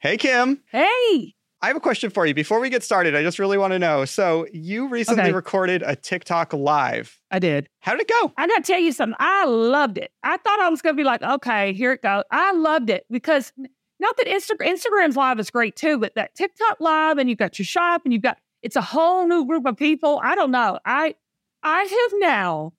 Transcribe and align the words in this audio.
Hey, 0.00 0.16
Kim. 0.16 0.62
Hey. 0.70 1.34
I 1.60 1.66
have 1.66 1.76
a 1.76 1.80
question 1.80 2.10
for 2.10 2.24
you. 2.24 2.34
Before 2.34 2.60
we 2.60 2.70
get 2.70 2.84
started, 2.84 3.16
I 3.16 3.22
just 3.24 3.40
really 3.40 3.58
want 3.58 3.72
to 3.72 3.80
know. 3.80 4.04
So, 4.04 4.46
you 4.52 4.86
recently 4.88 5.22
Okay. 5.24 5.32
recorded 5.32 5.82
a 5.84 5.96
TikTok 5.96 6.52
live. 6.52 7.18
I 7.32 7.40
did. 7.40 7.68
How 7.80 7.92
did 7.92 8.02
it 8.02 8.08
go? 8.08 8.32
I 8.36 8.46
gotta 8.46 8.62
tell 8.62 8.78
you 8.78 8.92
something. 8.92 9.16
I 9.18 9.44
loved 9.44 9.98
it. 9.98 10.12
I 10.22 10.36
thought 10.36 10.60
I 10.60 10.68
was 10.68 10.82
gonna 10.82 10.94
be 10.94 11.02
like, 11.02 11.22
okay, 11.22 11.72
here 11.72 11.90
it 11.92 12.02
goes. 12.02 12.22
I 12.30 12.52
loved 12.52 12.90
it 12.90 13.06
because 13.10 13.52
not 13.98 14.16
that 14.18 14.26
Instagram 14.28 14.68
Instagram's 14.72 15.16
live 15.16 15.40
is 15.40 15.50
great 15.50 15.74
too, 15.74 15.98
but 15.98 16.14
that 16.14 16.36
TikTok 16.36 16.76
live 16.78 17.18
and 17.18 17.28
you've 17.28 17.38
got 17.38 17.58
your 17.58 17.66
shop 17.66 18.02
and 18.04 18.12
you've 18.12 18.22
got 18.22 18.38
it's 18.62 18.76
a 18.76 18.80
whole 18.80 19.26
new 19.26 19.44
group 19.44 19.66
of 19.66 19.76
people. 19.76 20.20
I 20.22 20.36
don't 20.36 20.52
know. 20.52 20.78
I 20.84 21.16
I 21.64 21.82
have 21.82 22.20
now 22.20 22.72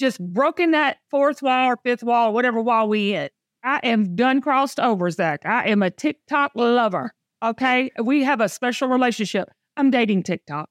just 0.00 0.18
broken 0.20 0.70
that 0.70 0.96
fourth 1.10 1.42
wall 1.42 1.70
or 1.72 1.76
fifth 1.84 2.02
wall, 2.02 2.30
or 2.30 2.32
whatever 2.32 2.62
wall 2.62 2.88
we 2.88 3.14
in. 3.14 3.28
I 3.64 3.80
am 3.82 4.14
done 4.14 4.42
crossed 4.42 4.78
over, 4.78 5.10
Zach. 5.10 5.46
I 5.46 5.68
am 5.68 5.82
a 5.82 5.90
TikTok 5.90 6.52
lover. 6.54 7.14
Okay. 7.42 7.90
We 8.02 8.22
have 8.24 8.42
a 8.42 8.48
special 8.48 8.88
relationship. 8.88 9.48
I'm 9.76 9.90
dating 9.90 10.24
TikTok. 10.24 10.68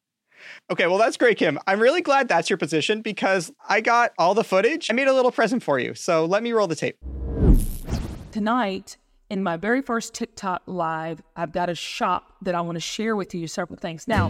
Okay, 0.70 0.88
well, 0.88 0.98
that's 0.98 1.17
great, 1.17 1.37
Kim. 1.37 1.57
I'm 1.67 1.79
really 1.79 2.01
glad 2.01 2.27
that's 2.27 2.49
your 2.49 2.57
position 2.57 3.01
because 3.01 3.51
I 3.67 3.81
got 3.81 4.11
all 4.20 4.34
the 4.35 4.43
footage. 4.43 4.89
I 4.91 4.93
made 4.93 5.07
a 5.07 5.13
little 5.13 5.31
present 5.31 5.63
for 5.63 5.79
you. 5.79 5.93
So, 5.95 6.25
let 6.25 6.43
me 6.43 6.51
roll 6.51 6.67
the 6.67 6.75
tape. 6.75 6.98
tonight 8.31 8.98
in 9.29 9.41
my 9.41 9.57
very 9.57 9.81
first 9.81 10.13
TikTok 10.13 10.62
live, 10.67 11.23
I've 11.35 11.51
got 11.53 11.70
a 11.70 11.75
shop 11.75 12.34
that 12.41 12.53
I 12.53 12.62
want 12.62 12.75
to 12.75 12.81
share 12.81 13.15
with 13.15 13.34
you 13.34 13.48
several 13.48 13.77
things. 13.77 14.07
Now, 14.07 14.29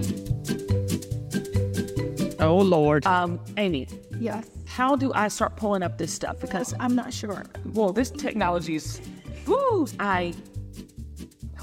Oh 2.44 2.58
Lord. 2.58 3.06
um, 3.06 3.40
Amy, 3.58 3.88
yes. 4.20 4.46
how 4.66 4.96
do 4.96 5.12
I 5.14 5.28
start 5.30 5.56
pulling 5.56 5.84
up 5.84 5.98
this 5.98 6.14
stuff? 6.14 6.40
Because 6.40 6.74
I'm 6.80 6.96
not 6.96 7.14
sure. 7.14 7.44
Well, 7.74 7.94
this 7.94 8.10
technology 8.12 8.76
is, 8.76 9.00
woo, 9.48 9.88
I, 10.00 10.34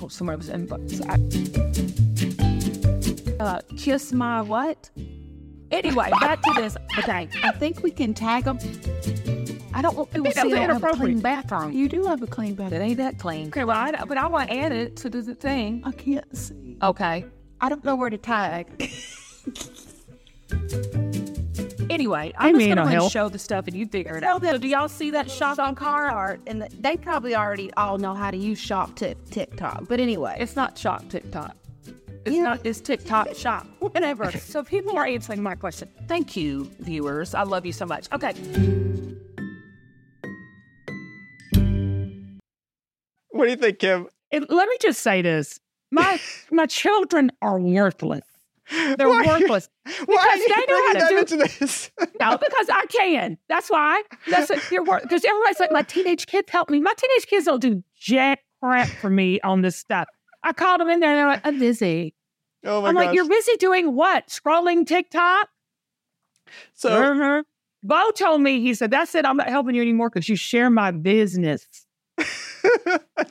oh, 0.00 0.08
somebody 0.08 0.36
was 0.38 0.48
in, 0.48 0.68
I, 1.08 1.18
uh, 3.42 3.60
kiss 3.76 4.12
my 4.12 4.40
what? 4.42 4.90
Anyway, 5.70 6.10
back 6.20 6.42
to 6.42 6.52
this. 6.56 6.76
Okay, 6.98 7.28
I 7.42 7.52
think 7.52 7.82
we 7.82 7.90
can 7.90 8.12
tag 8.12 8.44
them. 8.44 8.58
I 9.72 9.82
don't 9.82 9.96
want 9.96 10.10
people 10.10 10.24
Think 10.24 10.34
to 10.34 10.40
see 10.42 10.50
that's 10.50 10.68
I 10.68 10.72
have 10.72 10.82
a 10.82 10.96
clean 10.96 11.18
inappropriate. 11.18 11.22
bathroom. 11.22 11.72
You 11.72 11.88
do 11.88 12.04
have 12.06 12.22
a 12.22 12.26
clean 12.26 12.54
bathroom. 12.54 12.80
It 12.82 12.84
ain't 12.84 12.96
that 12.98 13.18
clean. 13.18 13.48
Okay, 13.48 13.64
well, 13.64 13.76
I, 13.76 13.92
but 14.04 14.18
I 14.18 14.26
want 14.26 14.50
to 14.50 14.56
add 14.56 14.72
it 14.72 14.96
to 14.96 15.08
the 15.10 15.34
thing. 15.34 15.82
I 15.84 15.92
can't 15.92 16.36
see. 16.36 16.76
Okay. 16.82 17.24
I 17.60 17.68
don't 17.68 17.84
know 17.84 17.94
where 17.94 18.10
to 18.10 18.18
tag. 18.18 18.66
Anyway, 21.90 22.32
I'm 22.38 22.54
Hey, 22.54 22.60
just 22.66 22.68
gonna 22.76 22.90
no 22.92 22.98
go 22.98 23.02
and 23.04 23.12
show 23.12 23.28
the 23.28 23.38
stuff 23.38 23.66
and 23.66 23.76
you 23.76 23.84
figure 23.86 24.16
it 24.16 24.22
out. 24.22 24.42
So 24.42 24.58
do 24.58 24.68
y'all 24.68 24.88
see 24.88 25.10
that 25.10 25.30
shop 25.30 25.58
on 25.58 25.74
car? 25.74 26.06
Art, 26.06 26.40
and 26.46 26.62
they 26.80 26.96
probably 26.96 27.34
already 27.34 27.72
all 27.74 27.98
know 27.98 28.14
how 28.14 28.30
to 28.30 28.36
use 28.36 28.58
shop 28.60 28.94
tip 28.94 29.18
TikTok. 29.30 29.88
But 29.88 29.98
anyway, 30.00 30.36
It's 30.38 30.54
not 30.56 30.78
shop 30.78 31.08
TikTok. 31.08 31.56
It's 32.24 32.36
Yeah. 32.36 32.42
not. 32.44 32.60
It's 32.64 32.80
TikTok 32.80 33.34
shop. 33.34 33.66
Whatever. 33.80 34.30
so 34.30 34.62
people 34.62 34.96
are 34.96 35.06
answering 35.06 35.42
my 35.42 35.54
question. 35.56 35.88
Thank 36.06 36.36
you, 36.36 36.70
viewers. 36.78 37.34
I 37.34 37.42
love 37.42 37.66
you 37.66 37.72
so 37.72 37.86
much. 37.86 38.06
Okay. 38.12 38.34
What 43.30 43.44
do 43.46 43.50
you 43.50 43.56
think, 43.56 43.78
Kim? 43.78 44.06
And 44.32 44.46
let 44.48 44.68
me 44.68 44.76
just 44.80 45.00
say 45.00 45.22
this: 45.22 45.58
my 45.90 46.20
my 46.50 46.66
children 46.66 47.32
are 47.42 47.58
worthless. 47.58 48.24
They're 48.70 49.08
Why 49.08 49.22
you- 49.22 49.28
worthless. 49.28 49.68
Why 49.84 49.94
Because 50.06 50.40
you 50.40 50.48
they 50.48 50.66
know 50.72 50.86
how 50.86 50.92
to 50.92 51.24
do- 51.24 51.36
this? 51.36 51.90
No, 52.20 52.36
because 52.38 52.68
I 52.72 52.86
can. 52.86 53.36
That's 53.48 53.68
why. 53.70 54.02
That's 54.28 54.50
it. 54.50 54.70
You're 54.70 54.84
work 54.84 55.02
because 55.02 55.24
everybody's 55.24 55.58
like, 55.60 55.72
my 55.72 55.82
teenage 55.82 56.26
kids 56.26 56.50
help 56.50 56.70
me. 56.70 56.80
My 56.80 56.92
teenage 56.96 57.26
kids 57.26 57.46
don't 57.46 57.60
do 57.60 57.82
jack 57.98 58.40
crap 58.62 58.88
for 58.88 59.10
me 59.10 59.40
on 59.40 59.62
this 59.62 59.76
stuff. 59.76 60.06
I 60.42 60.52
called 60.52 60.80
them 60.80 60.88
in 60.88 61.00
there 61.00 61.10
and 61.10 61.18
they're 61.18 61.26
like, 61.26 61.46
I'm 61.46 61.58
busy. 61.58 62.14
oh 62.64 62.82
my 62.82 62.88
I'm 62.88 62.94
gosh. 62.94 63.06
like, 63.06 63.14
you're 63.14 63.28
busy 63.28 63.56
doing 63.58 63.94
what? 63.94 64.28
Scrolling 64.28 64.86
TikTok? 64.86 65.48
so, 66.74 66.90
Mhm. 66.90 67.42
Bo 67.82 68.10
told 68.10 68.40
me, 68.42 68.60
he 68.60 68.74
said, 68.74 68.90
that's 68.90 69.14
it. 69.14 69.24
I'm 69.24 69.36
not 69.38 69.48
helping 69.48 69.74
you 69.74 69.82
anymore 69.82 70.10
because 70.10 70.28
you 70.28 70.36
share 70.36 70.68
my 70.70 70.90
business. 70.90 71.66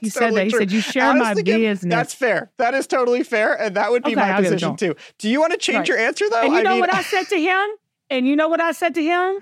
He 0.01 0.09
said 0.09 0.19
totally 0.22 0.40
that. 0.41 0.44
He 0.45 0.50
true. 0.51 0.59
said, 0.59 0.72
you 0.72 0.81
share 0.81 1.13
my 1.13 1.25
Honestly, 1.31 1.44
Kim, 1.44 1.62
business. 1.62 1.94
That's 1.94 2.13
fair. 2.13 2.51
That 2.57 2.73
is 2.73 2.88
totally 2.88 3.23
fair. 3.23 3.53
And 3.59 3.75
that 3.75 3.91
would 3.91 4.03
be 4.03 4.12
Okay, 4.12 4.22
my 4.22 4.31
I'll 4.31 4.41
give 4.41 4.53
it 4.53 4.59
to 4.59 4.69
position 4.72 4.75
too. 4.75 4.95
Do 5.17 5.29
you 5.29 5.40
want 5.40 5.51
to 5.53 5.57
change 5.57 5.78
Right. 5.79 5.88
your 5.90 5.97
answer, 5.97 6.25
though? 6.29 6.41
and 6.41 6.53
you 6.53 6.59
I 6.59 6.62
know 6.63 6.72
mean, 6.72 6.79
what 6.81 6.94
I 6.94 7.01
said 7.01 7.28
to 7.29 7.40
him? 7.40 7.67
And 8.09 8.28
you 8.28 8.35
know 8.35 8.47
what 8.47 8.62
I 8.62 8.72
said 8.72 8.95
to 8.95 9.03
him? 9.03 9.40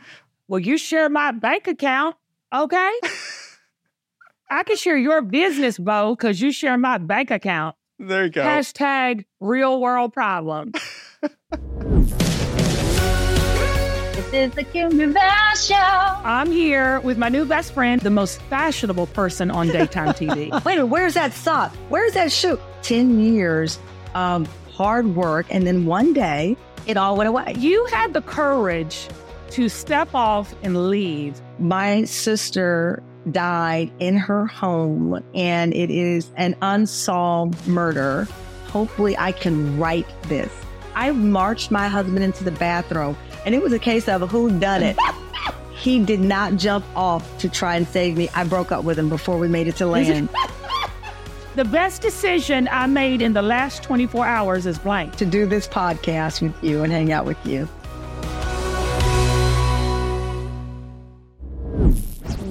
Well, 0.47 0.59
you 0.59 0.77
share 0.77 1.09
my 1.09 1.31
bank 1.31 1.67
account, 1.67 2.15
okay? 2.53 2.91
I 4.49 4.63
can 4.63 4.77
share 4.77 4.97
your 4.97 5.21
business, 5.21 5.77
Bo, 5.77 6.15
because 6.15 6.41
you 6.41 6.51
share 6.51 6.77
my 6.77 6.97
bank 6.97 7.31
account. 7.31 7.75
there 7.99 8.23
you 8.25 8.29
go. 8.31 8.41
Hashtag 8.43 9.25
real 9.39 9.79
world 9.81 10.13
problem. 10.13 10.71
This 14.27 14.49
is 14.49 14.55
the 14.55 14.63
Kim 14.65 14.89
Gravel 14.89 15.55
Show. 15.55 15.73
I'm 15.75 16.51
here 16.51 16.99
with 16.99 17.17
my 17.17 17.29
new 17.29 17.45
best 17.45 17.73
friend, 17.73 18.01
the 18.01 18.09
most 18.09 18.41
fashionable 18.49 19.07
person 19.07 19.49
on 19.49 19.67
daytime 19.67 20.09
TV. 20.09 20.51
Wait 20.65 20.73
a 20.73 20.79
minute, 20.79 20.87
where's 20.87 21.13
that 21.13 21.31
sock? 21.31 21.73
Where's 21.87 22.11
that 22.15 22.29
shoe? 22.29 22.59
10 22.81 23.21
years 23.21 23.79
of 24.15 24.53
hard 24.73 25.15
work. 25.15 25.45
And 25.49 25.65
then 25.65 25.85
one 25.85 26.11
day, 26.11 26.57
it 26.87 26.97
all 26.97 27.15
went 27.15 27.29
away. 27.29 27.53
You 27.57 27.85
had 27.85 28.11
the 28.11 28.21
courage 28.21 29.07
to 29.51 29.69
step 29.69 30.13
off 30.13 30.53
and 30.61 30.89
leave. 30.89 31.39
My 31.57 32.03
sister 32.03 33.01
died 33.31 33.93
in 33.99 34.17
her 34.17 34.45
home, 34.45 35.23
and 35.35 35.73
it 35.73 35.89
is 35.89 36.33
an 36.35 36.57
unsolved 36.61 37.65
murder. 37.65 38.27
Hopefully, 38.67 39.17
I 39.17 39.31
can 39.31 39.79
write 39.79 40.07
this. 40.23 40.51
I 40.95 41.11
marched 41.11 41.69
my 41.71 41.87
husband 41.87 42.23
into 42.23 42.43
the 42.43 42.51
bathroom, 42.51 43.15
and 43.47 43.55
it 43.55 43.63
was 43.63 43.71
a 43.71 43.79
case 43.79 44.09
of 44.09 44.29
who 44.29 44.59
done 44.59 44.83
it. 44.83 44.97
he 45.71 46.03
did 46.03 46.19
not 46.19 46.57
jump 46.57 46.83
off 46.97 47.37
to 47.37 47.47
try 47.47 47.77
and 47.77 47.87
save 47.87 48.17
me. 48.17 48.27
I 48.35 48.43
broke 48.43 48.73
up 48.73 48.83
with 48.83 48.99
him 48.99 49.07
before 49.07 49.37
we 49.37 49.47
made 49.47 49.69
it 49.69 49.77
to 49.77 49.85
land. 49.87 50.27
The 51.55 51.63
best 51.63 52.01
decision 52.01 52.67
I 52.69 52.87
made 52.87 53.21
in 53.21 53.31
the 53.31 53.41
last 53.41 53.83
24 53.83 54.25
hours 54.25 54.65
is 54.65 54.77
blank. 54.77 55.15
to 55.15 55.25
do 55.25 55.45
this 55.45 55.65
podcast 55.65 56.41
with 56.41 56.61
you 56.61 56.83
and 56.83 56.91
hang 56.91 57.13
out 57.13 57.23
with 57.23 57.37
you. 57.45 57.69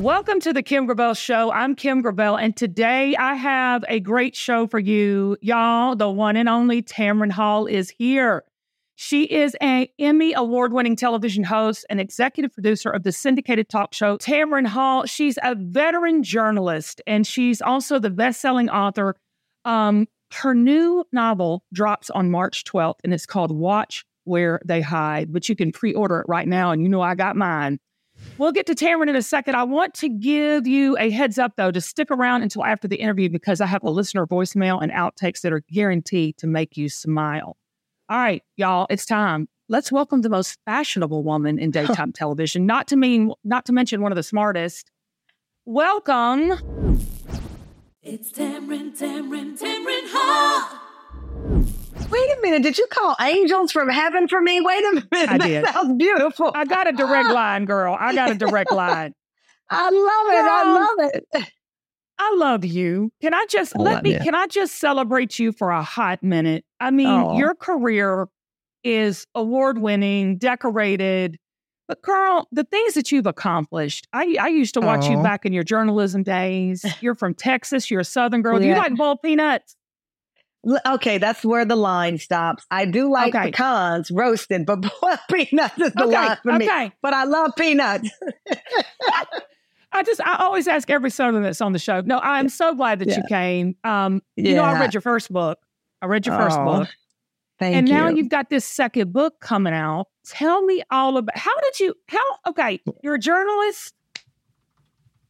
Welcome 0.00 0.40
to 0.40 0.54
the 0.54 0.62
Kim 0.62 0.86
Gravel 0.86 1.12
Show. 1.12 1.52
I'm 1.52 1.74
Kim 1.74 2.00
Gravel, 2.00 2.36
and 2.36 2.56
today 2.56 3.14
I 3.16 3.34
have 3.34 3.84
a 3.86 4.00
great 4.00 4.34
show 4.34 4.66
for 4.66 4.78
you. 4.78 5.36
Y'all, 5.42 5.94
the 5.94 6.08
one 6.08 6.36
and 6.36 6.48
only 6.48 6.80
Tamron 6.82 7.32
Hall 7.32 7.66
is 7.66 7.90
here. 7.90 8.44
She 8.98 9.24
is 9.24 9.54
an 9.60 9.88
Emmy 9.98 10.32
award 10.32 10.72
winning 10.72 10.96
television 10.96 11.44
host 11.44 11.84
and 11.90 12.00
executive 12.00 12.50
producer 12.52 12.88
of 12.88 13.02
the 13.02 13.12
syndicated 13.12 13.68
talk 13.68 13.92
show 13.92 14.16
Tamron 14.16 14.66
Hall. 14.66 15.04
She's 15.04 15.38
a 15.42 15.54
veteran 15.54 16.22
journalist 16.22 17.02
and 17.06 17.26
she's 17.26 17.60
also 17.60 17.98
the 17.98 18.08
best 18.08 18.40
selling 18.40 18.70
author. 18.70 19.14
Um, 19.66 20.08
her 20.32 20.54
new 20.54 21.04
novel 21.12 21.62
drops 21.74 22.08
on 22.08 22.30
March 22.30 22.64
12th 22.64 22.96
and 23.04 23.12
it's 23.12 23.26
called 23.26 23.52
Watch 23.52 24.06
Where 24.24 24.62
They 24.64 24.80
Hide, 24.80 25.30
but 25.30 25.46
you 25.46 25.54
can 25.54 25.72
pre 25.72 25.92
order 25.92 26.20
it 26.20 26.26
right 26.26 26.48
now. 26.48 26.70
And 26.70 26.82
you 26.82 26.88
know, 26.88 27.02
I 27.02 27.14
got 27.14 27.36
mine. 27.36 27.78
We'll 28.38 28.52
get 28.52 28.64
to 28.66 28.74
Tamron 28.74 29.10
in 29.10 29.16
a 29.16 29.20
second. 29.20 29.56
I 29.56 29.64
want 29.64 29.92
to 29.94 30.08
give 30.08 30.66
you 30.66 30.96
a 30.96 31.10
heads 31.10 31.38
up, 31.38 31.52
though, 31.58 31.70
to 31.70 31.82
stick 31.82 32.10
around 32.10 32.44
until 32.44 32.64
after 32.64 32.88
the 32.88 32.96
interview 32.96 33.28
because 33.28 33.60
I 33.60 33.66
have 33.66 33.82
a 33.82 33.90
listener 33.90 34.26
voicemail 34.26 34.82
and 34.82 34.90
outtakes 34.90 35.42
that 35.42 35.52
are 35.52 35.62
guaranteed 35.70 36.38
to 36.38 36.46
make 36.46 36.78
you 36.78 36.88
smile. 36.88 37.58
All 38.08 38.18
right, 38.18 38.42
y'all, 38.56 38.86
it's 38.88 39.04
time. 39.04 39.48
Let's 39.68 39.90
welcome 39.90 40.20
the 40.20 40.28
most 40.28 40.58
fashionable 40.64 41.24
woman 41.24 41.58
in 41.58 41.70
daytime 41.72 42.12
television. 42.12 42.64
Not 42.64 42.86
to 42.88 42.96
mean, 42.96 43.32
not 43.42 43.64
to 43.66 43.72
mention 43.72 44.00
one 44.00 44.12
of 44.12 44.16
the 44.16 44.22
smartest. 44.22 44.90
Welcome. 45.64 46.52
It's 48.03 48.30
Tamron, 48.30 48.97
Tamron, 48.97 49.58
Tamron 49.58 50.03
Hall. 50.06 50.80
Wait 52.08 52.30
a 52.30 52.38
minute, 52.42 52.62
did 52.62 52.78
you 52.78 52.86
call 52.86 53.16
angels 53.20 53.72
from 53.72 53.88
heaven 53.88 54.28
for 54.28 54.41
me? 54.41 54.60
Wait 54.60 54.84
a 54.84 55.06
minute, 55.10 55.28
I 55.28 55.38
did. 55.38 55.64
that 55.64 55.74
sounds 55.74 55.98
beautiful. 55.98 56.52
I 56.54 56.64
got 56.64 56.86
a 56.86 56.92
direct 56.92 57.28
line, 57.32 57.64
girl. 57.64 57.97
I 57.98 58.14
got 58.14 58.30
a 58.30 58.36
direct 58.36 58.70
line. 58.70 59.12
I 59.68 59.91
love 59.91 60.32
it. 60.32 60.48
I 60.48 60.72
love 60.72 61.10
it. 61.42 61.52
I 62.18 62.34
love 62.39 62.65
you. 62.65 63.10
Can 63.21 63.34
I 63.34 63.45
just 63.48 63.74
oh, 63.77 63.83
I 63.83 63.84
let 63.84 64.04
me? 64.04 64.13
you. 64.13 64.18
Can 64.21 64.34
I 64.34 64.47
just 64.47 64.77
celebrate 64.78 65.39
you 65.39 65.53
for 65.53 65.71
a 65.71 65.83
hot 65.83 66.22
minute? 66.22 66.65
I 66.80 66.91
mean, 66.91 67.09
Aw. 67.09 67.39
your 67.39 67.54
career 67.54 68.28
is 68.84 69.27
award 69.34 69.78
winning, 69.78 70.39
decorated. 70.39 71.39
But 71.89 72.03
girl, 72.03 72.48
the 72.51 72.65
things 72.65 72.95
that 72.95 73.13
you've 73.13 73.27
accomplished, 73.27 74.09
I, 74.13 74.36
I 74.41 74.48
used 74.48 74.74
to 74.74 74.80
watch 74.80 75.09
you 75.09 75.22
back 75.22 75.47
in 75.47 75.53
your 75.53 75.63
journalism 75.63 76.22
days. 76.24 76.84
You're 77.01 77.15
from 77.15 77.34
Texas. 77.34 77.91
You're 77.91 78.01
a 78.01 78.04
Southern 78.04 78.42
girl. 78.42 78.59
Do 78.59 78.66
you 78.66 78.74
like 78.74 78.97
boiled 78.97 79.22
peanuts? 79.22 79.77
Okay, 80.84 81.19
that's 81.19 81.45
where 81.45 81.65
the 81.65 81.77
line 81.77 82.19
stops. 82.19 82.66
I 82.72 82.86
do 82.86 83.09
like 83.09 83.34
Okay. 83.34 83.53
pecans 83.53 84.10
roasted, 84.10 84.66
but 84.66 84.80
boiled 85.01 85.19
peanuts 85.30 85.80
is 85.80 85.92
the 85.92 86.04
Okay, 86.04 86.16
line 86.16 86.36
for 86.42 86.53
me. 86.54 86.65
okay. 86.66 86.92
But 87.03 87.15
I 87.15 87.22
love 87.24 87.53
peanuts. 87.57 88.10
I 89.97 90.03
just 90.03 90.21
I 90.21 90.37
always 90.37 90.69
ask 90.69 90.91
every 90.91 91.10
Southern 91.10 91.43
that's 91.43 91.60
on 91.60 91.72
the 91.72 91.78
show. 91.78 92.01
No, 92.03 92.19
I'm 92.22 92.48
so 92.48 92.75
glad 92.75 92.98
that 93.01 93.09
you 93.16 93.22
came. 93.28 93.77
Um, 93.84 94.22
you 94.37 94.54
know, 94.54 94.63
I 94.65 94.78
read 94.78 94.95
your 94.95 95.01
first 95.01 95.33
book. 95.33 95.59
I 96.03 96.07
read 96.07 96.27
your 96.27 96.37
first 96.37 96.59
Oh, 96.60 96.65
book. 96.65 96.89
Thank 97.59 97.72
you. 97.72 97.78
and 97.78 97.89
you. 97.89 97.95
now 97.95 98.09
you've 98.09 98.28
got 98.28 98.51
this 98.51 98.65
second 98.65 99.13
book 99.13 99.41
coming 99.41 99.72
out. 99.72 100.09
Tell 100.27 100.63
me 100.63 100.83
all 100.91 101.16
about 101.16 101.37
how 101.39 101.59
did 101.60 101.81
you 101.81 101.95
how 102.09 102.21
okay, 102.48 102.81
you're 103.03 103.15
a 103.15 103.19
journalist, 103.19 103.95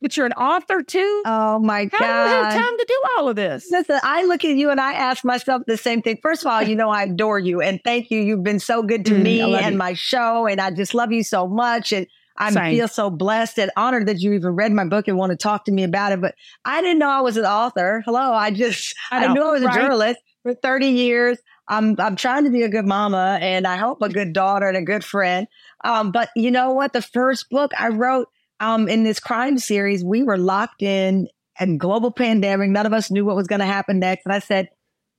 but 0.02 0.16
you're 0.16 0.26
an 0.26 0.32
author 0.32 0.82
too. 0.82 1.22
oh 1.24 1.58
my 1.60 1.84
god, 1.84 1.98
how 2.02 2.24
do 2.24 2.30
you 2.30 2.36
have 2.42 2.52
time 2.54 2.78
to 2.78 2.84
do 2.88 3.02
all 3.16 3.28
of 3.28 3.36
this? 3.36 3.68
Listen, 3.70 4.00
I 4.02 4.24
look 4.24 4.44
at 4.44 4.56
you 4.56 4.70
and 4.70 4.80
I 4.80 4.92
ask 4.92 5.24
myself 5.24 5.62
the 5.66 5.76
same 5.76 6.02
thing. 6.02 6.18
First 6.22 6.42
of 6.44 6.48
all, 6.48 6.62
you 6.62 6.74
know 6.74 6.90
I 6.90 7.04
adore 7.04 7.38
you 7.38 7.60
and 7.60 7.80
thank 7.84 8.10
you. 8.10 8.20
You've 8.20 8.42
been 8.44 8.58
so 8.60 8.82
good 8.82 9.04
to 9.06 9.12
Mm, 9.12 9.22
me 9.22 9.54
and 9.54 9.72
you. 9.72 9.78
my 9.78 9.92
show, 9.94 10.46
and 10.46 10.60
I 10.60 10.70
just 10.72 10.94
love 10.94 11.12
you 11.12 11.22
so 11.22 11.46
much. 11.46 11.92
And 11.92 12.06
I 12.38 12.50
Same. 12.50 12.76
feel 12.76 12.88
so 12.88 13.10
blessed 13.10 13.58
and 13.58 13.70
honored 13.76 14.06
that 14.06 14.20
you 14.20 14.32
even 14.32 14.50
read 14.54 14.72
my 14.72 14.84
book 14.84 15.08
and 15.08 15.16
want 15.16 15.30
to 15.30 15.36
talk 15.36 15.64
to 15.66 15.72
me 15.72 15.84
about 15.84 16.12
it. 16.12 16.20
But 16.20 16.34
I 16.64 16.80
didn't 16.80 16.98
know 16.98 17.10
I 17.10 17.20
was 17.20 17.36
an 17.36 17.44
author. 17.44 18.02
Hello, 18.04 18.32
I 18.32 18.50
just 18.50 18.94
I 19.10 19.24
I, 19.24 19.26
know, 19.28 19.34
knew 19.34 19.42
I 19.42 19.52
was 19.52 19.62
right? 19.62 19.76
a 19.76 19.80
journalist 19.80 20.20
for 20.42 20.54
30 20.54 20.86
years. 20.86 21.38
I'm 21.68 21.96
I'm 21.98 22.16
trying 22.16 22.44
to 22.44 22.50
be 22.50 22.62
a 22.62 22.68
good 22.68 22.86
mama 22.86 23.38
and 23.40 23.66
I 23.66 23.76
hope 23.76 24.00
a 24.02 24.08
good 24.08 24.32
daughter 24.32 24.68
and 24.68 24.76
a 24.76 24.82
good 24.82 25.04
friend. 25.04 25.46
Um, 25.84 26.12
but 26.12 26.30
you 26.36 26.50
know 26.50 26.72
what? 26.72 26.92
The 26.92 27.02
first 27.02 27.50
book 27.50 27.72
I 27.78 27.88
wrote 27.88 28.28
um, 28.60 28.88
in 28.88 29.04
this 29.04 29.20
crime 29.20 29.58
series, 29.58 30.04
we 30.04 30.22
were 30.22 30.38
locked 30.38 30.82
in 30.82 31.28
and 31.58 31.80
global 31.80 32.10
pandemic. 32.10 32.70
None 32.70 32.86
of 32.86 32.92
us 32.92 33.10
knew 33.10 33.24
what 33.24 33.36
was 33.36 33.46
going 33.46 33.60
to 33.60 33.66
happen 33.66 33.98
next. 33.98 34.26
And 34.26 34.32
I 34.32 34.38
said, 34.38 34.68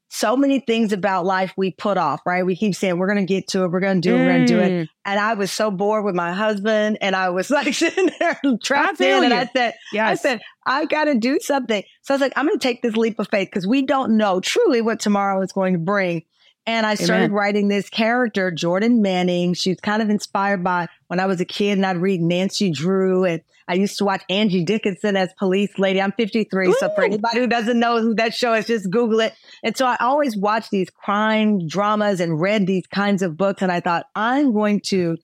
so 0.10 0.38
many 0.38 0.60
things 0.62 0.94
about 0.94 1.26
life 1.26 1.54
we 1.58 1.72
put 1.72 1.98
off, 1.98 2.22
right? 2.26 2.46
We 2.46 2.56
keep 2.56 2.76
saying 2.76 2.98
we're 2.98 3.08
going 3.14 3.26
to 3.26 3.34
get 3.34 3.48
to 3.50 3.64
it, 3.64 3.72
we're 3.72 3.82
going 3.82 4.02
to 4.02 4.10
do 4.10 4.16
it, 4.16 4.20
we're 4.20 4.32
going 4.34 4.46
to 4.46 4.54
do 4.54 4.60
it. 4.60 4.70
Mm, 4.86 4.90
And 5.06 5.20
I 5.20 5.34
was 5.34 5.52
so 5.52 5.70
bored 5.70 6.06
with 6.06 6.16
my 6.16 6.32
husband, 6.34 6.98
and 7.02 7.16
I 7.16 7.30
was 7.30 7.50
like 7.52 7.74
sitting 7.74 8.10
there 8.20 8.40
trapped 8.64 9.02
in. 9.02 9.24
And. 9.26 9.34
I 9.34 9.46
said, 9.54 9.74
I 10.08 10.16
said, 10.16 10.42
I 10.66 10.86
got 10.86 11.06
to 11.06 11.16
do 11.16 11.40
something. 11.42 11.84
So 12.04 12.14
I 12.14 12.16
was 12.16 12.22
like, 12.22 12.34
I'm 12.36 12.48
going 12.48 12.58
to 12.58 12.64
take 12.68 12.82
this 12.82 12.96
leap 12.96 13.20
of 13.20 13.28
faith 13.30 13.50
because 13.50 13.68
we 13.68 13.82
don't 13.82 14.16
know 14.18 14.40
truly 14.40 14.82
what 14.82 15.00
tomorrow 15.00 15.42
is 15.42 15.52
going 15.52 15.74
to 15.74 15.80
bring. 15.80 16.24
And 16.68 16.86
I 16.86 16.96
started 16.96 17.24
Amen. 17.26 17.32
writing 17.32 17.68
this 17.70 17.90
character, 17.90 18.52
Jordan 18.52 19.02
Manning. 19.02 19.54
She's 19.54 19.80
kind 19.80 20.02
of 20.02 20.10
inspired 20.10 20.66
by 20.66 20.90
when 21.08 21.18
I 21.18 21.26
was 21.26 21.40
a 21.40 21.46
kid 21.46 21.78
and 21.78 21.86
I'd 21.86 21.96
read 21.96 22.20
Nancy 22.22 22.70
Drew 22.70 23.24
and 23.24 23.42
I 23.70 23.76
used 23.76 23.98
to 24.00 24.06
watch 24.06 24.22
Angie 24.30 24.66
Dickinson 24.66 25.16
as 25.16 25.32
police 25.40 25.80
lady. 25.80 26.02
I'm 26.02 26.12
53. 26.12 26.74
So 26.74 26.90
for 26.94 27.06
anybody 27.06 27.40
who 27.40 27.48
doesn't 27.48 27.80
know 27.80 28.02
who 28.02 28.16
that 28.16 28.34
show 28.34 28.54
is, 28.54 28.68
just 28.68 28.90
Google 28.90 29.22
it. 29.22 29.34
And 29.64 29.78
so 29.78 29.86
I 29.86 29.96
always 30.02 30.36
watched 30.36 30.72
these 30.72 30.90
crime 30.90 31.68
dramas 31.68 32.20
and 32.20 32.40
read 32.40 32.68
these 32.68 32.86
kinds 32.88 33.22
of 33.22 33.38
books. 33.38 33.62
And 33.62 33.72
I 33.72 33.80
thought, 33.80 34.06
I'm 34.14 34.52
going 34.52 34.82
to 34.82 35.18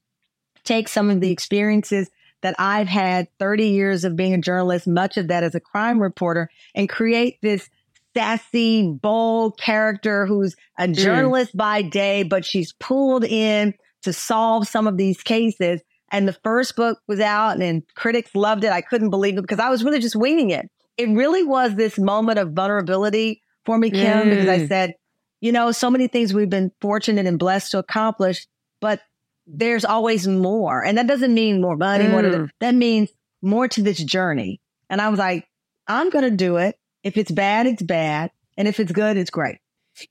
take 0.64 0.88
some 0.88 1.10
of 1.10 1.20
the 1.20 1.32
experiences 1.32 2.10
that 2.42 2.56
I've 2.58 2.88
had 2.88 3.28
30 3.40 3.68
years 3.68 4.06
of 4.06 4.16
being 4.16 4.34
a 4.34 4.38
journalist, 4.38 4.88
much 4.88 5.18
of 5.18 5.28
that 5.28 5.44
as 5.44 5.56
a 5.56 5.60
crime 5.60 6.02
reporter, 6.02 6.50
and 6.74 6.88
create 6.88 7.40
this 7.42 7.70
sassy, 8.16 8.92
bold 9.02 9.58
character 9.60 10.26
who's 10.26 10.56
a 10.78 10.88
journalist 10.88 11.56
by 11.56 11.82
day, 11.82 12.24
but 12.24 12.46
she's 12.46 12.74
pulled 12.80 13.24
in 13.24 13.74
to 14.04 14.14
solve 14.14 14.68
some 14.68 14.88
of 14.88 14.98
these 14.98 15.22
cases. 15.22 15.82
And 16.12 16.28
the 16.28 16.38
first 16.44 16.76
book 16.76 17.00
was 17.08 17.20
out 17.20 17.60
and 17.62 17.82
critics 17.96 18.32
loved 18.36 18.64
it. 18.64 18.72
I 18.72 18.82
couldn't 18.82 19.10
believe 19.10 19.38
it 19.38 19.42
because 19.42 19.60
I 19.60 19.70
was 19.70 19.84
really 19.84 20.00
just 20.00 20.16
winging 20.16 20.52
it. 20.52 20.68
It 20.98 21.10
really 21.10 21.44
was 21.44 21.76
this 21.76 21.98
moment 21.98 22.38
of 22.38 22.54
vulnerability 22.54 23.42
for 23.66 23.78
me, 23.78 23.90
Kim, 23.90 24.30
because 24.30 24.48
I 24.48 24.60
Mm. 24.60 24.68
said, 24.68 24.94
you 25.42 25.52
know, 25.52 25.72
so 25.72 25.90
many 25.90 26.08
things 26.08 26.34
we've 26.34 26.50
been 26.50 26.72
fortunate 26.82 27.26
and 27.26 27.40
blessed 27.40 27.72
to 27.72 27.80
accomplish, 27.80 28.46
but 28.80 29.02
there's 29.48 29.86
always 29.86 30.28
more. 30.28 30.84
And 30.86 30.98
that 30.98 31.08
doesn't 31.08 31.34
mean 31.34 31.62
more 31.62 31.76
money, 31.78 32.08
more 32.08 32.22
to 32.22 32.30
Mm. 32.30 32.50
that 32.60 32.76
means 32.76 33.10
more 33.42 33.68
to 33.70 33.82
this 33.82 33.98
journey. 34.04 34.62
And 34.90 35.02
I 35.02 35.10
was 35.10 35.20
like, 35.20 35.46
I'm 35.88 36.10
going 36.12 36.26
to 36.26 36.32
do 36.36 36.58
it. 36.58 36.76
If 37.04 37.18
it's 37.18 37.32
bad, 37.32 37.66
it's 37.68 37.82
bad. 37.84 38.32
And 38.58 38.68
if 38.68 38.80
it's 38.80 38.92
good, 38.92 39.18
it's 39.18 39.30
great. 39.30 39.58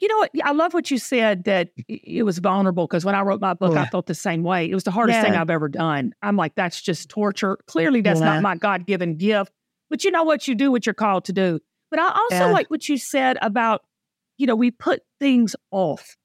You 0.00 0.06
know 0.08 0.18
what? 0.18 0.30
I 0.44 0.52
love 0.52 0.74
what 0.74 0.90
you 0.90 0.98
said 0.98 1.44
that 1.44 1.70
it 1.88 2.24
was 2.24 2.38
vulnerable 2.38 2.86
because 2.86 3.04
when 3.04 3.14
I 3.16 3.22
wrote 3.22 3.40
my 3.40 3.54
book, 3.54 3.72
oh, 3.72 3.78
I 3.80 3.86
felt 3.88 4.06
the 4.06 4.14
same 4.14 4.44
way. 4.44 4.70
It 4.70 4.74
was 4.74 4.84
the 4.84 4.92
hardest 4.92 5.20
thing 5.20 5.34
I've 5.34 5.50
ever 5.50 5.68
done. 5.68 6.12
I'm 6.22 6.36
like, 6.36 6.54
that's 6.54 6.80
just 6.80 7.08
torture. 7.08 7.58
Clearly, 7.66 8.00
that's 8.00 8.20
Yeah. 8.20 8.26
not 8.26 8.42
my 8.42 8.54
God 8.56 8.86
given 8.86 9.16
gift. 9.16 9.52
But 9.90 10.04
you 10.04 10.10
know 10.12 10.22
what? 10.22 10.46
You 10.46 10.54
do 10.54 10.70
what 10.70 10.86
you're 10.86 10.94
called 10.94 11.24
to 11.26 11.32
do. 11.32 11.58
But 11.90 11.98
I 11.98 12.06
also 12.08 12.46
Yeah. 12.46 12.52
like 12.52 12.70
what 12.70 12.88
you 12.88 12.96
said 12.96 13.38
about, 13.42 13.82
you 14.38 14.46
know, 14.46 14.54
we 14.54 14.70
put 14.70 15.00
things 15.18 15.56
off. 15.72 16.16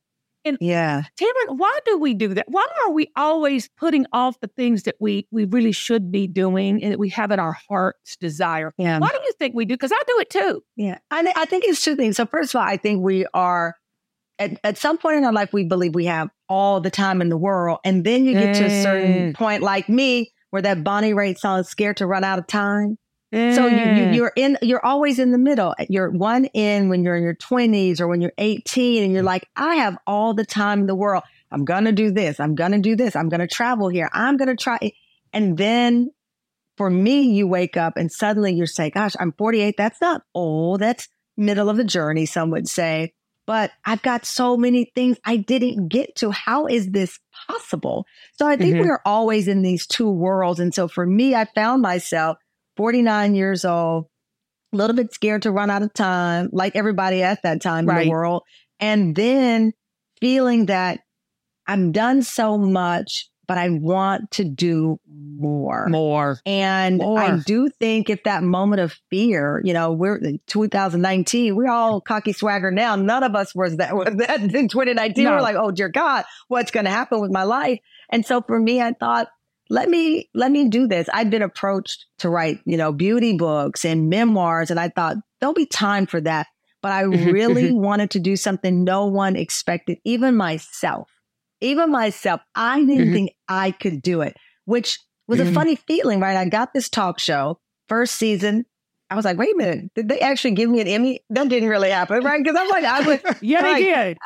Yeah. 0.62 1.04
Tamron, 1.20 1.58
why 1.58 1.80
do 1.86 1.98
we 1.98 2.14
do 2.14 2.34
that? 2.34 2.46
Why 2.48 2.66
are 2.86 2.92
we 2.92 3.12
always 3.16 3.70
putting 3.78 4.06
off 4.14 4.40
the 4.40 4.48
things 4.48 4.84
that 4.84 4.96
we 5.00 5.28
we 5.32 5.46
really 5.46 5.72
should 5.72 6.12
be 6.12 6.28
doing 6.28 6.82
and 6.84 6.94
that 6.94 7.00
we 7.00 7.10
have 7.10 7.32
in 7.32 7.40
our 7.40 7.58
heart's 7.70 8.16
desire? 8.18 8.74
Yeah. 8.78 9.00
Why 9.00 9.10
do 9.10 9.20
you 9.24 9.34
think 9.40 9.56
we 9.56 9.66
do? 9.66 9.74
Because 9.76 9.92
I 9.92 10.02
do 10.08 10.20
it 10.20 10.30
too. 10.30 10.64
Yeah. 10.76 10.98
I, 11.12 11.34
I 11.36 11.46
think 11.46 11.66
it's 11.66 11.84
two 11.84 11.96
things. 11.96 12.18
So, 12.18 12.26
first 12.26 12.54
of 12.56 12.60
all, 12.62 12.68
I 12.68 12.78
think 12.78 13.04
we 13.04 13.26
are, 13.34 13.76
at, 14.40 14.60
at 14.64 14.78
some 14.78 14.98
point 14.98 15.18
in 15.18 15.24
our 15.26 15.34
life, 15.34 15.52
we 15.52 15.64
believe 15.66 15.96
we 15.96 16.06
have 16.06 16.30
all 16.48 16.80
the 16.80 16.92
time 16.92 17.22
in 17.22 17.30
the 17.30 17.38
world. 17.38 17.80
And 17.84 18.04
then 18.06 18.26
you 18.26 18.34
get 18.34 18.56
to 18.56 18.66
a 18.66 18.84
certain 18.84 19.32
Mm. 19.32 19.36
point, 19.36 19.64
like 19.64 19.90
me, 19.90 20.32
where 20.52 20.62
that 20.62 20.84
Bonnie 20.84 21.14
Raitt 21.14 21.38
song 21.40 21.60
is 21.60 21.68
scared 21.68 21.98
to 21.98 22.08
run 22.08 22.24
out 22.24 22.40
of 22.40 22.48
time. 22.48 22.98
So 23.34 23.68
you, 23.68 23.78
you 23.78 24.06
Mm. 24.06 24.16
you're 24.16 24.32
in 24.38 24.58
you're 24.62 24.86
always 24.86 25.20
in 25.20 25.32
the 25.32 25.38
middle. 25.38 25.76
You're 25.90 26.10
one 26.12 26.46
in 26.54 26.88
when 26.90 27.04
you're 27.04 27.16
in 27.18 27.24
your 27.24 27.36
20s 27.36 28.00
or 28.00 28.08
when 28.08 28.22
you're 28.22 28.32
18 28.38 29.04
and 29.04 29.12
you're 29.14 29.24
like, 29.24 29.48
I 29.56 29.76
have 29.76 29.98
all 30.08 30.34
the 30.34 30.46
time 30.46 30.82
in 30.82 30.88
the 30.88 30.96
world. 30.96 31.24
I'm 31.52 31.66
gonna 31.66 31.92
do 31.92 32.12
this. 32.12 32.40
I'm 32.40 32.56
gonna 32.56 32.80
do 32.80 32.96
this. 32.96 33.16
I'm 33.16 33.28
gonna 33.30 33.48
travel 33.48 33.90
here. 33.90 34.10
I'm 34.14 34.38
gonna 34.38 34.56
try. 34.56 34.80
And 35.34 35.58
then 35.58 36.12
for 36.78 36.90
me, 36.90 37.24
you 37.32 37.48
wake 37.48 37.76
up 37.76 37.98
and 37.98 38.12
suddenly 38.12 38.54
you're 38.54 38.66
saying, 38.68 38.92
Gosh, 38.94 39.14
I'm 39.20 39.34
48. 39.34 39.76
That's 39.78 40.00
not 40.00 40.22
old. 40.34 40.80
That's 40.80 41.08
middle 41.36 41.70
of 41.70 41.78
the 41.78 41.84
journey, 41.84 42.26
some 42.26 42.50
would 42.52 42.68
say. 42.68 43.14
But 43.46 43.72
I've 43.86 44.02
got 44.02 44.26
so 44.26 44.58
many 44.58 44.92
things 44.96 45.18
I 45.26 45.38
didn't 45.38 45.88
get 45.90 46.16
to. 46.18 46.32
How 46.32 46.66
is 46.68 46.90
this 46.92 47.20
possible? 47.48 48.06
So 48.38 48.46
I 48.48 48.58
think 48.58 48.76
Mhm. 48.76 48.80
we're 48.82 49.00
always 49.06 49.48
in 49.48 49.62
these 49.62 49.86
two 49.88 50.10
worlds. 50.10 50.60
And 50.60 50.74
so 50.74 50.88
for 50.88 51.06
me, 51.06 51.34
I 51.36 51.46
found 51.56 51.82
myself 51.82 52.38
49 52.78 53.36
years 53.36 53.66
old, 53.66 54.06
a 54.74 54.78
little 54.78 54.96
bit 54.96 55.14
scared 55.14 55.42
to 55.44 55.52
run 55.52 55.70
out 55.70 55.82
of 55.82 55.94
time, 55.94 56.50
like 56.52 56.76
everybody 56.76 57.24
at 57.24 57.44
that 57.44 57.62
time 57.62 57.90
in 57.90 57.96
the 57.98 58.10
world. 58.10 58.44
And 58.80 59.16
then 59.16 59.74
feeling 60.22 60.68
that 60.68 61.00
I'm 61.66 61.92
done 61.92 62.22
so 62.22 62.58
much, 62.58 63.30
but 63.48 63.58
I 63.58 63.70
want 63.70 64.32
to 64.32 64.44
do 64.44 65.00
more. 65.08 65.88
more. 65.88 66.40
And 66.46 67.02
I 67.02 67.38
do 67.38 67.70
think 67.70 68.10
if 68.10 68.24
that 68.24 68.44
moment 68.44 68.82
of 68.82 68.96
fear, 69.10 69.62
you 69.64 69.74
know, 69.74 69.92
we're 69.92 70.18
in 70.18 70.40
2019, 70.48 71.56
we're 71.56 71.70
all 71.70 72.02
cocky 72.02 72.34
swagger 72.34 72.72
now. 72.72 72.96
None 72.96 73.24
of 73.24 73.36
us 73.36 73.56
was 73.56 73.78
that 73.78 73.96
was 73.96 74.16
that 74.18 74.42
in 74.42 74.68
2019. 74.68 75.24
No. 75.24 75.32
We're 75.32 75.42
like, 75.42 75.56
oh 75.56 75.72
dear 75.72 75.90
God, 75.90 76.26
what's 76.48 76.72
going 76.72 76.86
to 76.86 76.92
happen 76.92 77.22
with 77.22 77.32
my 77.32 77.44
life? 77.44 77.80
And 78.10 78.26
so 78.26 78.42
for 78.42 78.60
me, 78.60 78.82
I 78.82 78.94
thought, 78.94 79.28
let 79.70 79.90
me 79.90 80.30
let 80.34 80.52
me 80.52 80.68
do 80.70 80.88
this. 80.88 81.08
I'd 81.14 81.30
been 81.30 81.42
approached 81.42 82.06
to 82.20 82.30
write, 82.30 82.60
you 82.66 82.78
know, 82.78 82.92
beauty 82.92 83.38
books 83.38 83.86
and 83.86 84.10
memoirs, 84.10 84.72
and 84.72 84.80
I 84.80 84.90
thought 84.90 85.18
there'll 85.40 85.54
be 85.54 85.66
time 85.66 86.06
for 86.06 86.22
that. 86.22 86.48
But 86.82 86.92
I 86.92 87.02
really 87.02 87.72
wanted 87.72 88.12
to 88.12 88.20
do 88.20 88.36
something 88.36 88.84
no 88.84 89.06
one 89.06 89.36
expected, 89.36 89.98
even 90.06 90.36
myself. 90.36 91.10
Even 91.60 91.92
myself, 91.92 92.42
I 92.56 92.80
didn't 92.84 93.10
Mhm. 93.10 93.14
think 93.14 93.32
I 93.50 93.72
could 93.72 94.02
do 94.02 94.22
it, 94.22 94.38
which 94.66 95.00
was 95.28 95.40
a 95.40 95.46
Mhm. 95.46 95.54
funny 95.54 95.76
feeling, 95.76 96.20
right? 96.20 96.38
I 96.38 96.46
got 96.48 96.74
this 96.74 96.88
talk 96.88 97.20
show 97.20 97.60
first 97.90 98.16
season. 98.16 98.66
I 99.10 99.16
was 99.16 99.26
like, 99.26 99.38
wait 99.38 99.54
a 99.54 99.58
minute, 99.58 99.94
did 99.96 100.08
they 100.10 100.20
actually 100.20 100.52
give 100.52 100.70
me 100.70 100.82
an 100.82 100.88
Emmy? 100.88 101.22
That 101.30 101.50
didn't 101.50 101.70
really 101.70 101.90
happen, 101.90 102.24
right? 102.24 102.44
Because 102.44 102.58
I'm 102.60 102.70
like, 102.70 102.84
I 102.84 103.02
was, 103.02 103.20
Yeah, 103.42 103.62
they 103.64 103.72
Like, 103.72 103.84
did. 103.84 103.96
and, 103.96 104.18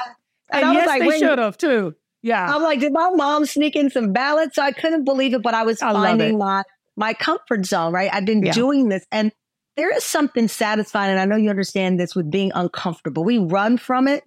And, 0.51 0.65
I 0.65 0.69
was 0.69 0.77
yes, 0.79 0.87
like, 0.87 1.01
they 1.03 1.19
should 1.19 1.39
have 1.39 1.57
too. 1.57 1.95
Yeah. 2.23 2.55
I'm 2.55 2.61
like, 2.61 2.79
did 2.79 2.93
my 2.93 3.09
mom 3.11 3.45
sneak 3.45 3.75
in 3.75 3.89
some 3.89 4.13
ballots? 4.13 4.55
So 4.55 4.61
I 4.61 4.71
couldn't 4.71 5.05
believe 5.05 5.33
it, 5.33 5.41
but 5.41 5.53
I 5.53 5.63
was 5.63 5.81
I 5.81 5.91
finding 5.93 6.37
my 6.37 6.63
my 6.95 7.13
comfort 7.13 7.65
zone, 7.65 7.93
right? 7.93 8.09
I've 8.13 8.25
been 8.25 8.43
Yeah. 8.43 8.51
doing 8.51 8.89
this, 8.89 9.05
and 9.11 9.31
there 9.77 9.95
is 9.95 10.03
something 10.03 10.47
satisfying. 10.47 11.11
And 11.11 11.19
I 11.19 11.25
know 11.25 11.35
you 11.35 11.49
understand 11.49 11.99
this 11.99 12.15
with 12.15 12.29
being 12.29 12.51
uncomfortable. 12.53 13.23
We 13.23 13.37
run 13.39 13.77
from 13.77 14.07
it, 14.07 14.23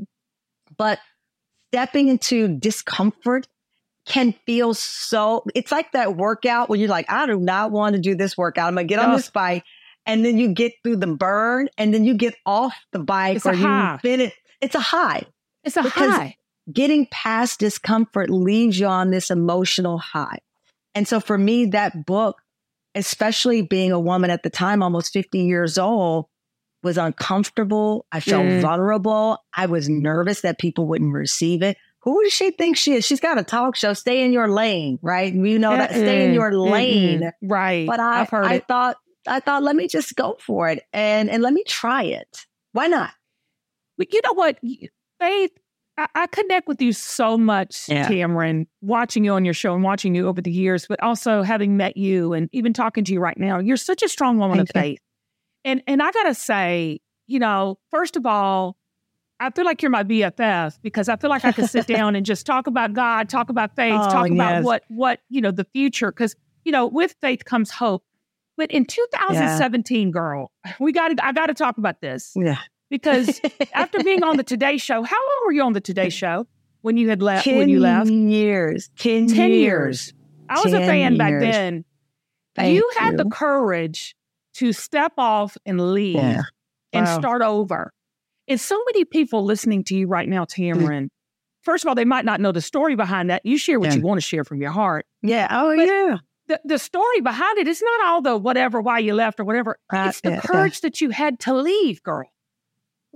but 0.76 0.98
stepping 1.72 2.08
into 2.08 2.48
discomfort 2.48 3.46
can 4.06 4.34
feel 4.46 4.74
so. 4.74 5.44
It's 5.54 5.70
like 5.72 5.92
that 5.92 6.16
workout 6.16 6.68
when 6.68 6.80
you're 6.80 6.88
like, 6.88 7.10
I 7.10 7.26
do 7.26 7.38
not 7.38 7.70
want 7.70 7.94
to 7.94 8.00
do 8.00 8.14
this 8.14 8.36
workout. 8.36 8.68
I'm 8.68 8.74
gonna 8.74 8.86
get 8.86 8.98
on 8.98 9.14
this 9.14 9.30
bike, 9.30 9.64
and 10.06 10.24
then 10.24 10.36
you 10.38 10.52
get 10.52 10.72
through 10.82 10.96
the 10.96 11.06
burn, 11.06 11.68
and 11.78 11.92
then 11.94 12.04
you 12.04 12.14
get 12.14 12.34
off 12.44 12.74
the 12.92 12.98
bike, 12.98 13.36
It's 13.36 13.46
a 13.46 13.50
or 13.50 13.54
you 13.54 13.62
high. 13.66 13.98
finish. 14.02 14.32
It's 14.60 14.74
a 14.74 14.80
high 14.80 15.22
It's 15.62 15.76
a 15.76 15.82
because- 15.82 16.14
high. 16.16 16.36
Getting 16.72 17.06
past 17.10 17.60
discomfort 17.60 18.30
leaves 18.30 18.78
you 18.78 18.86
on 18.86 19.10
this 19.10 19.30
emotional 19.30 19.98
high. 19.98 20.38
And 20.94 21.06
so 21.08 21.20
for 21.20 21.36
me, 21.36 21.66
that 21.66 22.06
book, 22.06 22.36
especially 22.94 23.62
being 23.62 23.92
a 23.92 23.98
woman 24.00 24.30
at 24.30 24.42
the 24.42 24.50
time, 24.50 24.82
almost 24.82 25.12
50 25.12 25.40
years 25.40 25.78
old, 25.78 26.26
was 26.82 26.96
uncomfortable. 26.98 28.06
I 28.12 28.20
felt 28.20 28.44
Mm. 28.44 28.60
vulnerable. 28.60 29.38
I 29.56 29.66
was 29.66 29.88
nervous 29.88 30.42
that 30.42 30.58
people 30.58 30.86
wouldn't 30.86 31.12
receive 31.12 31.62
it. 31.62 31.76
Who 32.02 32.22
does 32.22 32.32
she 32.34 32.50
think 32.50 32.76
she 32.76 32.92
is? 32.92 33.04
She's 33.06 33.20
got 33.20 33.38
a 33.38 33.42
talk 33.42 33.74
show. 33.76 33.94
Stay 33.94 34.22
in 34.22 34.32
your 34.32 34.48
lane, 34.48 34.98
right? 35.02 35.32
You 35.32 35.58
know 35.58 35.70
that 35.74 35.90
stay 35.90 36.26
in 36.26 36.34
your 36.34 36.52
lane. 36.54 37.20
mm-mm. 37.22 37.32
Right. 37.42 37.86
But 37.86 37.98
I, 38.00 38.20
I've 38.20 38.28
heard 38.30 38.44
I 38.44 38.54
it. 38.56 38.64
thought 38.68 38.96
I 39.26 39.40
thought, 39.40 39.62
let 39.62 39.74
me 39.74 39.88
just 39.88 40.14
go 40.14 40.36
for 40.38 40.68
it 40.68 40.82
and 40.92 41.30
and 41.30 41.42
let 41.42 41.54
me 41.54 41.64
try 41.66 42.02
it. 42.04 42.46
Why 42.72 42.88
not? 42.88 43.10
But 43.96 44.12
you 44.12 44.20
know 44.22 44.34
what? 44.34 44.58
Faith, 45.18 45.52
I, 45.96 46.06
I 46.14 46.26
connect 46.26 46.66
with 46.68 46.82
you 46.82 46.92
so 46.92 47.38
much, 47.38 47.88
Yeah. 47.88 48.08
Tamron, 48.08 48.66
watching 48.80 49.24
you 49.24 49.32
on 49.32 49.44
your 49.44 49.54
show 49.54 49.74
and 49.74 49.82
watching 49.84 50.14
you 50.14 50.26
over 50.28 50.40
the 50.40 50.50
years, 50.50 50.86
but 50.88 51.00
also 51.02 51.42
having 51.42 51.76
met 51.76 51.96
you 51.96 52.32
and 52.32 52.48
even 52.52 52.72
talking 52.72 53.04
to 53.04 53.12
you 53.12 53.20
right 53.20 53.38
now. 53.38 53.58
You're 53.60 53.76
such 53.76 54.02
a 54.02 54.08
strong 54.08 54.38
woman 54.38 54.58
of 54.60 54.68
Thank 54.68 54.84
you. 54.86 54.90
faith. 54.92 55.00
And 55.64 55.82
and 55.86 56.02
I 56.02 56.10
gotta 56.10 56.34
say, 56.34 57.00
you 57.26 57.38
know, 57.38 57.78
first 57.90 58.16
of 58.16 58.26
all, 58.26 58.76
I 59.40 59.50
feel 59.50 59.64
like 59.64 59.82
you're 59.82 59.90
my 59.90 60.04
BFF 60.04 60.78
because 60.82 61.08
I 61.08 61.16
feel 61.16 61.30
like 61.30 61.44
I 61.44 61.52
could 61.52 61.68
sit 61.70 61.86
down 61.96 62.16
and 62.16 62.26
just 62.26 62.44
talk 62.44 62.66
about 62.66 62.92
God, 62.92 63.28
talk 63.28 63.48
about 63.48 63.74
faith, 63.76 63.94
Oh, 63.94 64.10
talk 64.10 64.28
about 64.30 64.50
yes. 64.56 64.64
what 64.64 64.82
what 64.88 65.20
you 65.30 65.40
know 65.40 65.50
the 65.52 65.64
future. 65.72 66.10
Because 66.10 66.34
you 66.64 66.72
know, 66.72 66.86
with 66.86 67.14
faith 67.20 67.44
comes 67.44 67.70
hope. 67.70 68.04
But 68.56 68.70
in 68.70 68.84
2017, 68.84 70.10
girl, 70.12 70.52
we 70.78 70.92
got 70.92 71.08
to 71.16 71.24
I 71.24 71.32
got 71.32 71.46
to 71.46 71.54
talk 71.54 71.78
about 71.78 72.00
this 72.00 72.32
Yeah. 72.36 72.58
Because 72.98 73.40
after 73.72 74.02
being 74.04 74.22
on 74.22 74.36
the 74.36 74.42
Today 74.44 74.76
Show, 74.78 75.02
how 75.02 75.16
long 75.16 75.40
were 75.46 75.52
you 75.52 75.62
on 75.62 75.72
the 75.72 75.80
Today 75.80 76.08
Show 76.10 76.46
when 76.82 76.96
you 76.96 77.08
had 77.08 77.20
left? 77.22 77.44
ten 77.44 77.56
When 77.58 77.68
you 77.68 77.80
left, 77.80 78.08
years. 78.10 78.90
Ten, 78.98 79.26
ten 79.26 79.50
years. 79.50 79.60
years. 79.60 80.14
I 80.48 80.60
was 80.62 80.72
a 80.72 80.78
10 80.78 80.86
fan 80.88 81.16
back 81.16 81.40
then. 81.40 81.84
Thank 82.54 82.74
you 82.74 82.88
had 82.96 83.16
the 83.16 83.24
courage 83.24 84.14
to 84.54 84.72
step 84.72 85.12
off 85.18 85.56
and 85.66 85.92
leave 85.92 86.14
Yeah. 86.16 86.42
and 86.92 87.06
Wow. 87.06 87.18
start 87.18 87.42
over. 87.42 87.92
And 88.46 88.60
so 88.60 88.80
many 88.86 89.04
people 89.04 89.44
listening 89.44 89.82
to 89.84 89.96
you 89.96 90.06
right 90.06 90.28
now, 90.28 90.44
mm. 90.44 90.74
Tamron. 90.76 91.08
First 91.62 91.82
of 91.84 91.88
all, 91.88 91.94
they 91.94 92.04
might 92.04 92.26
not 92.26 92.40
know 92.40 92.52
the 92.52 92.60
story 92.60 92.94
behind 92.94 93.30
that. 93.30 93.44
You 93.44 93.56
share 93.58 93.80
what 93.80 93.90
Yeah. 93.90 93.96
you 93.96 94.02
want 94.02 94.18
to 94.18 94.26
share 94.26 94.44
from 94.44 94.60
your 94.60 94.70
heart. 94.70 95.06
Yeah. 95.22 95.48
Oh 95.50 95.74
But- 95.76 95.86
yeah. 95.86 96.16
The, 96.46 96.60
the 96.62 96.78
story 96.78 97.22
behind 97.22 97.56
it 97.58 97.66
is 97.66 97.82
not 97.82 98.06
all 98.06 98.20
the 98.20 98.36
whatever, 98.36 98.82
why 98.82 98.98
you 98.98 99.14
left 99.14 99.40
or 99.40 99.44
whatever. 99.44 99.78
It's 99.90 100.20
the 100.20 100.32
yeah. 100.32 100.40
courage 100.42 100.82
that 100.82 101.00
you 101.00 101.08
had 101.08 101.40
to 101.40 101.54
leave, 101.54 102.02
girl. 102.02 102.30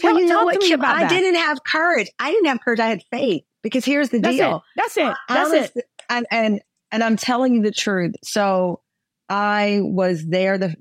Well, 0.03 0.13
Tell- 0.15 0.21
you 0.23 0.29
know 0.29 0.45
what, 0.45 0.55
to 0.55 0.59
me 0.61 0.69
Kim? 0.69 0.81
about 0.81 0.97
I 0.97 1.01
that. 1.03 1.11
didn't 1.11 1.35
have 1.37 1.65
courage. 1.65 2.09
I 2.19 2.31
didn't 2.31 2.47
have 2.47 2.61
courage. 2.61 2.81
I 2.81 2.89
had 2.89 3.03
faith. 3.11 3.45
Because 3.63 3.85
here's 3.85 4.11
the 4.11 4.21
That's 4.21 4.37
deal. 4.37 4.57
it. 4.57 4.63
That's 4.77 4.97
it. 4.97 5.15
That's 5.29 5.53
it. 5.77 5.85
And, 6.09 6.27
and 6.31 6.61
and 6.93 7.03
I'm 7.05 7.17
telling 7.17 7.55
you 7.55 7.63
the 7.63 7.73
truth. 7.73 8.15
So 8.23 8.81
I 9.29 9.81
was 9.83 10.25
there 10.27 10.57
the, 10.57 10.75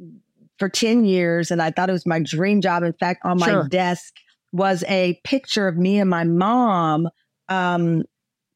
for 0.59 0.69
10 0.69 1.03
years 1.03 1.51
and 1.51 1.62
I 1.62 1.71
thought 1.71 1.89
it 1.89 1.93
was 1.93 2.05
my 2.05 2.19
dream 2.21 2.62
job. 2.62 2.83
In 2.83 2.93
fact, 2.93 3.25
on 3.25 3.39
my 3.39 3.47
Sure. 3.47 3.67
desk 3.67 4.13
was 4.53 4.83
a 4.88 5.19
picture 5.25 5.67
of 5.67 5.75
me 5.77 6.00
and 6.00 6.09
my 6.09 6.24
mom. 6.24 7.09
Um, 7.50 8.03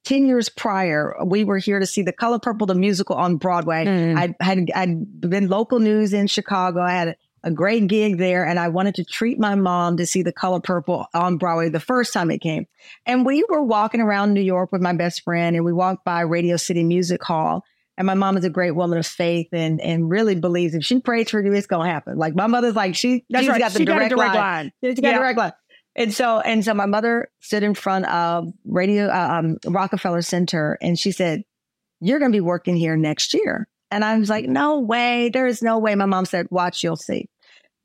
10 0.06 0.26
years 0.28 0.50
prior, 0.50 1.14
we 1.26 1.44
were 1.44 1.58
here 1.58 1.80
to 1.80 1.86
see 1.86 2.02
The 2.04 2.14
Color 2.14 2.40
Purple, 2.40 2.68
the 2.68 2.76
musical 2.76 3.16
on 3.18 3.36
Broadway. 3.38 3.86
Mm. 3.86 4.18
I 4.40 4.44
had 4.44 4.72
I'd 4.74 5.20
been 5.30 5.48
local 5.48 5.80
news 5.80 6.14
in 6.14 6.28
Chicago. 6.28 6.82
I 6.82 6.92
had 6.92 7.18
a, 7.44 7.52
great 7.52 7.88
gig 7.88 8.18
there, 8.18 8.46
and 8.46 8.60
I 8.60 8.68
wanted 8.68 8.96
to 8.96 9.04
treat 9.06 9.40
my 9.40 9.56
mom 9.56 9.98
to 9.98 10.06
see 10.06 10.22
The 10.24 10.32
Color 10.34 10.62
Purple 10.62 11.06
on 11.14 11.38
Broadway 11.38 11.70
the 11.70 11.80
first 11.80 12.14
time 12.14 12.32
it 12.32 12.40
came. 12.40 12.66
And 13.06 13.26
we 13.26 13.44
were 13.50 13.64
walking 13.64 14.02
around 14.02 14.34
New 14.34 14.42
York 14.42 14.72
with 14.72 14.82
my 14.82 14.94
best 14.94 15.24
friend, 15.24 15.56
and 15.56 15.66
we 15.66 15.74
walked 15.74 16.06
by 16.06 16.22
Radio 16.22 16.58
City 16.58 16.84
Music 16.84 17.24
Hall. 17.24 17.64
And 17.98 18.08
my 18.08 18.14
mom 18.14 18.38
is 18.38 18.46
a 18.46 18.50
great 18.50 18.72
woman 18.72 18.98
of 18.98 19.06
faith, 19.06 19.48
and 19.52 19.80
and 19.82 20.10
really 20.10 20.36
believes 20.36 20.74
if 20.74 20.84
she 20.84 21.00
prays 21.02 21.30
for 21.30 21.44
you, 21.44 21.52
it's 21.54 21.68
gonna 21.68 21.90
happen. 21.90 22.18
Like 22.18 22.36
my 22.36 22.48
mother's 22.48 22.76
like 22.76 22.96
she 22.96 23.26
That's 23.30 23.44
she's 23.44 23.50
right. 23.50 23.60
got 23.60 23.74
the 23.74 23.80
she 23.80 23.86
got 23.86 23.98
a 23.98 24.10
direct, 24.10 24.16
direct 24.16 24.36
line. 24.36 24.66
line. 24.66 24.72
She's 24.84 25.00
got 25.00 25.10
Yeah. 25.10 25.18
direct 25.20 25.38
line. 25.38 25.54
And 25.96 26.14
so, 26.14 26.40
and 26.40 26.64
so 26.64 26.74
my 26.74 26.86
mother 26.86 27.30
stood 27.42 27.64
in 27.64 27.74
front 27.74 28.06
of 28.06 28.48
radio, 28.64 29.08
uh, 29.08 29.40
um, 29.40 29.58
Rockefeller 29.68 30.22
Center 30.22 30.78
and 30.82 30.98
she 30.98 31.12
said, 31.12 31.44
you're 32.00 32.18
going 32.18 32.32
to 32.32 32.36
be 32.36 32.40
working 32.42 32.78
here 32.78 32.96
next 32.96 33.34
year. 33.34 33.68
And 33.92 34.06
I 34.06 34.18
was 34.18 34.30
like, 34.30 34.46
no 34.46 34.80
way. 34.80 35.30
There 35.30 35.48
is 35.48 35.62
no 35.62 35.80
way. 35.80 35.94
My 35.96 36.06
mom 36.06 36.24
said, 36.26 36.48
watch, 36.50 36.82
you'll 36.82 36.96
see. 36.96 37.28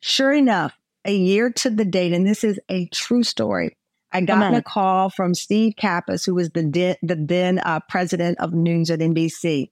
Sure 0.00 0.32
enough, 0.32 0.76
a 1.04 1.14
year 1.14 1.50
to 1.50 1.70
the 1.70 1.84
date, 1.84 2.12
and 2.12 2.26
this 2.26 2.44
is 2.44 2.58
a 2.68 2.86
true 2.88 3.22
story. 3.22 3.76
I 4.12 4.20
got 4.22 4.54
a 4.54 4.62
call 4.62 5.10
from 5.10 5.34
Steve 5.34 5.74
Capus, 5.76 6.24
who 6.24 6.34
was 6.34 6.50
the, 6.50 6.62
de- 6.62 6.96
the 7.02 7.16
then 7.16 7.58
uh, 7.58 7.80
president 7.88 8.38
of 8.40 8.52
news 8.54 8.90
at 8.90 9.00
NBC. 9.00 9.70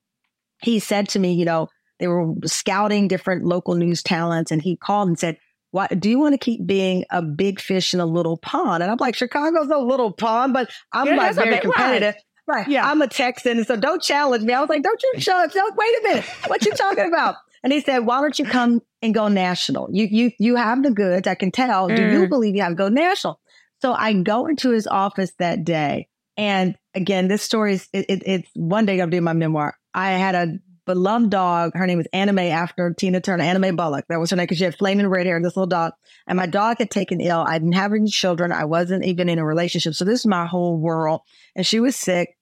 He 0.62 0.78
said 0.80 1.08
to 1.10 1.18
me, 1.18 1.32
you 1.32 1.44
know, 1.44 1.68
they 1.98 2.08
were 2.08 2.34
scouting 2.44 3.08
different 3.08 3.44
local 3.44 3.74
news 3.74 4.02
talents, 4.02 4.50
and 4.50 4.60
he 4.60 4.76
called 4.76 5.08
and 5.08 5.18
said, 5.18 5.38
why 5.70 5.86
do 5.88 6.08
you 6.10 6.18
want 6.18 6.34
to 6.34 6.38
keep 6.38 6.64
being 6.66 7.04
a 7.10 7.22
big 7.22 7.60
fish 7.60 7.94
in 7.94 8.00
a 8.00 8.06
little 8.06 8.36
pond? 8.36 8.82
And 8.82 8.90
I'm 8.92 8.98
like, 9.00 9.16
Chicago's 9.16 9.70
a 9.70 9.78
little 9.78 10.12
pond, 10.12 10.52
but 10.52 10.70
I'm 10.92 11.06
Yeah, 11.06 11.16
like 11.16 11.30
a 11.32 11.34
very 11.34 11.50
big- 11.50 11.54
right. 11.54 11.62
competitive. 11.74 12.14
Right. 12.46 12.68
Yeah. 12.68 12.88
I'm 12.88 13.00
a 13.00 13.08
Texan, 13.08 13.64
so 13.64 13.74
don't 13.74 14.02
challenge 14.02 14.44
me. 14.44 14.52
I 14.52 14.60
was 14.60 14.68
like, 14.68 14.82
don't 14.82 15.02
you 15.02 15.14
shut 15.20 15.52
don't 15.54 15.76
wait 15.76 15.98
a 15.98 16.02
minute. 16.02 16.24
What 16.48 16.64
you 16.66 16.72
talking 16.72 17.06
about? 17.06 17.36
And 17.64 17.72
he 17.72 17.80
said, 17.80 18.00
Why 18.00 18.20
don't 18.20 18.38
you 18.38 18.44
come 18.44 18.82
and 19.02 19.12
go 19.14 19.26
national? 19.28 19.88
You 19.90 20.06
you 20.08 20.30
you 20.38 20.54
have 20.56 20.82
the 20.82 20.90
goods, 20.92 21.26
I 21.26 21.34
can 21.34 21.50
tell. 21.50 21.88
Do 21.88 21.94
you 22.02 22.26
Mm. 22.26 22.28
believe 22.28 22.54
you 22.54 22.62
have 22.62 22.72
to 22.72 22.76
go 22.76 22.88
national? 22.88 23.40
So 23.80 23.92
I 23.92 24.12
go 24.12 24.46
into 24.46 24.70
his 24.70 24.86
office 24.86 25.32
that 25.38 25.64
day. 25.64 26.08
And 26.36 26.76
again, 26.94 27.28
this 27.28 27.42
story 27.42 27.74
is 27.74 27.88
it, 27.92 28.06
it, 28.08 28.22
it's 28.26 28.50
one 28.54 28.86
day 28.86 29.00
I'm 29.00 29.10
doing 29.10 29.24
my 29.24 29.32
memoir. 29.32 29.76
I 29.94 30.12
had 30.12 30.34
a 30.34 30.58
beloved 30.84 31.30
dog. 31.30 31.72
Her 31.74 31.86
name 31.86 31.96
was 31.96 32.06
Anna 32.12 32.32
Mae 32.34 32.50
after 32.50 32.92
Tina 32.92 33.20
Turner, 33.20 33.42
Anna 33.44 33.58
Mae 33.58 33.70
Bullock. 33.70 34.04
That 34.08 34.20
was 34.20 34.30
her 34.30 34.36
name 34.36 34.44
because 34.44 34.58
she 34.58 34.64
had 34.64 34.76
flaming 34.76 35.06
red 35.08 35.24
hair, 35.26 35.40
this 35.40 35.56
little 35.56 35.66
dog. 35.66 35.92
And 36.26 36.36
my 36.36 36.46
dog 36.46 36.76
had 36.78 36.90
taken 36.90 37.20
ill. 37.20 37.44
I 37.46 37.58
didn't 37.58 37.72
have 37.74 37.92
any 37.92 38.10
children. 38.10 38.52
I 38.52 38.64
wasn't 38.66 39.04
even 39.06 39.28
in 39.30 39.38
a 39.38 39.44
relationship. 39.46 39.94
So 39.94 40.04
this 40.04 40.20
is 40.20 40.26
my 40.26 40.44
whole 40.44 40.76
world. 40.76 41.22
And 41.56 41.66
she 41.66 41.80
was 41.80 41.96
sick. 41.96 42.36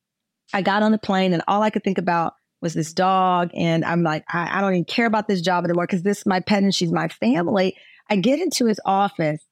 I 0.52 0.62
got 0.62 0.82
on 0.82 0.90
the 0.90 0.98
plane 0.98 1.32
and 1.32 1.42
all 1.46 1.62
I 1.62 1.70
could 1.70 1.84
think 1.84 1.98
about 1.98 2.34
was 2.62 2.72
this 2.74 2.92
dog. 2.94 3.50
And 3.54 3.84
I'm 3.84 4.02
like, 4.02 4.24
I, 4.32 4.58
I 4.58 4.60
don't 4.60 4.72
even 4.72 4.84
care 4.84 5.06
about 5.06 5.28
this 5.28 5.40
job 5.42 5.64
anymore 5.64 5.86
because 5.86 6.02
this 6.02 6.18
is 6.20 6.26
my 6.26 6.40
pet 6.40 6.62
and 6.62 6.74
she's 6.74 6.92
my 6.92 7.08
family. 7.08 7.76
I 8.08 8.16
get 8.16 8.38
into 8.40 8.66
his 8.66 8.80
office 8.86 9.44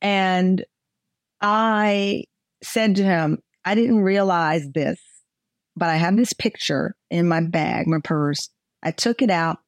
and 0.00 0.64
I 1.40 2.24
said 2.62 2.96
to 2.96 3.04
him, 3.04 3.38
I 3.64 3.74
didn't 3.74 4.00
realize 4.00 4.68
this, 4.70 5.00
but 5.76 5.88
I 5.88 5.96
have 5.96 6.16
this 6.16 6.32
picture 6.32 6.96
in 7.10 7.28
my 7.28 7.40
bag, 7.40 7.86
my 7.86 7.98
purse. 8.02 8.48
I 8.82 8.90
took 8.90 9.22
it 9.22 9.30
out 9.30 9.58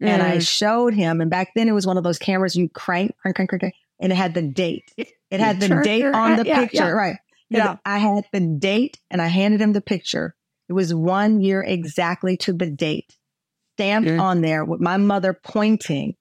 and 0.00 0.22
I 0.22 0.38
Mm. 0.38 0.48
showed 0.48 0.94
him. 0.94 1.20
And 1.20 1.30
back 1.30 1.52
then 1.54 1.68
it 1.68 1.72
was 1.72 1.86
one 1.86 1.98
of 1.98 2.04
those 2.04 2.18
cameras 2.18 2.56
you 2.56 2.68
crank, 2.68 3.16
crank, 3.18 3.36
crank, 3.36 3.50
crank, 3.50 3.60
crank, 3.60 3.74
and 4.00 4.12
it 4.12 4.16
had 4.16 4.34
the 4.34 4.42
date. 4.42 4.90
It 5.32 5.40
had 5.40 5.60
the 5.60 5.80
date 5.82 6.04
on 6.04 6.36
the 6.36 6.44
Yeah, 6.44 6.60
picture, 6.60 6.76
yeah. 6.76 6.88
right? 6.90 7.16
Yeah. 7.48 7.76
I 7.86 7.96
had 7.96 8.26
the 8.34 8.40
date 8.40 9.00
and 9.10 9.22
I 9.22 9.28
handed 9.28 9.62
him 9.62 9.72
the 9.72 9.80
picture. 9.80 10.34
It 10.72 10.74
was 10.74 10.94
one 10.94 11.42
year 11.42 11.62
exactly 11.62 12.38
to 12.38 12.54
the 12.54 12.70
date, 12.70 13.18
stamped 13.76 14.08
on 14.08 14.40
there 14.40 14.64
with 14.64 14.80
my 14.80 14.96
mother 14.96 15.34
pointing 15.34 16.14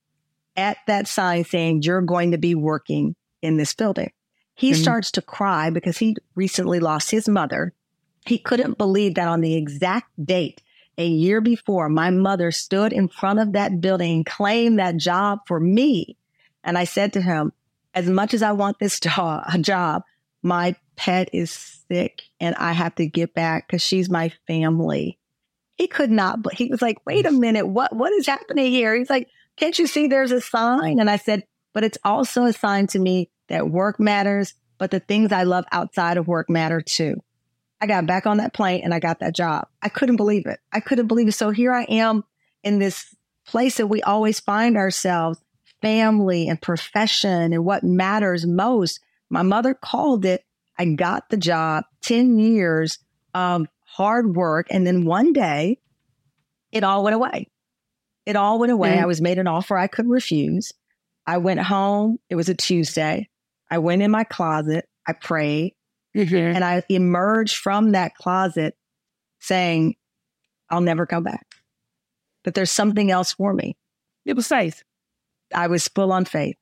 at 0.58 0.76
that 0.88 1.08
sign 1.08 1.46
saying, 1.46 1.84
You're 1.84 2.02
going 2.02 2.32
to 2.32 2.38
be 2.38 2.54
working 2.54 3.16
in 3.42 3.56
this 3.56 3.74
building. 3.74 4.12
He 4.54 4.74
Mhm. 4.74 4.76
starts 4.76 5.10
to 5.12 5.22
cry 5.22 5.70
because 5.70 6.00
he 6.00 6.18
recently 6.36 6.82
lost 6.82 7.12
his 7.12 7.30
mother. 7.30 7.72
He 8.26 8.38
couldn't 8.38 8.78
believe 8.78 9.16
that 9.16 9.30
on 9.30 9.40
the 9.40 9.56
exact 9.56 10.10
date, 10.22 10.62
a 10.98 11.08
year 11.08 11.40
before, 11.40 11.88
my 11.88 12.10
mother 12.10 12.52
stood 12.52 12.92
in 12.92 13.08
front 13.08 13.40
of 13.40 13.54
that 13.54 13.80
building 13.80 14.12
and 14.18 14.26
claimed 14.26 14.80
that 14.80 14.98
job 14.98 15.40
for 15.48 15.62
me. 15.62 16.18
And 16.62 16.78
I 16.78 16.84
said 16.84 17.14
to 17.14 17.22
him, 17.22 17.54
as 17.94 18.10
much 18.10 18.34
as 18.34 18.44
I 18.44 18.52
want 18.52 18.80
this 18.80 19.00
job, 19.62 20.04
my 20.44 20.76
pet 20.96 21.30
is 21.34 21.52
sick 21.88 22.24
and 22.40 22.56
I 22.56 22.74
have 22.74 22.96
to 22.96 23.08
get 23.08 23.34
back 23.34 23.68
because 23.68 23.82
she's 23.82 24.10
my 24.10 24.32
family. 24.48 25.18
He 25.76 25.88
could 25.88 26.12
not, 26.12 26.42
but 26.42 26.54
he 26.54 26.68
was 26.68 26.82
like, 26.82 26.98
wait 27.06 27.26
a 27.26 27.32
minute, 27.32 27.68
what, 27.68 27.96
what 27.96 28.14
is 28.14 28.28
happening 28.28 28.72
here? 28.72 28.96
He's 28.96 29.10
like, 29.10 29.28
can't 29.58 29.78
you 29.78 29.88
see 29.88 30.08
there's 30.08 30.32
a 30.32 30.42
sign? 30.42 31.00
And 31.00 31.10
I 31.10 31.18
said, 31.18 31.44
but 31.74 31.84
it's 31.84 31.98
also 32.04 32.46
a 32.46 32.54
sign 32.54 32.88
to 32.88 33.00
me 33.00 33.30
that 33.50 33.70
work 33.70 34.00
matters, 34.00 34.54
but 34.78 34.92
the 34.92 35.00
things 35.00 35.32
I 35.32 35.44
love 35.44 35.66
outside 35.72 36.18
of 36.18 36.28
work 36.28 36.50
matter 36.50 36.82
too. 36.82 37.22
I 37.82 37.88
got 37.88 38.06
back 38.06 38.28
on 38.28 38.38
that 38.38 38.54
plane 38.54 38.82
and 38.84 38.94
I 38.94 39.00
got 39.00 39.20
that 39.20 39.36
job. 39.36 39.68
I 39.82 39.90
couldn't 39.90 40.18
believe 40.18 40.46
it. 40.46 40.60
I 40.72 40.80
couldn't 40.80 41.08
believe 41.08 41.28
it. 41.28 41.34
So 41.34 41.50
here 41.50 41.74
I 41.74 41.84
am 41.84 42.24
in 42.64 42.78
this 42.78 43.16
place 43.46 43.78
that 43.78 43.88
we 43.88 44.04
always 44.04 44.40
find 44.40 44.78
ourselves 44.78 45.42
family 45.82 46.48
and 46.48 46.62
profession 46.62 47.54
and 47.54 47.66
what 47.66 47.84
matters 47.84 48.46
most. 48.46 49.00
My 49.32 49.42
mother 49.42 49.74
called 49.74 50.26
it. 50.26 50.44
I 50.78 50.86
got 50.86 51.30
the 51.30 51.38
job, 51.38 51.86
10 52.02 52.38
years 52.38 53.00
of 53.34 53.66
hard 53.86 54.36
work. 54.36 54.68
And 54.70 54.86
then 54.86 55.06
one 55.06 55.32
day 55.34 55.80
it 56.72 56.84
all 56.84 57.04
went 57.04 57.16
away. 57.16 57.48
It 58.26 58.36
all 58.36 58.60
went 58.60 58.72
away. 58.72 58.98
Mm. 58.98 59.02
I 59.04 59.06
was 59.06 59.22
made 59.22 59.38
an 59.40 59.48
offer 59.48 59.78
I 59.78 59.88
could 59.88 60.08
refuse. 60.10 60.72
I 61.26 61.38
went 61.38 61.60
home. 61.60 62.18
It 62.30 62.36
was 62.36 62.50
a 62.50 62.56
Tuesday. 62.56 63.30
I 63.70 63.78
went 63.78 64.02
in 64.02 64.12
my 64.12 64.24
closet. 64.24 64.88
I 65.08 65.14
prayed 65.14 65.76
Mhm. 66.16 66.56
and 66.56 66.64
I 66.64 66.84
emerged 66.90 67.56
from 67.58 67.92
that 67.94 68.16
closet 68.16 68.76
saying, 69.40 69.96
I'll 70.70 70.82
never 70.82 71.06
come 71.06 71.24
back. 71.24 71.46
That 72.44 72.54
there's 72.54 72.72
something 72.72 73.12
else 73.12 73.34
for 73.34 73.54
me. 73.54 73.78
It 74.26 74.36
was 74.36 74.48
faith. 74.48 74.84
I 75.54 75.68
was 75.68 75.88
full 75.88 76.12
on 76.12 76.26
faith, 76.26 76.58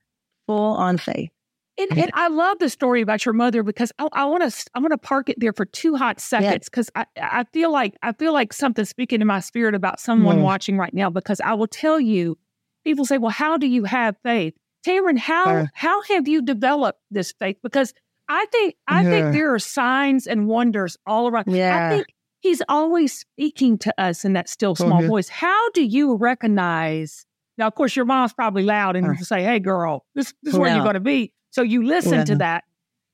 full 0.45 0.75
on 0.75 0.97
faith. 0.97 1.31
And, 1.79 1.97
and 1.97 2.11
I 2.13 2.27
love 2.27 2.59
the 2.59 2.69
story 2.69 3.01
about 3.01 3.25
your 3.25 3.33
mother 3.33 3.63
because 3.63 3.91
I, 3.99 4.07
I 4.11 4.25
want 4.25 4.43
to 4.51 4.69
I 4.75 4.79
want 4.79 4.91
to 4.91 4.97
park 4.97 5.29
it 5.29 5.39
there 5.39 5.53
for 5.53 5.65
two 5.65 5.95
hot 5.95 6.19
seconds 6.19 6.67
because 6.69 6.89
I, 6.95 7.05
I 7.21 7.45
feel 7.53 7.71
like 7.71 7.95
I 8.03 8.11
feel 8.13 8.33
like 8.33 8.51
something's 8.53 8.89
speaking 8.89 9.19
to 9.19 9.25
my 9.25 9.39
spirit 9.39 9.73
about 9.75 9.99
someone 9.99 10.37
Mm. 10.39 10.43
watching 10.43 10.77
right 10.77 10.93
now 10.93 11.09
because 11.09 11.39
I 11.39 11.53
will 11.53 11.67
tell 11.67 11.99
you 11.99 12.37
people 12.83 13.05
say, 13.05 13.17
well, 13.17 13.31
how 13.31 13.57
do 13.57 13.65
you 13.67 13.85
have 13.85 14.17
faith? 14.23 14.53
Tamron, 14.85 15.17
how 15.17 15.47
Uh. 15.59 15.65
how 15.73 16.01
have 16.03 16.27
you 16.27 16.41
developed 16.41 16.99
this 17.11 17.31
faith? 17.39 17.57
Because 17.63 17.93
I 18.27 18.45
think 18.51 18.75
I 18.87 19.03
Yeah. 19.03 19.09
think 19.09 19.31
there 19.33 19.53
are 19.53 19.59
signs 19.59 20.27
and 20.27 20.47
wonders 20.47 20.97
all 21.05 21.27
around. 21.29 21.45
I 21.49 21.89
think 21.89 22.07
he's 22.41 22.61
always 22.69 23.13
speaking 23.13 23.77
to 23.79 23.93
us 24.01 24.23
in 24.25 24.33
that 24.33 24.49
still 24.49 24.75
small 24.75 25.01
Mhm. 25.01 25.07
voice. 25.07 25.29
How 25.29 25.69
do 25.71 25.83
you 25.83 26.15
recognize? 26.15 27.25
Now, 27.59 27.67
of 27.67 27.75
course, 27.75 27.95
your 27.95 28.05
mom's 28.05 28.33
probably 28.33 28.63
loud 28.63 28.95
and 28.95 29.05
Uh. 29.05 29.15
say, 29.17 29.43
"Hey, 29.43 29.59
girl, 29.59 30.05
this, 30.15 30.33
this 30.41 30.53
is 30.53 30.59
where 30.59 30.73
you're 30.73 30.83
going 30.83 30.95
to 30.95 30.99
be." 31.01 31.33
So 31.51 31.61
you 31.61 31.83
listen 31.83 32.25
to 32.25 32.35
that. 32.37 32.63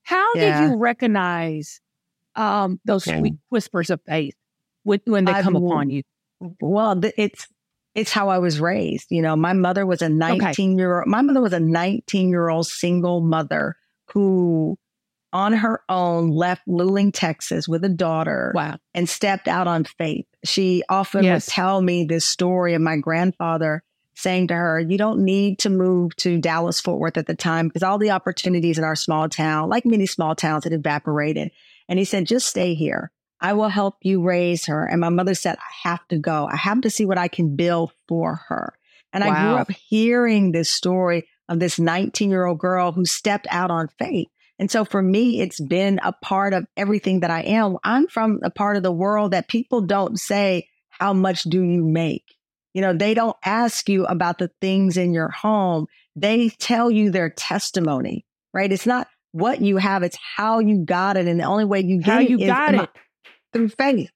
How 0.04 0.26
Yeah. 0.36 0.62
did 0.62 0.70
you 0.72 0.78
recognize 0.78 1.82
um, 2.36 2.80
those 2.86 3.08
Yeah. 3.08 3.20
sweet 3.20 3.36
whispers 3.50 3.90
of 3.90 4.02
faith 4.06 4.36
when, 4.84 5.00
when 5.06 5.24
they 5.26 5.32
I've 5.32 5.44
come 5.46 5.56
upon 5.56 5.90
you? 5.90 6.04
Well, 6.62 7.00
th- 7.02 7.14
it's 7.18 7.48
it's 7.96 8.12
how 8.12 8.28
I 8.28 8.40
was 8.40 8.60
raised. 8.60 9.08
You 9.10 9.22
know, 9.22 9.38
my 9.38 9.54
mother 9.54 9.86
was 9.86 10.02
a 10.02 10.10
19 10.10 10.78
year 10.78 11.00
old. 11.00 11.08
My 11.08 11.22
mother 11.22 11.40
was 11.42 11.54
a 11.54 11.62
19 11.62 12.28
year 12.30 12.50
old 12.50 12.68
single 12.68 13.22
mother 13.22 13.78
who, 14.12 14.78
on 15.32 15.54
her 15.54 15.82
own, 15.88 16.30
left 16.30 16.68
Luling, 16.68 17.12
Texas, 17.14 17.70
with 17.70 17.86
a 17.86 17.90
daughter 17.90 18.52
Wow. 18.54 18.78
and 18.94 19.08
stepped 19.08 19.48
out 19.48 19.68
on 19.68 19.86
faith. 19.86 20.26
She 20.44 20.84
often 20.90 21.24
Yes. 21.24 21.48
would 21.48 21.52
tell 21.54 21.82
me 21.82 22.04
this 22.04 22.26
story 22.26 22.74
of 22.74 22.82
my 22.82 22.98
grandfather 22.98 23.82
saying 24.16 24.48
to 24.48 24.56
her, 24.56 24.80
"You 24.80 24.98
don't 24.98 25.24
need 25.24 25.60
to 25.60 25.70
move 25.70 26.16
to 26.18 26.40
Dallas 26.40 26.82
Fort 26.82 27.00
Worth 27.00 27.18
at 27.18 27.28
the 27.28 27.36
time 27.36 27.68
because 27.68 27.84
all 27.84 27.98
the 27.98 28.12
opportunities 28.12 28.78
in 28.78 28.84
our 28.84 28.96
small 28.96 29.30
town, 29.30 29.70
like 29.70 29.86
many 29.86 30.06
small 30.06 30.36
towns, 30.36 30.64
had 30.64 30.74
evaporated." 30.74 31.52
And 31.88 32.00
he 32.00 32.06
said, 32.06 32.26
"Just 32.26 32.48
stay 32.48 32.74
here." 32.74 33.12
I 33.42 33.54
will 33.54 33.70
help 33.70 33.98
you 34.02 34.24
raise 34.24 34.66
her. 34.66 34.86
And 34.86 35.02
my 35.02 35.10
mother 35.10 35.36
said, 35.36 35.58
I 35.58 35.90
have 35.90 36.08
to 36.08 36.18
go. 36.18 36.48
I 36.52 36.56
have 36.56 36.82
to 36.82 36.90
see 36.90 37.06
what 37.06 37.18
I 37.18 37.28
can 37.28 37.56
build 37.56 37.92
for 38.08 38.36
her. 38.48 38.74
And 39.14 39.24
I 39.24 39.28
grew 39.28 39.56
up 39.56 39.72
hearing 39.72 40.52
this 40.52 40.70
story 40.70 41.28
of 41.48 41.60
this 41.60 41.80
19 41.80 42.30
year 42.30 42.46
old 42.46 42.60
girl 42.60 42.92
who 42.92 43.06
stepped 43.06 43.48
out 43.50 43.72
on 43.72 43.88
faith. 44.00 44.28
And 44.58 44.72
so 44.72 44.86
for 44.86 45.02
me, 45.02 45.42
it's 45.42 45.60
been 45.60 46.00
a 46.04 46.12
part 46.12 46.54
of 46.54 46.66
everything 46.76 47.22
that 47.22 47.32
I 47.32 47.42
am. 47.42 47.78
I'm 47.84 48.08
from 48.08 48.40
a 48.44 48.50
part 48.50 48.78
of 48.78 48.84
the 48.84 48.92
world 48.92 49.32
that 49.32 49.48
people 49.48 49.82
don't 49.82 50.18
say, 50.18 50.70
How 50.90 51.14
much 51.14 51.44
do 51.44 51.62
you 51.62 51.84
make? 51.84 52.35
You 52.76 52.82
know, 52.82 52.94
they 52.94 53.14
don't 53.14 53.38
ask 53.46 53.88
you 53.88 54.06
about 54.06 54.38
the 54.38 54.52
things 54.60 54.98
in 54.98 55.14
your 55.14 55.30
home. 55.30 55.88
They 56.18 56.50
tell 56.50 56.92
you 56.92 57.10
their 57.10 57.30
testimony, 57.30 58.26
right? 58.54 58.70
It's 58.70 58.86
not 58.86 59.08
what 59.32 59.62
you 59.62 59.78
have, 59.78 60.04
it's 60.04 60.18
how 60.36 60.60
you 60.60 60.84
got 60.84 61.16
it. 61.16 61.26
And 61.26 61.40
the 61.40 61.46
only 61.46 61.64
way 61.64 61.80
you 61.80 62.02
get 62.02 62.16
How 62.16 62.20
it 62.20 62.30
you 62.30 62.38
is 62.38 62.48
got 62.48 62.76
it? 62.76 62.90
through 63.54 63.70
faith. 63.70 64.12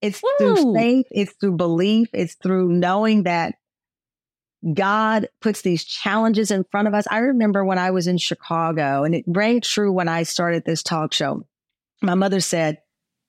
It's 0.00 0.22
Woo. 0.22 0.54
through 0.54 0.74
faith, 0.74 1.06
it's 1.10 1.34
through 1.38 1.58
belief, 1.58 2.08
it's 2.14 2.34
through 2.42 2.68
knowing 2.72 3.24
that 3.24 3.56
God 4.72 5.28
puts 5.42 5.60
these 5.60 5.84
challenges 5.84 6.50
in 6.50 6.64
front 6.70 6.88
of 6.88 6.94
us. 6.94 7.06
I 7.10 7.18
remember 7.18 7.62
when 7.62 7.78
I 7.78 7.90
was 7.90 8.06
in 8.06 8.16
Chicago, 8.16 9.04
and 9.04 9.14
it 9.14 9.24
rang 9.26 9.60
true 9.60 9.92
when 9.92 10.08
I 10.08 10.22
started 10.22 10.64
this 10.64 10.82
talk 10.82 11.12
show. 11.12 11.44
My 12.00 12.14
mother 12.14 12.40
said, 12.40 12.78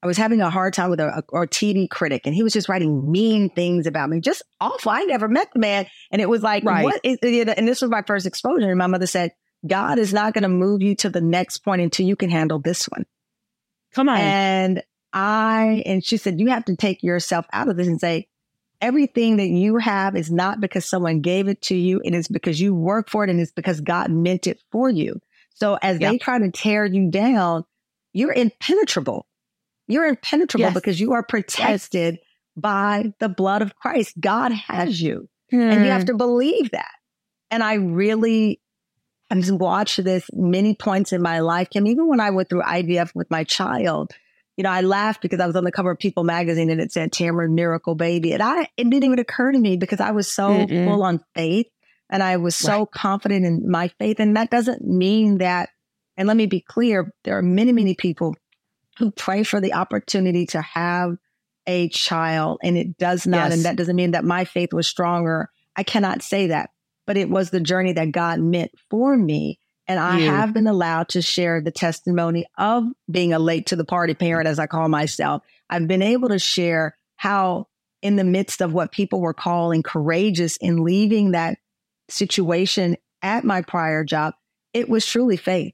I 0.02 0.08
was 0.08 0.18
having 0.18 0.40
a 0.40 0.50
hard 0.50 0.74
time 0.74 0.90
with 0.90 1.02
a, 1.02 1.08
a, 1.10 1.38
a 1.38 1.48
TV 1.48 1.90
critic, 1.90 2.22
and 2.26 2.34
he 2.34 2.42
was 2.42 2.54
just 2.54 2.70
writing 2.70 3.12
mean 3.12 3.50
things 3.50 3.86
about 3.86 4.10
me, 4.10 4.22
just 4.22 4.44
awful. 4.62 4.92
I 4.92 5.04
never 5.04 5.28
met 5.28 5.50
the 5.54 5.60
man. 5.60 5.88
And 6.12 6.22
it 6.22 6.30
was 6.30 6.42
like, 6.42 6.64
Right. 6.64 6.84
what 6.84 7.02
is? 7.04 7.18
And 7.22 7.68
this 7.68 7.82
was 7.82 7.92
my 7.92 8.02
first 8.04 8.26
exposure. 8.26 8.70
And 8.70 8.78
my 8.78 8.88
mother 8.88 9.08
said, 9.08 9.32
God 9.68 10.00
is 10.00 10.14
not 10.14 10.34
going 10.34 10.44
to 10.44 10.50
move 10.50 10.82
you 10.82 10.96
to 10.98 11.10
the 11.10 11.22
next 11.22 11.60
point 11.60 11.82
until 11.82 12.06
you 12.06 12.16
can 12.16 12.30
handle 12.30 12.60
this 12.60 12.86
one. 12.86 13.06
Come 13.94 14.08
on. 14.08 14.18
And 14.18 14.84
I, 15.12 15.84
and 15.86 16.06
she 16.06 16.18
said, 16.18 16.40
you 16.40 16.48
have 16.48 16.66
to 16.66 16.76
take 16.76 17.04
yourself 17.04 17.46
out 17.52 17.68
of 17.68 17.76
this 17.76 17.88
and 17.88 18.00
say, 18.00 18.30
everything 18.82 19.38
that 19.38 19.48
you 19.48 19.78
have 19.78 20.16
is 20.16 20.32
not 20.32 20.62
because 20.62 20.86
someone 20.86 21.20
gave 21.20 21.48
it 21.48 21.62
to 21.64 21.76
you. 21.76 22.02
And 22.06 22.16
It 22.16 22.20
is 22.20 22.28
because 22.28 22.62
you 22.62 22.74
work 22.74 23.10
for 23.10 23.24
it 23.24 23.30
and 23.30 23.40
it's 23.40 23.52
because 23.52 23.82
God 23.82 24.12
meant 24.12 24.48
it 24.48 24.62
for 24.72 24.90
you. 24.90 25.20
So 25.56 25.78
as 25.82 26.00
they 26.00 26.18
try 26.18 26.40
to 26.40 26.52
tear 26.52 26.86
you 26.86 27.12
down, 27.12 27.66
you're 28.14 28.32
impenetrable. 28.32 29.26
You're 29.90 30.06
impenetrable 30.06 30.66
Yes. 30.66 30.74
because 30.74 31.00
you 31.00 31.12
are 31.14 31.24
protected 31.24 32.20
by 32.56 33.14
the 33.20 33.28
blood 33.28 33.62
of 33.62 33.76
Christ. 33.76 34.16
God 34.20 34.52
has 34.54 35.02
you 35.02 35.28
and 35.52 35.80
Hmm. 35.80 35.86
you 35.86 35.92
have 35.92 36.06
to 36.06 36.14
believe 36.14 36.72
that. 36.72 36.92
And 37.52 37.62
I 37.64 37.74
really 37.74 38.62
I've 39.32 39.48
watched 39.52 40.04
this 40.04 40.26
many 40.34 40.76
points 40.76 41.14
in 41.14 41.22
my 41.22 41.40
life. 41.40 41.70
Kim, 41.70 41.86
even 41.88 42.08
when 42.08 42.20
I 42.20 42.32
went 42.32 42.50
through 42.50 42.64
IVF 42.64 43.12
with 43.14 43.30
my 43.30 43.44
child, 43.44 44.12
you 44.58 44.64
know, 44.64 44.72
I 44.72 44.82
laughed 44.82 45.22
because 45.22 45.40
I 45.40 45.46
was 45.48 45.56
on 45.56 45.64
the 45.64 45.72
cover 45.72 45.92
of 45.92 46.00
People 46.00 46.24
magazine 46.24 46.70
and 46.70 46.82
it 46.82 46.92
said 46.92 47.12
Tamron 47.12 47.52
Miracle 47.54 47.96
Baby. 47.96 48.34
And 48.34 48.42
I 48.42 48.62
it 48.78 48.90
didn't 48.90 49.04
even 49.04 49.20
occur 49.20 49.52
to 49.52 49.60
me 49.60 49.78
because 49.78 50.00
I 50.00 50.12
was 50.12 50.32
so 50.32 50.66
Mm-mm. 50.66 50.84
full 50.84 51.04
on 51.04 51.24
faith 51.36 51.68
and 52.10 52.24
I 52.24 52.38
was 52.38 52.56
so 52.56 52.86
confident 52.88 53.46
in 53.46 53.70
my 53.70 53.90
faith. 54.00 54.20
And 54.20 54.36
that 54.36 54.50
doesn't 54.50 54.82
mean 54.84 55.38
that, 55.38 55.70
and 56.18 56.28
let 56.28 56.36
me 56.36 56.48
be 56.48 56.60
clear, 56.62 57.14
there 57.24 57.38
are 57.38 57.44
many, 57.44 57.72
many 57.72 57.94
people 57.96 58.36
who 59.00 59.10
pray 59.12 59.44
for 59.44 59.60
the 59.60 59.74
opportunity 59.74 60.46
to 60.48 60.62
have 60.62 61.16
a 61.66 61.90
child 61.90 62.60
and 62.64 62.78
it 62.78 62.98
does 62.98 63.26
not, 63.26 63.50
Yes. 63.50 63.54
and 63.54 63.66
that 63.66 63.76
doesn't 63.76 63.96
mean 63.96 64.12
that 64.12 64.24
my 64.24 64.46
faith 64.46 64.74
was 64.74 64.88
stronger. 64.88 65.50
I 65.76 65.84
cannot 65.84 66.22
say 66.22 66.48
that 66.48 66.70
but 67.10 67.18
it 67.18 67.28
was 67.28 67.50
the 67.50 67.60
journey 67.60 67.92
that 67.92 68.12
God 68.12 68.40
meant 68.40 68.70
for 68.92 69.18
me. 69.18 69.58
And 69.88 70.00
I 70.00 70.20
have 70.20 70.54
been 70.54 70.68
allowed 70.68 71.10
to 71.10 71.24
share 71.24 71.60
the 71.60 71.72
testimony 71.72 72.46
of 72.60 72.84
being 73.10 73.34
a 73.34 73.40
late 73.40 73.66
to 73.66 73.76
the 73.76 73.84
party 73.84 74.14
parent, 74.14 74.48
as 74.48 74.60
I 74.60 74.68
call 74.68 74.88
myself. 74.90 75.42
I've 75.72 75.88
been 75.88 76.04
able 76.04 76.30
to 76.30 76.38
share 76.38 76.96
how, 77.16 77.66
in 78.04 78.16
the 78.16 78.24
midst 78.24 78.62
of 78.62 78.74
what 78.74 78.92
people 78.92 79.22
were 79.22 79.34
calling 79.34 79.82
courageous 79.82 80.56
in 80.58 80.84
leaving 80.84 81.32
that 81.32 81.58
situation 82.12 82.96
at 83.24 83.44
my 83.44 83.64
prior 83.64 84.04
job, 84.04 84.36
it 84.76 84.88
was 84.88 85.04
truly 85.04 85.36
faith. 85.36 85.74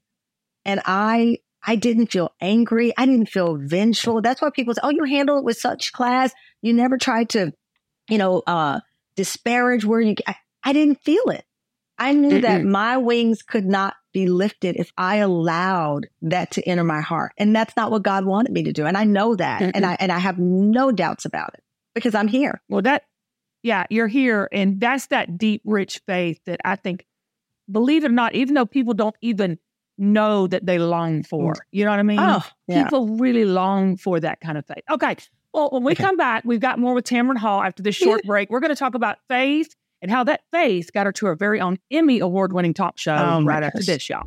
And 0.64 0.80
I, 0.86 1.40
I 1.66 1.76
didn't 1.76 2.12
feel 2.12 2.32
angry. 2.40 2.92
I 2.96 3.06
didn't 3.06 3.28
feel 3.28 3.56
vengeful. 3.60 4.22
That's 4.22 4.40
why 4.40 4.50
people 4.50 4.74
say, 4.74 4.80
"Oh, 4.82 4.90
you 4.90 5.04
handle 5.04 5.38
it 5.38 5.44
with 5.44 5.58
such 5.58 5.92
class. 5.92 6.32
You 6.62 6.72
never 6.72 6.96
tried 6.96 7.30
to, 7.30 7.52
you 8.08 8.18
know, 8.18 8.42
uh, 8.46 8.80
disparage 9.16 9.84
where 9.84 10.00
you." 10.00 10.14
I, 10.26 10.36
I 10.62 10.72
didn't 10.72 11.02
feel 11.02 11.24
it. 11.30 11.44
I 11.98 12.12
knew 12.12 12.40
that 12.42 12.62
my 12.64 12.98
wings 12.98 13.42
could 13.42 13.64
not 13.64 13.94
be 14.12 14.28
lifted 14.28 14.76
if 14.76 14.92
I 14.98 15.16
allowed 15.16 16.08
that 16.22 16.50
to 16.52 16.68
enter 16.68 16.84
my 16.84 17.00
heart. 17.00 17.32
And 17.38 17.56
that's 17.56 17.76
not 17.76 17.90
what 17.90 18.02
God 18.02 18.24
wanted 18.26 18.52
me 18.52 18.64
to 18.64 18.72
do. 18.72 18.84
And 18.84 18.96
I 18.96 19.04
know 19.04 19.34
that. 19.36 19.62
And 19.74 19.84
I 19.86 19.96
and 19.98 20.12
I 20.12 20.18
have 20.18 20.38
no 20.38 20.92
doubts 20.92 21.24
about 21.24 21.54
it 21.54 21.62
because 21.94 22.14
I'm 22.14 22.28
here. 22.28 22.60
Well, 22.68 22.82
that, 22.82 23.04
yeah, 23.62 23.84
you're 23.90 24.08
here. 24.08 24.48
And 24.52 24.78
that's 24.80 25.06
that 25.06 25.38
deep, 25.38 25.62
rich 25.64 26.00
faith 26.06 26.38
that 26.46 26.60
I 26.64 26.76
think, 26.76 27.06
believe 27.70 28.04
it 28.04 28.10
or 28.10 28.14
not, 28.14 28.34
even 28.34 28.54
though 28.54 28.66
people 28.66 28.94
don't 28.94 29.16
even 29.22 29.58
know 29.98 30.46
that 30.46 30.66
they 30.66 30.78
long 30.78 31.22
for, 31.22 31.54
mm. 31.54 31.58
you 31.72 31.84
know 31.84 31.90
what 31.90 32.00
I 32.00 32.04
mean? 32.04 32.20
Oh, 32.20 32.44
yeah. 32.68 32.84
People 32.84 33.16
really 33.16 33.44
long 33.44 33.96
for 33.96 34.20
that 34.20 34.40
kind 34.40 34.58
of 34.58 34.66
faith. 34.66 34.84
Okay. 34.90 35.16
Well, 35.52 35.70
when 35.70 35.84
we 35.84 35.92
Okay. 35.92 36.02
come 36.04 36.16
back, 36.16 36.42
we've 36.44 36.60
got 36.60 36.78
more 36.78 36.94
with 36.94 37.04
Tamron 37.06 37.38
Hall 37.38 37.62
after 37.62 37.82
this 37.82 37.94
short 37.96 38.22
break. 38.26 38.50
We're 38.50 38.60
going 38.60 38.74
to 38.74 38.76
talk 38.76 38.94
about 38.94 39.18
faith 39.28 39.74
and 40.02 40.10
how 40.10 40.24
that 40.24 40.42
faith 40.52 40.92
got 40.92 41.06
her 41.06 41.12
to 41.12 41.26
her 41.26 41.34
very 41.34 41.60
own 41.60 41.78
Emmy 41.90 42.18
award 42.20 42.52
winning 42.52 42.74
talk 42.74 42.98
show 42.98 43.16
Oh, 43.16 43.42
right 43.42 43.62
after 43.62 43.82
this, 43.82 44.08
y'all. 44.08 44.26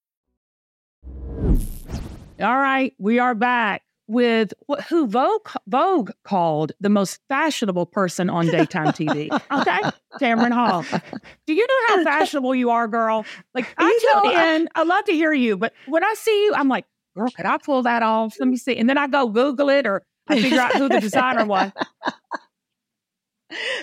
All 2.41 2.57
right, 2.57 2.93
we 2.97 3.19
are 3.19 3.35
back 3.35 3.83
with 4.07 4.53
wh- 4.69 4.81
who 4.89 5.07
Vogue, 5.07 5.47
Vogue 5.67 6.11
called 6.23 6.71
the 6.79 6.89
most 6.89 7.19
fashionable 7.29 7.85
person 7.85 8.29
on 8.29 8.47
daytime 8.47 8.87
TV. 8.87 9.29
Okay, 9.51 9.79
Tamron 10.19 10.51
Hall. 10.51 10.83
Do 11.45 11.53
you 11.53 11.65
know 11.67 11.95
how 11.95 12.03
fashionable 12.03 12.55
you 12.55 12.69
are, 12.71 12.87
girl? 12.87 13.25
Like 13.53 13.67
I 13.77 13.87
You 13.87 14.21
tune 14.23 14.31
in, 14.31 14.69
I 14.75 14.83
love 14.83 15.05
to 15.05 15.11
hear 15.13 15.33
you, 15.33 15.55
but 15.57 15.73
when 15.87 16.03
I 16.03 16.13
see 16.15 16.45
you, 16.45 16.53
I'm 16.55 16.67
like, 16.67 16.85
girl, 17.15 17.29
could 17.29 17.45
I 17.45 17.57
pull 17.57 17.83
that 17.83 18.01
off? 18.03 18.35
Let 18.39 18.47
me 18.49 18.57
see, 18.57 18.75
and 18.77 18.89
then 18.89 18.97
I 18.97 19.07
go 19.07 19.27
Google 19.29 19.69
it 19.69 19.85
or 19.85 20.01
I 20.27 20.41
figure 20.41 20.59
out 20.59 20.73
who 20.75 20.89
the 20.89 20.99
designer 20.99 21.45
was. 21.45 21.71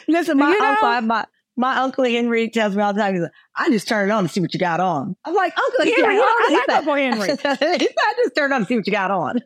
Listen, 0.08 0.38
my 0.38 0.50
You 0.50 0.58
know- 0.60 0.68
uncle, 0.70 1.00
my 1.02 1.26
my 1.58 1.76
uncle 1.76 2.04
Henry 2.04 2.48
tells 2.48 2.74
me 2.74 2.82
all 2.82 2.94
the 2.94 3.00
time. 3.00 3.12
He's 3.14 3.22
like, 3.22 3.32
"I 3.56 3.68
just 3.68 3.86
turn 3.88 4.08
it 4.08 4.12
on 4.12 4.22
to 4.22 4.28
see 4.30 4.40
what 4.40 4.54
you 4.54 4.60
got 4.60 4.80
on." 4.80 5.14
I'm 5.24 5.34
like, 5.34 5.52
"Uncle 5.58 5.84
Henry, 5.84 6.14
yeah, 6.14 6.20
on." 6.20 6.52
I 6.52 6.64
like 6.66 6.78
Uncle 6.78 6.94
Henry. 6.94 7.30
I 7.44 8.14
just 8.16 8.34
turned 8.34 8.52
on 8.54 8.60
to 8.60 8.66
see 8.66 8.76
what 8.76 8.86
you 8.86 8.92
got 8.92 9.10
on. 9.10 9.40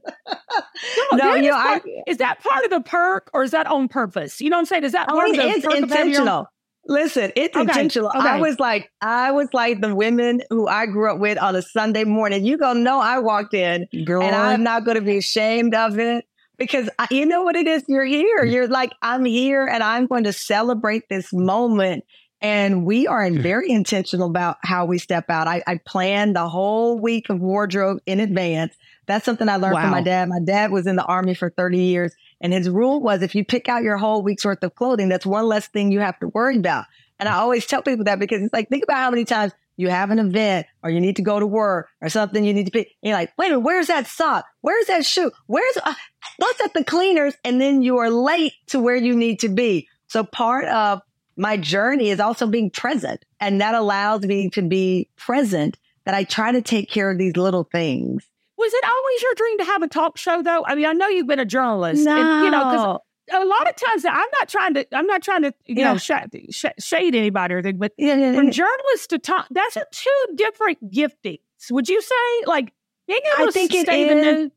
No, 1.13 1.19
that 1.19 1.39
you 1.39 1.45
is 1.45 1.51
know, 1.51 1.57
I- 1.57 1.81
is 2.07 2.17
that 2.19 2.41
part 2.43 2.65
of 2.65 2.71
the 2.71 2.81
perk 2.81 3.31
or 3.33 3.43
is 3.43 3.51
that 3.53 3.67
on 3.67 3.89
purpose? 3.89 4.41
You 4.41 4.51
know 4.51 4.57
what 4.57 4.61
I'm 4.61 4.67
saying? 4.67 4.85
Is 4.85 4.93
that 4.93 5.09
I 5.11 5.15
mean, 5.15 5.31
of 5.31 5.37
the 5.37 5.49
it's 5.51 5.65
perk 5.65 5.75
of 5.83 5.91
having 5.91 6.13
your 6.13 6.21
own- 6.23 6.27
intentional. 6.29 6.47
Listen, 6.89 7.31
it's 7.37 7.55
Okay, 7.57 7.61
intentional. 7.63 8.11
I 8.13 8.41
was 8.41 8.59
like, 8.59 8.91
I 9.01 9.31
was 9.31 9.47
like 9.55 9.81
the 9.81 9.95
women 9.95 10.43
who 10.51 10.67
I 10.67 10.87
grew 10.87 11.13
up 11.13 11.21
with 11.21 11.39
on 11.39 11.55
a 11.55 11.63
Sunday 11.63 12.03
morning. 12.03 12.45
You 12.45 12.59
gonna 12.59 12.81
know 12.81 12.99
I 12.99 13.21
walked 13.21 13.55
in, 13.55 13.87
Girl. 14.05 14.21
and 14.21 14.35
I'm 14.35 14.65
not 14.65 14.85
gonna 14.85 15.01
be 15.01 15.17
ashamed 15.19 15.77
of 15.77 15.99
it 16.01 16.25
because 16.59 16.89
I, 16.99 17.09
you 17.11 17.27
know 17.27 17.43
what 17.43 17.57
it 17.57 17.67
is. 17.67 17.85
You're 17.89 18.05
here. 18.05 18.41
Mm-hmm. 18.41 18.53
You're 18.53 18.69
like, 18.69 18.93
I'm 19.03 19.25
here, 19.25 19.67
and 19.67 19.83
I'm 19.83 20.07
going 20.07 20.25
to 20.25 20.33
celebrate 20.33 21.09
this 21.09 21.33
moment. 21.33 22.05
And 22.41 22.85
we 22.85 23.07
are 23.07 23.31
very 23.31 23.71
intentional 23.71 24.29
about 24.29 24.57
how 24.65 24.85
we 24.85 24.99
step 24.99 25.31
out. 25.31 25.47
I, 25.47 25.63
I 25.65 25.79
planned 25.87 26.35
the 26.35 26.49
whole 26.49 26.99
week 26.99 27.31
of 27.31 27.39
wardrobe 27.39 28.01
in 28.05 28.19
advance. 28.19 28.75
That's 29.07 29.25
something 29.25 29.49
I 29.49 29.57
learned 29.57 29.79
from 29.79 29.91
my 29.91 30.03
dad. 30.03 30.29
My 30.29 30.41
dad 30.41 30.73
was 30.73 30.89
in 30.89 30.97
the 30.97 31.05
army 31.05 31.35
for 31.35 31.51
30 31.51 31.79
years. 31.79 32.13
And 32.41 32.53
his 32.53 32.69
rule 32.69 33.01
was 33.01 33.23
if 33.23 33.37
you 33.37 33.45
pick 33.45 33.69
out 33.69 33.85
your 33.85 33.97
whole 33.97 34.23
week's 34.23 34.45
worth 34.45 34.63
of 34.65 34.75
clothing, 34.75 35.09
that's 35.09 35.25
one 35.25 35.47
less 35.47 35.69
thing 35.69 35.93
you 35.93 36.01
have 36.01 36.19
to 36.19 36.29
worry 36.29 36.57
about. 36.57 36.87
And 37.21 37.29
I 37.29 37.35
always 37.35 37.65
tell 37.65 37.83
people 37.83 38.07
that 38.07 38.19
because 38.19 38.43
it's 38.43 38.53
like, 38.53 38.69
think 38.69 38.83
about 38.83 38.97
how 38.97 39.11
many 39.11 39.25
times 39.25 39.53
you 39.77 39.89
have 39.89 40.11
an 40.11 40.19
event 40.19 40.67
or 40.83 40.91
you 40.91 41.01
need 41.01 41.17
to 41.17 41.23
go 41.23 41.41
to 41.41 41.47
work 41.47 41.89
or 42.01 42.09
something 42.09 42.45
you 42.45 42.55
need 42.55 42.67
to 42.67 42.73
be, 42.73 42.95
you're 43.03 43.15
like, 43.15 43.33
wait 43.39 43.47
a 43.47 43.51
minute, 43.51 43.61
where's 43.61 43.87
that 43.89 44.07
sock? 44.07 44.45
Where's 44.61 44.87
that 44.87 45.05
shoe? 45.05 45.31
Where's, 45.47 45.77
uh, 45.79 45.95
that's 46.39 46.61
at 46.61 46.75
the 46.75 46.85
cleaners. 46.85 47.35
And 47.45 47.61
then 47.61 47.83
you 47.83 47.99
are 47.99 48.11
late 48.11 48.53
to 48.69 48.81
where 48.81 48.97
you 48.97 49.15
need 49.15 49.41
to 49.41 49.49
be. 49.49 49.89
So 50.09 50.25
part 50.25 50.67
of 50.67 51.01
my 51.37 51.57
journey 51.57 52.11
is 52.11 52.21
also 52.21 52.47
being 52.47 52.71
present. 52.71 53.25
And 53.41 53.61
that 53.61 53.75
allows 53.75 54.23
me 54.23 54.51
to 54.51 54.63
be 54.63 55.09
present 55.17 55.79
that 56.05 56.15
I 56.15 56.25
try 56.25 56.53
to 56.53 56.63
take 56.63 56.91
care 56.91 57.11
of 57.11 57.19
these 57.19 57.37
little 57.37 57.65
things. 57.65 58.25
Was 58.59 58.73
it 58.75 58.85
always 58.85 59.23
your 59.23 59.35
dream 59.35 59.59
to 59.59 59.65
have 59.65 59.83
a 59.83 59.89
talk 59.89 60.19
show, 60.19 60.43
though? 60.43 60.65
I 60.67 60.75
mean, 60.75 60.87
I 60.87 60.93
know 60.93 61.09
you've 61.09 61.27
been 61.27 61.41
a 61.41 61.45
journalist, 61.45 62.07
and, 62.07 62.45
you 62.45 62.51
know, 62.51 62.71
because 62.71 62.99
a 63.33 63.45
lot 63.45 63.69
of 63.69 63.77
times 63.77 64.05
I'm 64.05 64.29
not 64.39 64.49
trying 64.49 64.75
to, 64.75 64.87
I'm 64.97 65.07
not 65.07 65.23
trying 65.23 65.43
to, 65.43 65.55
you 65.67 65.77
Yeah. 65.77 65.93
know, 65.93 65.99
sh- 65.99 66.11
sh- 66.51 66.65
shade 66.79 67.15
anybody 67.15 67.55
or 67.55 67.59
anything, 67.59 67.79
but 67.79 67.93
Yeah, 67.97 68.15
yeah, 68.17 68.35
from 68.35 68.51
journalists 68.51 69.07
to 69.09 69.19
talk, 69.19 69.47
that's 69.51 69.77
a 69.77 69.85
two 69.91 70.35
different 70.37 70.93
giftings. 70.93 71.39
Would 71.71 71.89
you 71.89 72.01
say, 72.03 72.45
like, 72.47 72.73
being 73.09 73.21
able 73.39 73.49
I 73.49 73.51
think 73.53 73.75
it 73.75 73.89
is. 73.89 74.51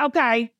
Okay, 0.00 0.50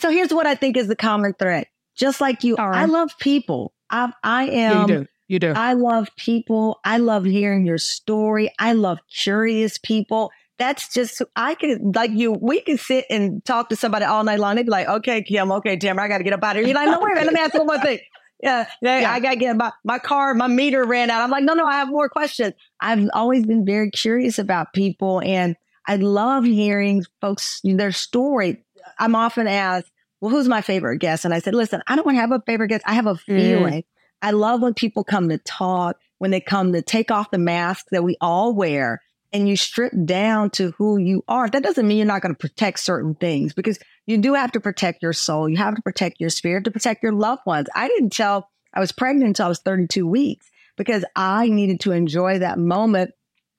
So 0.00 0.10
here's 0.10 0.32
what 0.32 0.46
I 0.46 0.54
think 0.54 0.76
is 0.76 0.86
the 0.88 0.96
common 0.96 1.34
thread. 1.34 1.66
Just 1.96 2.20
like 2.20 2.44
you, 2.44 2.56
right. 2.56 2.82
I 2.82 2.84
love 2.86 3.10
people. 3.18 3.72
I, 3.90 4.12
I 4.22 4.44
am. 4.46 4.80
you 4.88 4.96
do, 4.98 5.06
you 5.28 5.38
do. 5.38 5.52
I 5.52 5.72
love 5.74 6.08
people. 6.16 6.80
I 6.84 6.98
love 6.98 7.24
hearing 7.24 7.66
your 7.66 7.76
story. 7.78 8.52
I 8.58 8.72
love 8.72 8.98
curious 9.12 9.76
people. 9.78 10.30
That's 10.60 10.92
just 10.92 11.22
I 11.34 11.54
can 11.54 11.92
like 11.94 12.10
you. 12.10 12.32
We 12.32 12.60
can 12.60 12.76
sit 12.76 13.06
and 13.08 13.42
talk 13.46 13.70
to 13.70 13.76
somebody 13.76 14.04
all 14.04 14.22
night 14.24 14.38
long. 14.38 14.56
They'd 14.56 14.66
be 14.66 14.70
like, 14.70 14.86
"Okay, 14.86 15.22
Kim. 15.22 15.50
Okay, 15.52 15.78
Tim. 15.78 15.98
I 15.98 16.06
got 16.06 16.18
to 16.18 16.24
get 16.24 16.34
up 16.34 16.44
out 16.44 16.56
of 16.56 16.60
here." 16.60 16.66
You're 16.66 16.74
like, 16.74 16.86
"No, 16.86 17.00
wait. 17.00 17.14
Let 17.16 17.32
me 17.32 17.40
ask 17.40 17.54
one 17.54 17.66
more 17.66 17.78
thing." 17.78 17.98
Yeah, 18.42 18.66
yeah, 18.82 19.00
Yeah. 19.00 19.12
I 19.12 19.20
got 19.20 19.30
to 19.30 19.36
get 19.36 19.56
my 19.56 19.72
my 19.84 19.98
car. 19.98 20.34
My 20.34 20.48
meter 20.48 20.84
ran 20.84 21.08
out. 21.08 21.22
I'm 21.22 21.30
like, 21.30 21.44
"No, 21.44 21.54
no. 21.54 21.64
I 21.64 21.78
have 21.78 21.88
more 21.88 22.10
questions." 22.10 22.52
I've 22.78 23.08
always 23.14 23.46
been 23.46 23.64
very 23.64 23.90
curious 23.90 24.38
about 24.38 24.74
people, 24.74 25.22
and 25.22 25.56
I 25.86 25.96
love 25.96 26.44
hearing 26.44 27.04
folks 27.22 27.62
their 27.64 27.92
story. 27.92 28.62
I'm 28.98 29.14
often 29.14 29.46
asked, 29.46 29.90
"Well, 30.20 30.30
who's 30.30 30.46
my 30.46 30.60
favorite 30.60 30.98
guest?" 30.98 31.24
And 31.24 31.32
I 31.32 31.38
said, 31.38 31.54
"Listen, 31.54 31.82
I 31.86 31.96
don't 31.96 32.04
want 32.04 32.16
to 32.16 32.20
have 32.20 32.32
a 32.32 32.42
favorite 32.46 32.68
guest. 32.68 32.84
I 32.86 32.92
have 32.92 33.06
a 33.06 33.14
mm. 33.14 33.20
feeling." 33.24 33.84
I 34.20 34.32
love 34.32 34.60
when 34.60 34.74
people 34.74 35.04
come 35.04 35.30
to 35.30 35.38
talk, 35.38 35.96
when 36.18 36.30
they 36.30 36.40
come 36.40 36.74
to 36.74 36.82
take 36.82 37.10
off 37.10 37.30
the 37.30 37.38
mask 37.38 37.86
that 37.92 38.04
we 38.04 38.18
all 38.20 38.54
wear 38.54 39.00
and 39.32 39.48
you 39.48 39.56
strip 39.56 39.92
down 40.04 40.50
to 40.50 40.72
who 40.72 40.98
you 40.98 41.22
are. 41.28 41.48
That 41.48 41.62
doesn't 41.62 41.86
mean 41.86 41.98
you're 41.98 42.06
not 42.06 42.22
going 42.22 42.34
to 42.34 42.38
protect 42.38 42.80
certain 42.80 43.14
things 43.14 43.52
because 43.52 43.78
you 44.06 44.18
do 44.18 44.34
have 44.34 44.52
to 44.52 44.60
protect 44.60 45.02
your 45.02 45.12
soul. 45.12 45.48
You 45.48 45.56
have 45.58 45.74
to 45.76 45.82
protect 45.82 46.20
your 46.20 46.30
spirit, 46.30 46.64
to 46.64 46.70
protect 46.70 47.02
your 47.02 47.12
loved 47.12 47.42
ones. 47.46 47.68
I 47.74 47.88
didn't 47.88 48.10
tell 48.10 48.50
I 48.74 48.80
was 48.80 48.92
pregnant 48.92 49.26
until 49.28 49.46
I 49.46 49.48
was 49.48 49.60
32 49.60 50.06
weeks 50.06 50.50
because 50.76 51.04
I 51.14 51.48
needed 51.48 51.80
to 51.80 51.92
enjoy 51.92 52.38
that 52.40 52.58
moment 52.58 53.12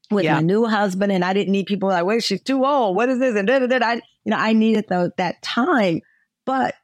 with 0.10 0.26
Yeah. 0.26 0.36
my 0.36 0.42
new 0.42 0.66
husband. 0.66 1.12
And 1.12 1.24
I 1.24 1.34
didn't 1.34 1.52
need 1.52 1.68
people 1.68 1.90
like, 1.90 2.04
wait, 2.06 2.24
she's 2.24 2.42
too 2.42 2.66
old. 2.66 2.96
What 2.96 3.10
is 3.10 3.20
this? 3.20 3.36
And 3.36 3.48
da, 3.48 3.60
da, 3.60 3.68
da. 3.68 3.86
I, 3.86 3.94
you 3.96 4.32
know, 4.32 4.38
I 4.38 4.54
needed 4.54 4.86
tho- 4.90 5.12
that 5.18 5.42
time. 5.42 6.02
But 6.46 6.76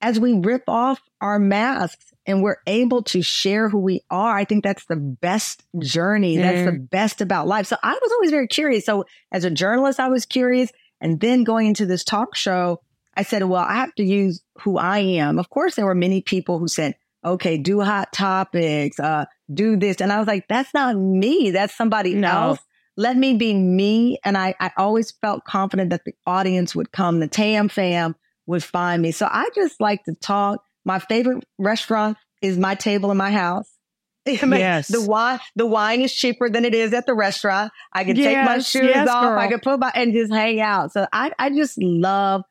as 0.00 0.20
we 0.20 0.34
rip 0.34 0.64
off 0.68 1.00
our 1.20 1.38
masks 1.38 2.12
and 2.26 2.42
we're 2.42 2.58
able 2.66 3.02
to 3.04 3.22
share 3.22 3.68
who 3.68 3.78
we 3.78 4.00
are, 4.10 4.36
I 4.36 4.44
think 4.44 4.62
that's 4.64 4.84
the 4.86 4.96
best 4.96 5.62
journey. 5.78 6.36
That's 6.36 6.64
the 6.64 6.72
best 6.72 7.20
about 7.20 7.46
life. 7.46 7.66
So 7.66 7.76
I 7.82 7.92
was 7.92 8.12
always 8.12 8.30
very 8.30 8.48
curious. 8.48 8.84
So 8.84 9.04
as 9.32 9.44
a 9.44 9.50
journalist, 9.50 9.98
I 10.00 10.08
was 10.08 10.26
curious. 10.26 10.70
And 11.00 11.20
then 11.20 11.44
going 11.44 11.66
into 11.68 11.86
this 11.86 12.04
talk 12.04 12.34
show, 12.36 12.80
I 13.16 13.22
said, 13.22 13.42
well, 13.44 13.62
I 13.62 13.74
have 13.76 13.94
to 13.94 14.04
use 14.04 14.42
who 14.60 14.76
I 14.76 14.98
am. 14.98 15.38
Of 15.38 15.48
course, 15.50 15.74
there 15.74 15.86
were 15.86 15.94
many 15.94 16.20
people 16.20 16.58
who 16.58 16.68
said, 16.68 16.94
okay, 17.24 17.56
do 17.58 17.80
hot 17.80 18.12
topics, 18.12 19.00
uh, 19.00 19.24
do 19.52 19.76
this. 19.76 20.00
And 20.00 20.12
I 20.12 20.18
was 20.18 20.26
like, 20.28 20.46
that's 20.48 20.72
not 20.74 20.96
me. 20.96 21.50
That's 21.50 21.74
somebody 21.76 22.14
No. 22.14 22.28
else. 22.28 22.58
Let 22.98 23.16
me 23.16 23.34
be 23.34 23.52
me. 23.54 24.18
And 24.24 24.38
I, 24.38 24.54
I 24.60 24.70
always 24.76 25.10
felt 25.10 25.44
confident 25.44 25.90
that 25.90 26.04
the 26.04 26.14
audience 26.26 26.74
would 26.74 26.92
come, 26.92 27.20
the 27.20 27.28
TAM 27.28 27.68
fam 27.68 28.14
would 28.46 28.64
find 28.64 29.02
me. 29.02 29.12
So 29.12 29.26
I 29.30 29.48
just 29.54 29.80
like 29.80 30.04
to 30.04 30.14
talk. 30.14 30.62
My 30.84 30.98
favorite 31.00 31.44
restaurant 31.58 32.16
is 32.42 32.58
my 32.58 32.74
table 32.74 33.10
in 33.10 33.16
my 33.16 33.30
house. 33.32 33.70
I 34.28 34.44
mean, 34.46 34.60
Yes. 34.60 34.88
The 34.88 35.02
wine, 35.02 35.38
the 35.54 35.66
wine 35.66 36.00
is 36.00 36.14
cheaper 36.14 36.48
than 36.48 36.64
it 36.64 36.74
is 36.74 36.92
at 36.92 37.06
the 37.06 37.14
restaurant. 37.14 37.72
I 37.92 38.04
can 38.04 38.16
take 38.16 38.36
my 38.44 38.58
shoes 38.58 38.84
yes, 38.94 39.08
off. 39.08 39.38
I 39.38 39.48
can 39.48 39.60
put 39.60 39.78
my 39.80 39.90
and 39.94 40.12
just 40.12 40.32
hang 40.32 40.60
out. 40.60 40.92
So 40.92 41.06
I, 41.12 41.32
I 41.38 41.50
just 41.50 41.76
love. 41.80 42.42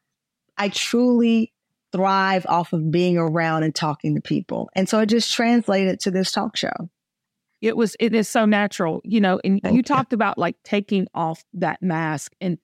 I 0.58 0.70
truly 0.70 1.54
thrive 1.92 2.46
off 2.48 2.74
of 2.74 2.92
being 2.92 3.18
around 3.18 3.64
and 3.64 3.74
talking 3.76 4.16
to 4.16 4.22
people, 4.22 4.70
and 4.74 4.88
so 4.88 5.00
it 5.00 5.08
just 5.08 5.34
translated 5.34 6.00
to 6.02 6.12
this 6.12 6.32
talk 6.32 6.56
show. 6.58 6.72
it 7.62 7.76
was 7.76 7.96
it 8.00 8.14
is 8.14 8.28
so 8.30 8.46
natural 8.46 9.02
you 9.04 9.20
know 9.22 9.40
and 9.44 9.62
Thank 9.62 9.74
you 9.74 9.78
you. 9.78 9.84
talked 9.84 10.14
about 10.14 10.38
like 10.38 10.56
taking 10.64 11.08
off 11.14 11.44
that 11.54 11.82
mask 11.82 12.34
and 12.42 12.58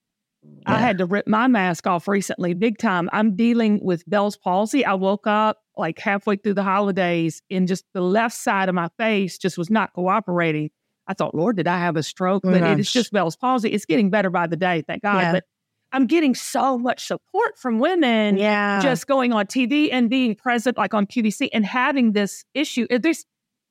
i 0.66 0.78
had 0.78 0.98
to 0.98 1.06
rip 1.06 1.28
my 1.28 1.48
mask 1.48 1.86
off 1.88 2.08
recently 2.08 2.54
big 2.54 2.78
time 2.78 3.10
i'm 3.14 3.36
dealing 3.36 3.80
with 3.84 4.04
bell's 4.10 4.38
palsy 4.38 4.84
i 4.86 4.94
woke 4.94 5.28
up 5.28 5.60
like 5.78 5.98
halfway 6.00 6.36
through 6.36 6.54
the 6.54 6.64
holidays 6.64 7.42
and 7.50 7.68
just 7.68 7.86
the 7.94 8.02
left 8.02 8.36
side 8.36 8.70
of 8.70 8.76
my 8.76 8.90
face 8.98 9.38
just 9.38 9.58
was 9.58 9.70
not 9.70 9.94
cooperating 9.94 10.70
i 11.08 11.14
thought 11.14 11.34
lord 11.36 11.56
did 11.58 11.68
i 11.68 11.78
have 11.78 11.96
a 11.96 12.04
stroke 12.04 12.44
but 12.44 12.62
it 12.62 12.80
is 12.80 12.92
just 12.92 13.12
bell's 13.12 13.36
palsy 13.36 13.70
it's 13.70 13.86
getting 13.86 14.10
better 14.10 14.30
by 14.30 14.48
the 14.48 14.58
day 14.58 14.84
thank 14.88 15.04
god 15.04 15.20
Yeah. 15.20 15.32
but 15.34 15.44
i'm 15.92 16.08
getting 16.08 16.34
so 16.36 16.78
much 16.78 17.06
support 17.06 17.58
from 17.58 17.80
women 17.80 18.38
Yeah, 18.38 18.80
just 18.82 19.08
going 19.08 19.34
on 19.34 19.46
TV 19.48 19.90
and 19.92 20.10
being 20.10 20.36
present, 20.36 20.78
like 20.78 20.94
on 20.94 21.06
QVC, 21.06 21.50
and 21.54 21.66
having 21.66 22.14
this 22.14 22.46
issue. 22.54 22.88
Is 22.90 23.02
this, 23.02 23.26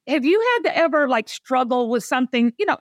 have 0.06 0.24
you 0.24 0.38
had 0.56 0.70
to 0.70 0.76
ever 0.76 1.08
like 1.08 1.28
struggle 1.30 1.88
with 1.88 2.04
something? 2.04 2.52
You 2.58 2.66
know, 2.66 2.76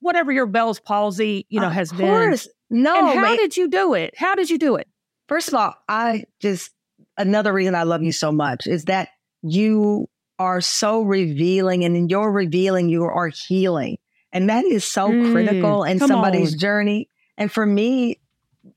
whatever 0.00 0.32
your 0.32 0.46
Bell's 0.46 0.80
palsy, 0.80 1.46
you 1.48 1.60
know, 1.60 1.68
Of 1.68 1.72
has 1.74 1.92
been. 1.92 2.36
No, 2.72 3.10
and 3.10 3.18
how 3.18 3.36
did 3.36 3.56
you 3.56 3.68
do 3.68 3.94
it? 3.94 4.14
How 4.16 4.34
did 4.34 4.50
you 4.50 4.58
do 4.58 4.76
it? 4.76 4.88
First 5.28 5.48
of 5.48 5.54
all, 5.54 5.74
I 5.88 6.24
just 6.40 6.70
another 7.16 7.52
reason 7.52 7.74
I 7.74 7.82
love 7.84 8.02
you 8.02 8.12
so 8.12 8.32
much 8.32 8.66
is 8.66 8.86
that 8.86 9.10
you 9.42 10.08
are 10.38 10.60
so 10.60 11.02
revealing, 11.02 11.84
and 11.84 11.96
in 11.96 12.08
your 12.08 12.32
revealing, 12.32 12.88
you 12.88 13.04
are 13.04 13.28
healing, 13.28 13.98
and 14.32 14.48
that 14.50 14.64
is 14.64 14.84
so 14.84 15.12
Mm, 15.12 15.30
critical 15.32 15.84
in 15.84 15.98
somebody's 15.98 16.54
on. 16.54 16.58
journey. 16.58 17.08
And 17.36 17.52
for 17.52 17.64
me, 17.66 18.18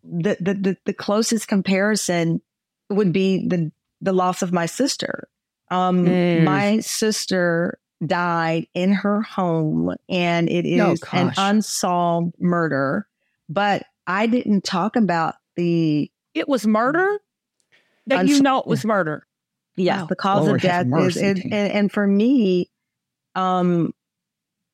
the, 0.04 0.38
the 0.40 0.54
the 0.54 0.78
the 0.86 0.94
closest 0.94 1.48
comparison 1.48 2.42
would 2.90 3.14
be 3.14 3.48
the 3.48 3.72
the 4.02 4.14
loss 4.14 4.42
of 4.42 4.52
my 4.52 4.66
sister. 4.66 5.28
Um, 5.72 6.06
Mm. 6.06 6.44
My 6.44 6.80
sister 6.82 7.80
died 8.06 8.68
in 8.74 8.92
her 8.92 9.22
home, 9.22 9.96
and 10.10 10.50
it 10.50 10.66
is 10.66 11.02
Oh, 11.04 11.18
an 11.18 11.32
unsolved 11.38 12.36
murder. 12.40 13.08
But 13.50 13.84
I 14.08 14.28
didn't 14.28 14.64
talk 14.64 14.96
about 14.96 15.36
the 15.56 16.12
It 16.34 16.48
was 16.50 16.66
murder 16.66 17.20
that 18.08 18.28
you 18.28 18.42
know 18.42 18.60
it 18.60 18.68
was 18.68 18.86
murder. 18.86 19.26
Yes, 19.76 20.02
Wow. 20.02 20.06
the 20.08 20.16
cause 20.16 20.46
Lord 20.46 20.56
of 20.58 20.62
death 20.62 20.86
is, 20.86 20.92
mercy, 20.92 21.26
is 21.26 21.40
and, 21.44 21.54
and 21.54 21.92
for 21.92 22.06
me, 22.08 22.70
um, 23.36 23.94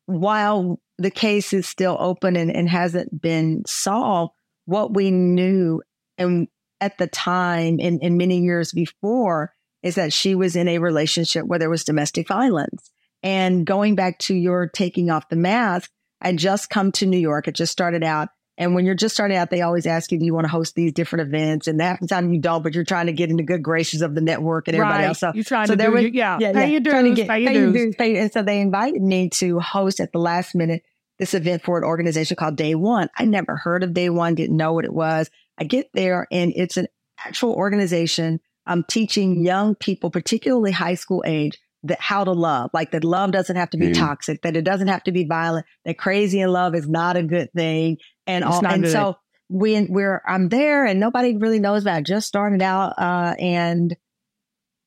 while 0.05 0.79
the 0.97 1.11
case 1.11 1.53
is 1.53 1.67
still 1.67 1.97
open 1.99 2.35
and, 2.35 2.51
and 2.51 2.69
hasn't 2.69 3.21
been 3.21 3.63
solved, 3.65 4.33
what 4.65 4.93
we 4.93 5.09
knew 5.09 5.81
and 6.17 6.47
at 6.79 6.97
the 6.97 7.07
time 7.07 7.79
and, 7.81 7.99
and 8.03 8.17
many 8.17 8.41
years 8.41 8.71
before 8.71 9.53
is 9.81 9.95
that 9.95 10.13
she 10.13 10.35
was 10.35 10.55
in 10.55 10.67
a 10.67 10.77
relationship 10.77 11.45
where 11.45 11.59
there 11.59 11.69
was 11.69 11.83
domestic 11.83 12.27
violence. 12.27 12.91
And 13.23 13.65
going 13.65 13.95
back 13.95 14.19
to 14.19 14.35
your 14.35 14.67
taking 14.67 15.09
off 15.09 15.29
the 15.29 15.35
mask, 15.35 15.89
I 16.21 16.33
just 16.33 16.69
come 16.69 16.91
to 16.93 17.05
New 17.05 17.17
York. 17.19 17.47
It 17.47 17.55
just 17.55 17.71
started 17.71 18.03
out. 18.03 18.29
And 18.61 18.75
when 18.75 18.85
you're 18.85 18.93
just 18.93 19.15
starting 19.15 19.35
out, 19.35 19.49
they 19.49 19.61
always 19.61 19.87
ask 19.87 20.11
you, 20.11 20.19
do 20.19 20.25
you 20.25 20.35
want 20.35 20.45
to 20.45 20.51
host 20.51 20.75
these 20.75 20.93
different 20.93 21.27
events? 21.27 21.67
And 21.67 21.81
half 21.81 21.99
the 21.99 22.05
time 22.05 22.31
you 22.31 22.39
don't, 22.39 22.61
but 22.61 22.75
you're 22.75 22.83
trying 22.83 23.07
to 23.07 23.11
get 23.11 23.31
in 23.31 23.37
the 23.37 23.43
good 23.43 23.63
graces 23.63 24.03
of 24.03 24.13
the 24.13 24.21
network 24.21 24.67
and 24.67 24.77
everybody 24.77 24.99
right. 24.99 25.07
else. 25.07 25.19
So 25.19 25.31
you're 25.33 25.43
trying 25.43 25.65
so 25.65 25.75
to 25.75 25.83
do 25.83 25.91
was- 25.91 26.03
yeah, 26.03 26.37
yeah, 26.39 26.51
pay 26.51 26.59
yeah, 26.59 26.65
your 26.67 26.79
dues, 26.81 27.15
get- 27.15 27.27
pay 27.27 27.43
pay 27.47 27.53
your 27.55 27.71
dues. 27.71 27.73
dues, 27.73 27.95
pay- 27.95 28.17
And 28.17 28.31
so 28.31 28.43
they 28.43 28.61
invited 28.61 29.01
me 29.01 29.29
to 29.31 29.59
host 29.59 29.99
at 29.99 30.11
the 30.11 30.19
last 30.19 30.53
minute 30.53 30.83
this 31.17 31.33
event 31.33 31.63
for 31.63 31.79
an 31.79 31.83
organization 31.83 32.37
called 32.37 32.55
Day 32.55 32.75
One. 32.75 33.09
I 33.17 33.25
never 33.25 33.55
heard 33.55 33.83
of 33.83 33.95
Day 33.95 34.11
One, 34.11 34.35
didn't 34.35 34.57
know 34.57 34.73
what 34.73 34.85
it 34.85 34.93
was. 34.93 35.31
I 35.57 35.63
get 35.63 35.89
there 35.95 36.27
and 36.31 36.53
it's 36.55 36.77
an 36.77 36.85
actual 37.25 37.53
organization. 37.53 38.41
I'm 38.67 38.83
teaching 38.83 39.43
young 39.43 39.73
people, 39.73 40.11
particularly 40.11 40.71
high 40.71 40.93
school 40.93 41.23
age, 41.25 41.57
that 41.83 41.99
how 41.99 42.23
to 42.23 42.31
love, 42.31 42.69
like 42.73 42.91
that 42.91 43.03
love 43.03 43.31
doesn't 43.31 43.55
have 43.55 43.69
to 43.71 43.77
be 43.77 43.87
Mm. 43.87 43.97
toxic, 43.97 44.41
that 44.43 44.55
it 44.55 44.63
doesn't 44.63 44.87
have 44.87 45.03
to 45.03 45.11
be 45.11 45.25
violent, 45.25 45.65
that 45.85 45.97
crazy 45.97 46.39
in 46.39 46.51
love 46.51 46.75
is 46.75 46.87
not 46.87 47.17
a 47.17 47.23
good 47.23 47.51
thing. 47.53 47.97
And 48.27 48.43
It's 48.43 48.53
all, 48.55 48.61
not 48.61 48.73
and 48.73 48.83
good. 48.83 48.91
so 48.91 49.17
we, 49.49 49.81
we're, 49.89 50.21
I'm 50.27 50.49
there 50.49 50.85
and 50.85 50.99
nobody 50.99 51.35
really 51.35 51.59
knows 51.59 51.81
about 51.81 51.95
it. 51.95 51.97
I 51.97 52.01
just 52.01 52.27
started 52.27 52.61
out, 52.61 52.93
uh, 52.99 53.35
and 53.39 53.97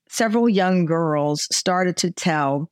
several 0.09 0.49
young 0.49 0.85
girls 0.85 1.49
started 1.55 1.97
to 1.99 2.11
tell 2.11 2.71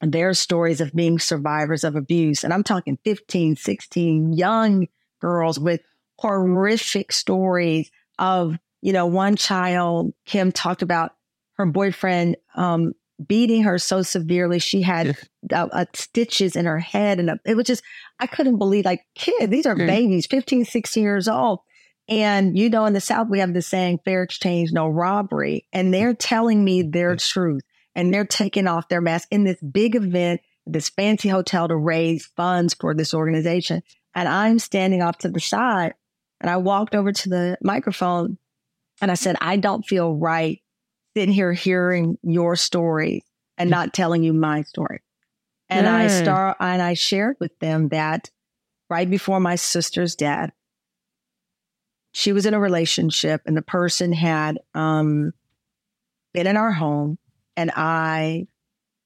their 0.00 0.32
stories 0.32 0.80
of 0.80 0.92
being 0.94 1.18
survivors 1.18 1.84
of 1.84 1.96
abuse. 1.96 2.44
And 2.44 2.54
I'm 2.54 2.62
talking 2.62 2.98
15, 3.04 3.56
16 3.56 4.32
young 4.32 4.86
girls 5.20 5.58
with 5.58 5.80
horrific 6.18 7.12
stories 7.12 7.90
of, 8.18 8.56
you 8.80 8.92
know, 8.92 9.06
one 9.06 9.36
child, 9.36 10.14
Kim 10.24 10.52
talked 10.52 10.82
about 10.82 11.12
her 11.54 11.66
boyfriend, 11.66 12.36
um, 12.54 12.92
beating 13.26 13.62
her 13.64 13.78
so 13.78 14.02
severely. 14.02 14.58
She 14.58 14.82
had 14.82 15.16
uh, 15.52 15.68
uh, 15.72 15.84
stitches 15.94 16.54
in 16.56 16.66
her 16.66 16.78
head. 16.78 17.18
And 17.18 17.30
uh, 17.30 17.36
it 17.44 17.56
was 17.56 17.66
just, 17.66 17.82
I 18.20 18.26
couldn't 18.26 18.58
believe 18.58 18.84
like 18.84 19.02
kid, 19.14 19.50
these 19.50 19.66
are 19.66 19.74
Mm. 19.74 19.86
babies, 19.86 20.26
15, 20.26 20.64
16 20.64 21.02
years 21.02 21.28
old. 21.28 21.60
And, 22.08 22.56
you 22.56 22.70
know, 22.70 22.86
in 22.86 22.94
the 22.94 23.00
South, 23.00 23.28
we 23.28 23.40
have 23.40 23.52
this 23.52 23.66
saying, 23.66 24.00
fair 24.04 24.22
exchange, 24.22 24.72
no 24.72 24.86
robbery. 24.88 25.66
And 25.72 25.92
they're 25.92 26.14
telling 26.14 26.64
me 26.64 26.82
their 26.82 27.16
truth 27.16 27.62
and 27.94 28.14
they're 28.14 28.24
taking 28.24 28.66
off 28.66 28.88
their 28.88 29.00
mask 29.02 29.28
in 29.30 29.44
this 29.44 29.60
big 29.60 29.94
event, 29.94 30.40
this 30.66 30.88
fancy 30.88 31.28
hotel 31.28 31.68
to 31.68 31.76
raise 31.76 32.26
funds 32.36 32.72
for 32.72 32.94
this 32.94 33.12
organization. 33.12 33.82
And 34.14 34.26
I'm 34.28 34.58
standing 34.58 35.02
off 35.02 35.18
to 35.18 35.28
the 35.28 35.40
side 35.40 35.94
and 36.40 36.50
I 36.50 36.56
walked 36.56 36.94
over 36.94 37.12
to 37.12 37.28
the 37.28 37.58
microphone 37.62 38.38
and 39.02 39.10
I 39.10 39.14
said, 39.14 39.36
I 39.40 39.56
don't 39.56 39.84
feel 39.84 40.14
right 40.14 40.60
sitting 41.18 41.34
here 41.34 41.52
hearing 41.52 42.16
your 42.22 42.54
story 42.54 43.24
and 43.56 43.68
not 43.68 43.92
telling 43.92 44.22
you 44.22 44.32
my 44.32 44.62
story. 44.62 45.00
And 45.68 45.88
I 45.88 46.06
Mm. 46.06 46.10
start 46.10 46.56
and 46.60 46.80
I 46.80 46.94
shared 46.94 47.36
with 47.40 47.58
them 47.58 47.88
that 47.88 48.30
right 48.88 49.10
before 49.10 49.40
my 49.40 49.56
sister's 49.56 50.14
death, 50.14 50.52
she 52.12 52.32
was 52.32 52.46
in 52.46 52.54
a 52.54 52.60
relationship 52.60 53.42
and 53.46 53.56
the 53.56 53.62
person 53.62 54.12
had 54.12 54.60
um, 54.74 55.32
been 56.32 56.46
in 56.46 56.56
our 56.56 56.70
home 56.70 57.18
and 57.56 57.72
I 57.74 58.46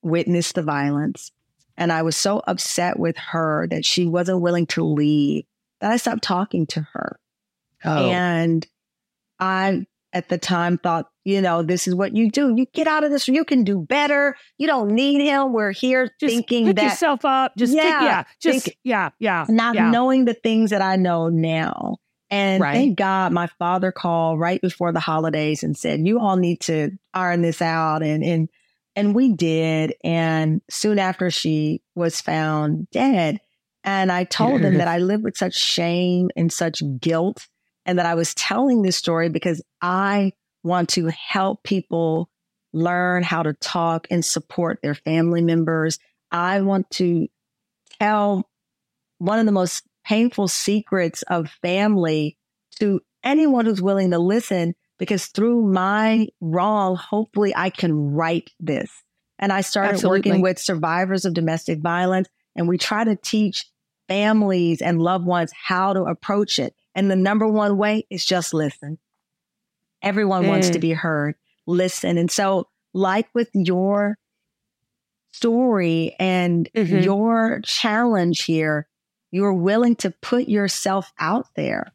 witnessed 0.02 0.56
the 0.56 0.62
violence. 0.62 1.32
And 1.78 1.90
I 1.90 2.02
was 2.02 2.14
so 2.14 2.42
upset 2.46 2.98
with 2.98 3.16
her 3.16 3.66
that 3.70 3.86
she 3.86 4.06
wasn't 4.06 4.42
willing 4.42 4.66
to 4.66 4.84
leave 4.84 5.44
that 5.80 5.90
I 5.90 5.96
stopped 5.96 6.22
talking 6.22 6.66
to 6.66 6.82
her. 6.92 7.18
Oh, 7.86 8.10
And 8.10 8.66
I, 9.40 9.86
at 10.12 10.28
the 10.28 10.38
time, 10.38 10.78
thought, 10.78 11.06
you 11.24 11.40
know, 11.40 11.62
this 11.62 11.88
is 11.88 11.94
what 11.94 12.14
you 12.14 12.30
do. 12.30 12.54
You 12.56 12.66
get 12.74 12.86
out 12.86 13.04
of 13.04 13.10
this. 13.10 13.28
You 13.28 13.44
can 13.44 13.64
do 13.64 13.80
better. 13.80 14.36
You 14.58 14.66
don't 14.66 14.90
need 14.90 15.22
him. 15.22 15.52
We're 15.52 15.72
here 15.72 16.10
Just 16.20 16.34
thinking 16.34 16.66
pick 16.66 16.76
that 16.76 16.84
yourself 16.90 17.24
up. 17.24 17.52
Just 17.56 17.72
yeah, 17.74 17.82
Yeah, 17.84 18.02
yeah, 18.02 18.24
just 18.40 18.64
think- 18.66 18.78
yeah, 18.84 19.10
yeah, 19.18 19.46
not 19.48 19.74
yeah. 19.74 19.90
knowing 19.90 20.24
the 20.26 20.34
things 20.34 20.70
that 20.70 20.82
I 20.82 20.96
know 20.96 21.28
now. 21.28 21.96
And 22.30 22.62
Right. 22.62 22.72
thank 22.72 22.96
God 22.98 23.32
my 23.32 23.46
father 23.58 23.92
called 23.92 24.38
right 24.40 24.60
before 24.60 24.90
the 24.92 25.00
holidays 25.00 25.62
and 25.62 25.76
said, 25.76 26.06
you 26.06 26.18
all 26.18 26.36
need 26.36 26.60
to 26.62 26.90
iron 27.12 27.42
this 27.42 27.60
out. 27.62 28.02
And, 28.02 28.22
and, 28.24 28.48
and 28.96 29.14
we 29.14 29.32
did. 29.32 29.94
And 30.02 30.60
soon 30.70 30.98
after 30.98 31.30
she 31.30 31.82
was 31.94 32.20
found 32.20 32.88
dead, 32.90 33.38
and 33.84 34.12
I 34.12 34.24
told 34.24 34.60
him 34.60 34.78
that 34.78 34.86
I 34.88 34.98
lived 34.98 35.24
with 35.24 35.36
such 35.36 35.54
shame 35.54 36.30
and 36.36 36.52
such 36.52 36.82
guilt 37.00 37.48
and 37.84 37.98
that 37.98 38.06
I 38.06 38.14
was 38.14 38.34
telling 38.34 38.82
this 38.82 38.96
story 38.96 39.28
because 39.28 39.62
I 39.80 40.32
want 40.62 40.90
to 40.90 41.08
help 41.08 41.62
people 41.62 42.30
learn 42.72 43.22
how 43.22 43.42
to 43.42 43.52
talk 43.54 44.06
and 44.10 44.24
support 44.24 44.80
their 44.82 44.94
family 44.94 45.42
members. 45.42 45.98
I 46.30 46.60
want 46.62 46.90
to 46.92 47.28
tell 48.00 48.48
one 49.18 49.38
of 49.38 49.46
the 49.46 49.52
most 49.52 49.84
painful 50.04 50.48
secrets 50.48 51.22
of 51.22 51.50
family 51.62 52.38
to 52.78 53.00
anyone 53.22 53.66
who's 53.66 53.82
willing 53.82 54.10
to 54.10 54.18
listen 54.18 54.74
because 54.98 55.26
through 55.26 55.62
my 55.62 56.28
wrong, 56.40 56.96
hopefully 56.96 57.52
I 57.54 57.70
can 57.70 58.12
right 58.12 58.48
this. 58.60 58.90
And 59.38 59.52
I 59.52 59.60
started 59.60 59.94
Absolutely. 59.94 60.30
working 60.30 60.42
with 60.42 60.58
survivors 60.58 61.24
of 61.24 61.34
domestic 61.34 61.80
violence 61.80 62.28
and 62.54 62.68
we 62.68 62.78
try 62.78 63.04
to 63.04 63.16
teach 63.16 63.66
families 64.08 64.82
and 64.82 65.00
loved 65.00 65.26
ones 65.26 65.52
how 65.52 65.92
to 65.92 66.02
approach 66.02 66.58
it. 66.58 66.74
And 66.94 67.10
the 67.10 67.16
number 67.16 67.46
one 67.48 67.76
way 67.76 68.06
is 68.10 68.24
just 68.24 68.52
listen. 68.54 68.98
Everyone 70.02 70.46
wants 70.46 70.68
Mm. 70.68 70.72
to 70.72 70.78
be 70.78 70.92
heard. 70.92 71.36
Listen. 71.66 72.18
And 72.18 72.30
so, 72.30 72.68
like 72.92 73.28
with 73.34 73.48
your 73.54 74.18
story 75.32 76.14
and 76.18 76.68
Mhm. 76.74 77.04
your 77.04 77.60
challenge 77.64 78.44
here, 78.44 78.86
you're 79.30 79.54
willing 79.54 79.96
to 79.96 80.10
put 80.10 80.48
yourself 80.48 81.12
out 81.18 81.46
there 81.56 81.92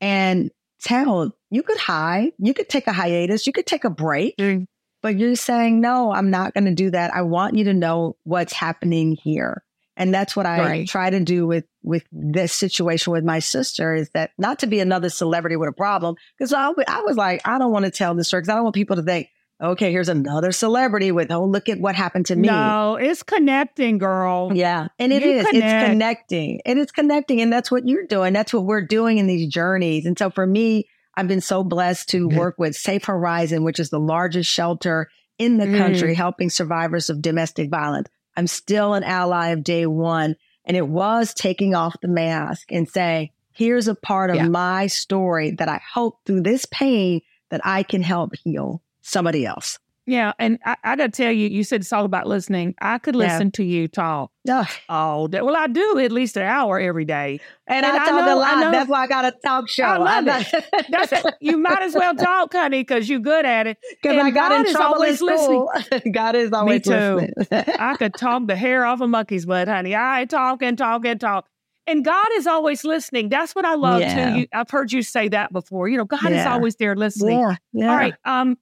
and 0.00 0.50
tell 0.80 1.32
you 1.50 1.62
could 1.62 1.78
hide, 1.78 2.32
you 2.38 2.54
could 2.54 2.68
take 2.68 2.86
a 2.86 2.92
hiatus, 2.92 3.46
you 3.46 3.52
could 3.52 3.66
take 3.66 3.84
a 3.84 3.90
break, 3.90 4.36
Mm. 4.36 4.66
but 5.00 5.18
you're 5.18 5.34
saying, 5.36 5.80
no, 5.80 6.12
I'm 6.12 6.30
not 6.30 6.54
going 6.54 6.64
to 6.66 6.74
do 6.74 6.90
that. 6.90 7.12
I 7.14 7.22
want 7.22 7.56
you 7.56 7.64
to 7.64 7.74
know 7.74 8.16
what's 8.24 8.52
happening 8.52 9.16
here. 9.16 9.64
And 9.96 10.12
that's 10.14 10.34
what 10.34 10.46
I 10.46 10.58
Right. 10.58 10.88
try 10.88 11.10
to 11.10 11.20
do 11.20 11.46
with, 11.46 11.64
with 11.82 12.04
this 12.12 12.52
situation 12.52 13.12
with 13.12 13.24
my 13.24 13.40
sister 13.40 13.94
is 13.94 14.08
that 14.14 14.30
not 14.38 14.60
to 14.60 14.66
be 14.66 14.80
another 14.80 15.10
celebrity 15.10 15.56
with 15.56 15.68
a 15.68 15.72
problem. 15.72 16.14
Cause 16.38 16.52
I 16.52 16.68
was 16.70 17.16
like, 17.16 17.46
I 17.46 17.58
don't 17.58 17.72
want 17.72 17.84
to 17.84 17.90
tell 17.90 18.14
this 18.14 18.28
story 18.28 18.40
because 18.40 18.48
I 18.50 18.54
don't 18.54 18.64
want 18.64 18.74
people 18.74 18.96
to 18.96 19.02
think, 19.02 19.28
okay, 19.62 19.92
here's 19.92 20.08
another 20.08 20.50
celebrity 20.50 21.12
with, 21.12 21.30
oh, 21.30 21.44
look 21.44 21.68
at 21.68 21.78
what 21.78 21.94
happened 21.94 22.26
to 22.26 22.36
me. 22.36 22.48
No, 22.48 22.96
it's 22.96 23.22
connecting, 23.22 23.98
girl. 23.98 24.50
Yeah. 24.54 24.88
And 24.98 25.12
it 25.12 25.22
You 25.22 25.30
is. 25.30 25.46
connect. 25.46 25.64
It's 25.64 25.88
connecting. 25.88 26.60
And 26.66 26.78
it's 26.78 26.90
connecting. 26.90 27.40
And 27.40 27.52
that's 27.52 27.70
what 27.70 27.86
you're 27.86 28.06
doing. 28.06 28.32
That's 28.32 28.52
what 28.52 28.64
we're 28.64 28.86
doing 28.86 29.18
in 29.18 29.26
these 29.26 29.46
journeys. 29.48 30.04
And 30.06 30.18
so 30.18 30.30
for 30.30 30.46
me, 30.46 30.88
I've 31.16 31.28
been 31.28 31.42
so 31.42 31.62
blessed 31.62 32.08
to 32.08 32.28
Mhm. 32.28 32.36
work 32.36 32.54
with 32.58 32.74
Safe 32.74 33.04
Horizon, 33.04 33.62
which 33.62 33.78
is 33.78 33.90
the 33.90 34.00
largest 34.00 34.50
shelter 34.50 35.08
in 35.38 35.58
the 35.58 35.66
Mm. 35.66 35.78
country 35.78 36.14
helping 36.14 36.50
survivors 36.50 37.08
of 37.10 37.20
domestic 37.22 37.70
violence. 37.70 38.08
I'm 38.36 38.46
still 38.46 38.94
an 38.94 39.04
ally 39.04 39.48
of 39.48 39.62
day 39.64 39.86
one. 39.86 40.36
And 40.64 40.76
it 40.76 40.86
was 40.86 41.34
taking 41.34 41.74
off 41.74 42.00
the 42.00 42.08
mask 42.08 42.70
and 42.70 42.88
saying, 42.88 43.30
here's 43.52 43.88
a 43.88 43.94
part 43.94 44.30
of 44.30 44.36
Yeah. 44.36 44.48
my 44.48 44.86
story 44.86 45.50
that 45.52 45.68
I 45.68 45.80
hope 45.92 46.18
through 46.24 46.42
this 46.42 46.66
pain 46.66 47.20
that 47.50 47.60
I 47.64 47.82
can 47.82 48.00
help 48.02 48.34
heal 48.44 48.80
somebody 49.02 49.44
else. 49.44 49.78
Yeah, 50.04 50.32
and 50.40 50.58
I, 50.64 50.76
I 50.82 50.96
got 50.96 51.12
to 51.12 51.22
tell 51.22 51.30
you, 51.30 51.48
you 51.48 51.62
said 51.62 51.80
it's 51.82 51.92
all 51.92 52.04
about 52.04 52.26
listening. 52.26 52.74
I 52.80 52.98
could 52.98 53.14
Yeah. 53.14 53.20
listen 53.20 53.52
to 53.52 53.62
you 53.64 53.86
talk 53.86 54.32
Ugh. 54.50 54.66
all 54.88 55.28
day. 55.28 55.42
Well, 55.42 55.54
I 55.56 55.68
do 55.68 55.98
at 56.00 56.10
least 56.10 56.36
an 56.36 56.42
hour 56.42 56.80
every 56.80 57.04
day. 57.04 57.38
And, 57.68 57.86
And 57.86 57.96
I 57.96 58.02
I 58.02 58.06
talk 58.10 58.24
know- 58.26 58.26
a 58.26 58.30
I 58.30 58.34
lot. 58.54 58.58
know- 58.60 58.70
That's 58.72 58.88
why 58.90 59.02
I 59.02 59.06
got 59.06 59.24
a 59.26 59.32
talk 59.44 59.68
show. 59.68 59.84
I 59.84 59.98
love 59.98 60.08
I'm 60.08 60.28
it. 60.28 60.64
That's 60.90 61.12
it. 61.12 61.34
You 61.40 61.56
might 61.56 61.82
as 61.82 61.94
well 61.94 62.16
talk, 62.16 62.52
honey, 62.52 62.80
because 62.80 63.08
you're 63.08 63.20
good 63.20 63.46
at 63.46 63.68
it. 63.68 63.78
Because 64.02 64.16
I 64.24 64.30
got 64.32 64.50
God 64.50 64.60
in 64.60 64.66
is 64.66 64.72
trouble 64.72 64.94
in 64.96 65.02
always 65.02 65.22
listening. 65.22 66.12
God 66.12 66.34
is 66.34 66.52
always 66.52 66.82
too. 66.82 66.90
listening. 66.90 67.32
I 67.78 67.94
could 67.98 68.14
talk 68.14 68.48
the 68.48 68.56
hair 68.56 68.84
off 68.84 69.00
a 69.00 69.06
monkey's 69.06 69.46
butt, 69.46 69.68
honey. 69.68 69.94
I 69.94 70.24
talk 70.24 70.62
and 70.62 70.76
talk 70.76 71.04
and 71.06 71.20
talk. 71.20 71.46
And 71.86 72.04
God 72.04 72.26
is 72.34 72.46
always 72.48 72.84
listening. 72.84 73.28
That's 73.28 73.54
what 73.54 73.64
I 73.64 73.74
love 73.76 74.00
Yeah. 74.00 74.30
too. 74.32 74.38
You, 74.40 74.46
I've 74.52 74.70
heard 74.70 74.90
you 74.92 75.02
say 75.02 75.28
that 75.28 75.52
before. 75.52 75.88
You 75.88 75.98
know, 75.98 76.04
God 76.06 76.32
is 76.32 76.44
always 76.44 76.74
there 76.76 76.96
listening. 76.96 77.38
yeah, 77.38 77.54
yeah. 77.72 77.90
All 77.90 77.96
right. 77.96 78.14
Um, 78.24 78.56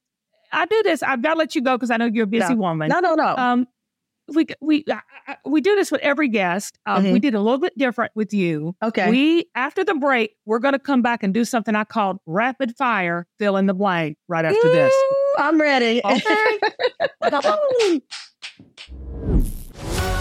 I 0.53 0.67
do 0.67 0.83
this. 0.85 1.03
I've 1.03 1.23
got 1.23 1.35
to 1.35 1.39
let 1.39 1.55
you 1.55 1.63
go 1.63 1.77
because 1.77 1.91
I 1.91 1.97
know 1.97 2.07
you're 2.07 2.25
a 2.25 2.27
busy 2.27 2.55
woman. 2.55 2.89
No, 2.89 3.01
no, 3.01 3.15
no. 3.15 3.37
Um, 3.37 3.67
we 4.33 4.47
we 4.61 4.85
I- 4.91 5.37
we 5.45 5.61
do 5.61 5.75
this 5.75 5.91
with 5.91 6.01
every 6.03 6.29
guest. 6.29 6.79
Um, 6.87 7.11
We 7.13 7.19
did 7.19 7.35
a 7.35 7.41
little 7.41 7.59
bit 7.59 7.77
different 7.77 8.13
with 8.15 8.33
you. 8.33 8.75
okay. 8.83 9.11
We 9.11 9.47
after 9.55 9.85
the 9.85 9.95
break, 9.95 10.37
we're 10.47 10.59
going 10.61 10.73
to 10.73 10.79
come 10.79 11.03
back 11.03 11.23
and 11.23 11.35
do 11.35 11.45
something 11.45 11.75
I 11.75 11.85
called 11.85 12.19
rapid 12.27 12.77
fire. 12.77 13.27
Fill 13.39 13.57
in 13.57 13.67
the 13.67 13.75
blank 13.75 14.17
right 14.29 14.45
after 14.45 14.73
this. 14.73 14.95
I'm 15.39 15.61
ready. 15.61 16.01
Okay. 16.05 16.59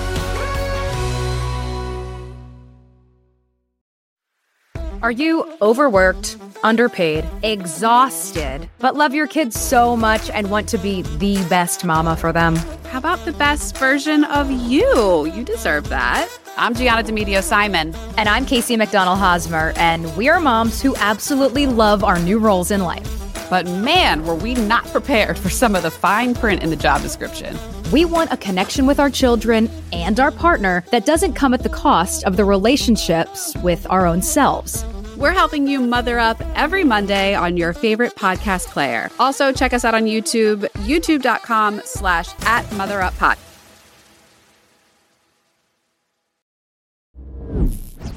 Are 5.02 5.12
you 5.12 5.50
overworked, 5.62 6.36
underpaid, 6.62 7.26
exhausted, 7.42 8.70
but 8.80 8.98
love 8.98 9.14
your 9.14 9.28
kids 9.28 9.58
so 9.58 9.96
much 9.96 10.30
and 10.30 10.52
want 10.52 10.68
to 10.70 10.78
be 10.78 11.04
the 11.04 11.38
best 11.48 11.86
mama 11.86 12.18
for 12.18 12.34
them? 12.34 12.58
How 12.88 12.98
about 12.98 13.24
the 13.24 13.32
best 13.32 13.78
version 13.78 14.26
of 14.26 14.52
you? 14.52 15.26
You 15.28 15.46
deserve 15.46 15.88
that. 15.88 16.30
I'm 16.58 16.74
Gianna 16.74 17.04
Demedio 17.04 17.42
Simon. 17.42 17.96
And 18.18 18.28
I'm 18.28 18.46
Casey 18.46 18.76
McDonald 18.76 19.20
Hosmer, 19.20 19.72
and 19.78 20.18
we 20.18 20.28
are 20.28 20.42
moms 20.42 20.82
who 20.82 20.94
absolutely 20.98 21.66
love 21.66 22.04
our 22.04 22.20
new 22.20 22.38
roles 22.38 22.70
in 22.70 22.84
life. 22.84 23.50
But 23.50 23.68
man, 23.68 24.26
were 24.26 24.36
we 24.36 24.54
not 24.54 24.86
prepared 24.88 25.40
for 25.40 25.50
some 25.50 25.76
of 25.76 25.84
the 25.84 25.92
fine 25.92 26.36
print 26.36 26.62
in 26.62 26.72
the 26.72 26.76
job 26.76 27.02
description. 27.02 27.58
We 27.92 28.06
want 28.06 28.32
a 28.32 28.38
connection 28.38 28.86
with 28.86 29.00
our 29.00 29.10
children 29.10 29.68
and 29.92 30.20
our 30.20 30.30
partner 30.30 30.86
that 30.92 31.08
doesn't 31.08 31.34
come 31.34 31.56
at 31.56 31.64
the 31.64 31.70
cost 31.70 32.24
of 32.24 32.38
the 32.38 32.46
relationships 32.46 33.56
with 33.64 33.88
our 33.90 34.06
own 34.06 34.22
selves. 34.22 34.86
We're 35.18 35.32
helping 35.32 35.68
you 35.68 35.82
mother 35.82 36.20
up 36.20 36.40
every 36.56 36.84
Monday 36.84 37.34
on 37.34 37.58
your 37.58 37.74
favorite 37.74 38.14
podcast 38.16 38.68
player. 38.68 39.10
Also, 39.20 39.52
check 39.52 39.74
us 39.74 39.84
out 39.84 39.96
on 39.96 40.04
YouTube, 40.04 40.70
youtube.com 40.86 41.82
slash 41.84 42.30
at 42.46 42.64
motheruppod. 42.66 43.38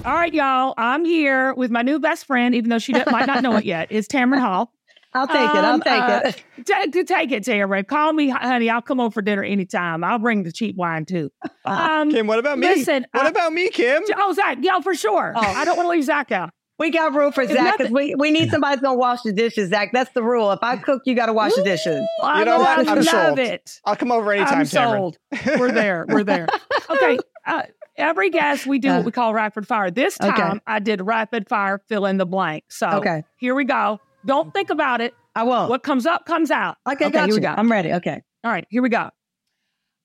All 0.05 0.15
right, 0.15 0.35
y'all. 0.35 0.75
I'm 0.77 1.07
here 1.07 1.55
with 1.55 1.71
my 1.71 1.81
new 1.81 1.99
best 1.99 2.27
friend, 2.27 2.55
even 2.55 2.69
though 2.69 2.79
she 2.79 2.93
might 2.93 3.27
not 3.27 3.43
know 3.43 3.57
it 3.57 3.65
yet. 3.65 3.91
Is 3.91 4.07
Tamron 4.07 4.41
Hall. 4.41 4.71
I'll 5.15 5.27
take 5.27 5.37
it. 5.37 5.57
I'll 5.57 5.75
Um, 5.75 5.81
take 5.83 6.03
uh, 6.03 6.21
it. 6.25 6.45
Ta- 6.67 6.87
to 6.93 7.05
take 7.05 7.33
it, 7.33 7.43
Tamron. 7.45 7.87
Call 7.87 8.13
me, 8.13 8.29
honey. 8.31 8.71
I'll 8.71 8.81
come 8.83 8.99
over 9.01 9.11
for 9.13 9.23
dinner 9.23 9.43
anytime. 9.45 10.03
I'll 10.05 10.19
bring 10.19 10.43
the 10.43 10.53
cheap 10.53 10.77
wine 10.77 11.05
too. 11.05 11.31
Um, 11.65 12.11
Kim, 12.11 12.27
what 12.27 12.39
about 12.41 12.59
me? 12.59 12.67
listen, 12.67 13.07
what 13.13 13.27
I- 13.27 13.29
about 13.29 13.53
me, 13.53 13.69
Kim? 13.71 14.03
oh, 14.17 14.33
Zach, 14.33 14.59
yeah, 14.63 14.81
for 14.81 14.95
sure. 14.95 15.33
Oh. 15.37 15.41
I 15.41 15.65
don't 15.65 15.77
want 15.77 15.87
to 15.87 15.91
leave 15.91 16.05
Zach 16.05 16.33
out. 16.33 16.51
We 16.79 16.91
got 16.91 17.15
room 17.15 17.31
for 17.31 17.43
It's 17.43 17.53
Zach 17.53 17.79
because 17.79 17.93
we, 17.93 18.15
we 18.17 18.33
need 18.33 18.51
somebody 18.51 18.81
gonna 18.81 18.97
wash 18.99 19.23
the 19.23 19.33
dishes, 19.33 19.69
Zach. 19.71 19.91
That's 19.93 20.11
the 20.13 20.23
rule. 20.23 20.51
If 20.51 20.59
I 20.63 20.77
cook, 20.77 21.03
you 21.05 21.15
gotta 21.15 21.33
wash 21.33 21.53
the 21.55 21.63
dishes. 21.63 22.05
I 22.21 22.41
You 22.41 22.45
know 22.47 22.59
what? 22.59 22.89
I'm 22.89 23.03
sold. 23.05 23.39
it. 23.39 23.81
I'll 23.85 23.95
come 23.95 24.11
over 24.11 24.33
anytime, 24.33 24.61
I'm 24.61 24.65
Tamron. 24.65 24.69
sold. 24.97 25.19
We're 25.59 25.71
there. 25.71 26.07
We're 26.09 26.25
there. 26.25 26.49
Okay. 26.91 27.19
Uh, 27.47 27.63
every 27.97 28.29
guest, 28.31 28.67
we 28.67 28.79
do 28.79 28.89
Uh, 28.91 28.97
what 28.97 29.05
we 29.07 29.13
call 29.13 29.33
rapid 29.33 29.67
fire. 29.69 29.91
This 29.91 30.19
okay. 30.21 30.31
time, 30.31 30.61
I 30.67 30.79
did 30.81 31.01
rapid 31.01 31.49
fire, 31.49 31.81
fill 31.89 32.07
in 32.07 32.17
the 32.19 32.27
blank. 32.27 32.65
So 32.69 32.89
Okay. 32.89 33.23
here 33.37 33.55
we 33.55 33.65
go. 33.65 34.01
Don't 34.25 34.53
think 34.53 34.71
about 34.71 35.01
it. 35.01 35.15
I 35.35 35.45
won't. 35.45 35.71
What 35.71 35.83
comes 35.83 36.07
up 36.07 36.27
comes 36.27 36.51
out. 36.51 36.77
Okay, 36.87 37.07
okay 37.07 37.13
got 37.13 37.27
here 37.27 37.35
we 37.35 37.41
go. 37.41 37.55
I'm 37.57 37.71
ready. 37.71 37.93
Okay. 37.95 38.23
All 38.45 38.51
right, 38.51 38.67
here 38.69 38.83
we 38.83 38.89
go. 38.89 39.11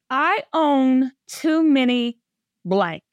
I 0.10 0.44
own 0.54 1.12
too 1.28 1.64
many 1.64 2.20
blank. 2.64 3.04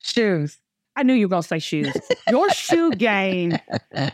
Shoes. 0.00 0.58
I 0.96 1.02
knew 1.02 1.12
you 1.12 1.26
were 1.26 1.30
going 1.30 1.42
to 1.42 1.48
say 1.48 1.58
shoes. 1.58 1.92
Your 2.30 2.48
shoe 2.50 2.92
game 2.92 3.58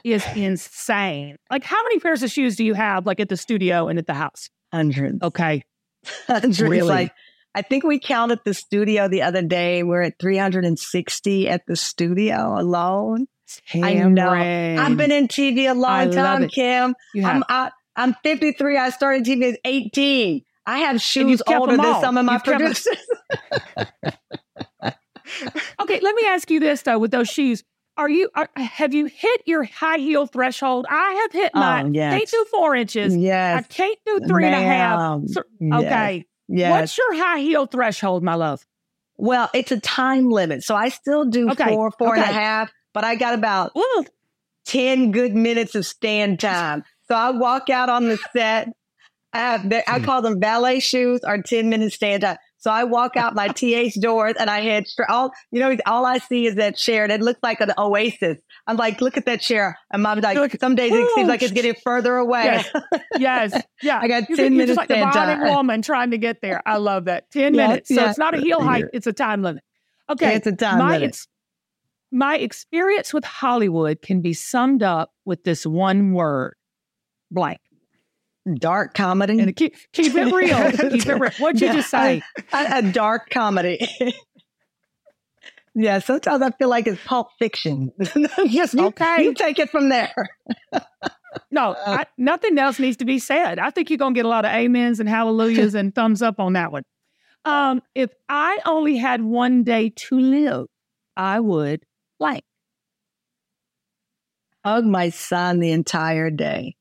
is 0.02 0.24
insane. 0.34 1.36
Like, 1.50 1.64
how 1.64 1.82
many 1.82 1.98
pairs 1.98 2.22
of 2.22 2.30
shoes 2.30 2.56
do 2.56 2.64
you 2.64 2.72
have, 2.72 3.04
like 3.04 3.20
at 3.20 3.28
the 3.28 3.36
studio 3.36 3.88
and 3.88 3.98
at 3.98 4.06
the 4.06 4.14
house? 4.14 4.48
Hundreds. 4.72 5.22
Okay. 5.22 5.64
Hundreds. 6.26 6.60
Really? 6.62 6.82
Like 6.82 7.12
I 7.54 7.62
think 7.62 7.84
we 7.84 7.98
counted 7.98 8.40
the 8.44 8.54
studio 8.54 9.08
the 9.08 9.22
other 9.22 9.42
day. 9.42 9.82
We're 9.82 10.02
at 10.02 10.18
360 10.20 11.48
at 11.48 11.66
the 11.66 11.76
studio 11.76 12.54
alone. 12.58 13.26
I 13.74 13.94
know. 14.14 14.30
I've 14.78 14.96
been 14.96 15.10
in 15.12 15.28
TV 15.28 15.70
a 15.70 15.74
long 15.74 16.10
time, 16.10 16.42
it. 16.44 16.52
Kim. 16.52 16.94
I'm 17.24 17.44
I, 17.48 17.70
I'm 17.96 18.14
53. 18.22 18.76
I 18.78 18.90
started 18.90 19.24
TV 19.24 19.52
at 19.54 19.60
18. 19.64 20.42
I 20.66 20.78
have 20.78 21.00
shoes 21.00 21.42
older 21.60 21.76
than 21.76 22.00
some 22.00 22.16
of 22.16 22.24
my 22.24 22.34
You've 22.34 22.44
producers. 22.44 22.96
Okay, 25.80 26.00
let 26.00 26.14
me 26.14 26.22
ask 26.26 26.50
you 26.50 26.60
this 26.60 26.82
though. 26.82 26.98
With 26.98 27.10
those 27.12 27.28
shoes, 27.28 27.62
are 27.96 28.08
you 28.10 28.28
are, 28.34 28.48
have 28.56 28.92
you 28.94 29.06
hit 29.06 29.42
your 29.46 29.64
high 29.64 29.98
heel 29.98 30.26
threshold? 30.26 30.86
I 30.90 31.12
have 31.22 31.32
hit 31.32 31.52
my. 31.54 31.82
Oh, 31.84 31.90
yes. 31.92 32.12
Can't 32.18 32.30
do 32.30 32.44
four 32.50 32.74
inches. 32.74 33.16
Yes, 33.16 33.58
I 33.58 33.62
can't 33.72 33.98
do 34.06 34.20
three 34.26 34.44
and 34.46 34.54
a 34.54 34.58
half. 34.58 34.98
Ma'am. 34.98 35.28
So- 35.28 35.42
Yes. 35.60 35.84
okay. 35.84 36.26
Yes. 36.48 36.70
What's 36.70 36.98
your 36.98 37.14
high 37.24 37.38
heel 37.40 37.66
threshold, 37.66 38.22
my 38.24 38.34
love? 38.34 38.66
Well, 39.16 39.48
it's 39.54 39.70
a 39.70 39.78
time 39.80 40.30
limit. 40.30 40.64
So 40.64 40.74
I 40.74 40.88
still 40.88 41.24
do 41.24 41.50
Okay, 41.50 41.68
four, 41.74 41.90
four 41.92 42.14
and 42.16 42.24
a 42.24 42.26
half, 42.26 42.72
but 42.92 43.04
I 43.04 43.14
got 43.14 43.34
about 43.34 43.72
Ooh, 43.76 44.04
10 44.66 45.10
good 45.12 45.34
minutes 45.34 45.74
of 45.74 45.86
stand 45.86 46.40
time. 46.40 46.84
So 47.08 47.14
I 47.14 47.30
walk 47.30 47.70
out 47.70 47.88
on 47.88 48.08
the 48.08 48.18
set. 48.32 48.68
I 49.32 49.38
have, 49.38 49.68
they- 49.68 49.84
I 49.86 49.98
hmm. 49.98 50.04
call 50.04 50.22
them 50.22 50.38
ballet 50.38 50.80
shoes 50.80 51.20
or 51.26 51.40
10 51.42 51.68
minutes 51.68 51.94
stand 51.96 52.22
time. 52.22 52.36
So 52.58 52.70
I 52.70 52.84
walk 52.84 53.16
out 53.16 53.34
my 53.34 53.48
TH 53.48 53.94
doors 54.02 54.34
and 54.38 54.50
I 54.50 54.60
head 54.60 54.86
straight. 54.86 55.08
All, 55.08 55.32
you 55.50 55.60
know, 55.60 55.74
all 55.86 56.04
I 56.04 56.18
see 56.18 56.46
is 56.46 56.56
that 56.56 56.76
chair 56.76 57.08
that 57.08 57.22
looks 57.22 57.40
like 57.42 57.60
an 57.62 57.72
oasis. 57.78 58.38
I'm 58.66 58.76
like, 58.76 59.00
look 59.00 59.16
at 59.16 59.24
that 59.24 59.40
chair. 59.40 59.78
And 59.90 60.02
mom's 60.02 60.22
like, 60.22 60.36
Look. 60.36 60.52
some 60.60 60.74
days 60.74 60.92
it 60.92 61.08
seems 61.14 61.26
like 61.26 61.42
it's 61.42 61.52
getting 61.52 61.74
further 61.82 62.16
away. 62.16 62.44
Yes. 62.44 62.70
yes, 63.18 63.62
yeah. 63.82 63.98
I 64.02 64.08
got 64.08 64.28
You 64.28 64.36
10 64.36 64.44
you're 64.44 64.50
minutes 64.50 64.68
just 64.68 64.76
like 64.76 64.88
the 64.88 64.94
stand 64.94 65.12
bobbing 65.12 65.38
time. 65.46 65.54
woman 65.54 65.80
trying 65.80 66.10
to 66.10 66.18
get 66.18 66.42
there. 66.42 66.60
I 66.66 66.76
love 66.76 67.06
that. 67.06 67.30
Ten 67.30 67.54
Yes, 67.54 67.68
minutes. 67.68 67.88
So 67.88 67.94
yes. 67.94 68.10
it's 68.10 68.18
not 68.18 68.34
a 68.34 68.38
heel 68.42 68.60
height; 68.60 68.84
it's 68.92 69.06
a 69.06 69.12
time 69.14 69.42
limit. 69.42 69.64
Okay, 70.10 70.34
It's 70.34 70.46
a 70.46 70.52
time 70.52 70.78
my 70.80 70.94
limit. 70.94 71.08
ex- 71.08 71.28
my 72.12 72.36
experience 72.38 73.12
with 73.14 73.24
Hollywood 73.24 74.02
can 74.02 74.20
be 74.20 74.32
summed 74.32 74.82
up 74.82 75.12
with 75.24 75.44
this 75.44 75.64
one 75.66 76.12
word: 76.12 76.54
blank. 77.30 77.60
Dark 78.54 78.94
comedy. 78.94 79.38
And 79.38 79.54
keep 79.54 79.74
keep 79.92 80.14
it 80.14 80.32
real. 80.32 80.70
keep 80.90 81.06
it 81.06 81.14
real. 81.20 81.30
What'd 81.38 81.60
you 81.60 81.68
Yeah, 81.68 81.74
just 81.74 81.90
say? 81.90 82.22
a, 82.52 82.78
a 82.78 82.82
dark 82.82 83.28
comedy. 83.30 83.86
yeah, 85.74 85.98
sometimes 86.00 86.42
I 86.42 86.50
feel 86.52 86.68
like 86.68 86.86
it's 86.86 87.00
Pulp 87.04 87.28
Fiction. 87.38 87.92
yes, 88.44 88.74
you, 88.74 88.86
Okay. 88.86 89.22
you 89.24 89.34
take 89.34 89.58
it 89.58 89.70
from 89.70 89.88
there. 89.90 90.12
No, 91.52 91.72
Uh, 91.72 91.98
I, 92.00 92.06
nothing 92.18 92.58
else 92.58 92.78
needs 92.80 92.96
to 92.96 93.04
be 93.04 93.18
said. 93.20 93.58
I 93.58 93.70
think 93.70 93.88
you're 93.90 93.98
gonna 93.98 94.14
get 94.14 94.24
a 94.24 94.28
lot 94.28 94.44
of 94.44 94.50
amens 94.52 94.98
and 95.00 95.08
hallelujahs 95.08 95.74
and 95.74 95.94
thumbs 95.94 96.22
up 96.22 96.40
on 96.40 96.54
that 96.54 96.72
one. 96.72 96.82
Um, 97.44 97.82
if 97.94 98.10
I 98.28 98.58
only 98.66 98.96
had 98.96 99.22
one 99.22 99.62
day 99.64 99.90
to 99.90 100.18
live, 100.18 100.66
I 101.16 101.38
would 101.40 101.84
blank. 102.20 102.44
Hug 104.64 104.84
my 104.84 105.08
son 105.08 105.58
the 105.58 105.72
entire 105.72 106.30
day. 106.30 106.76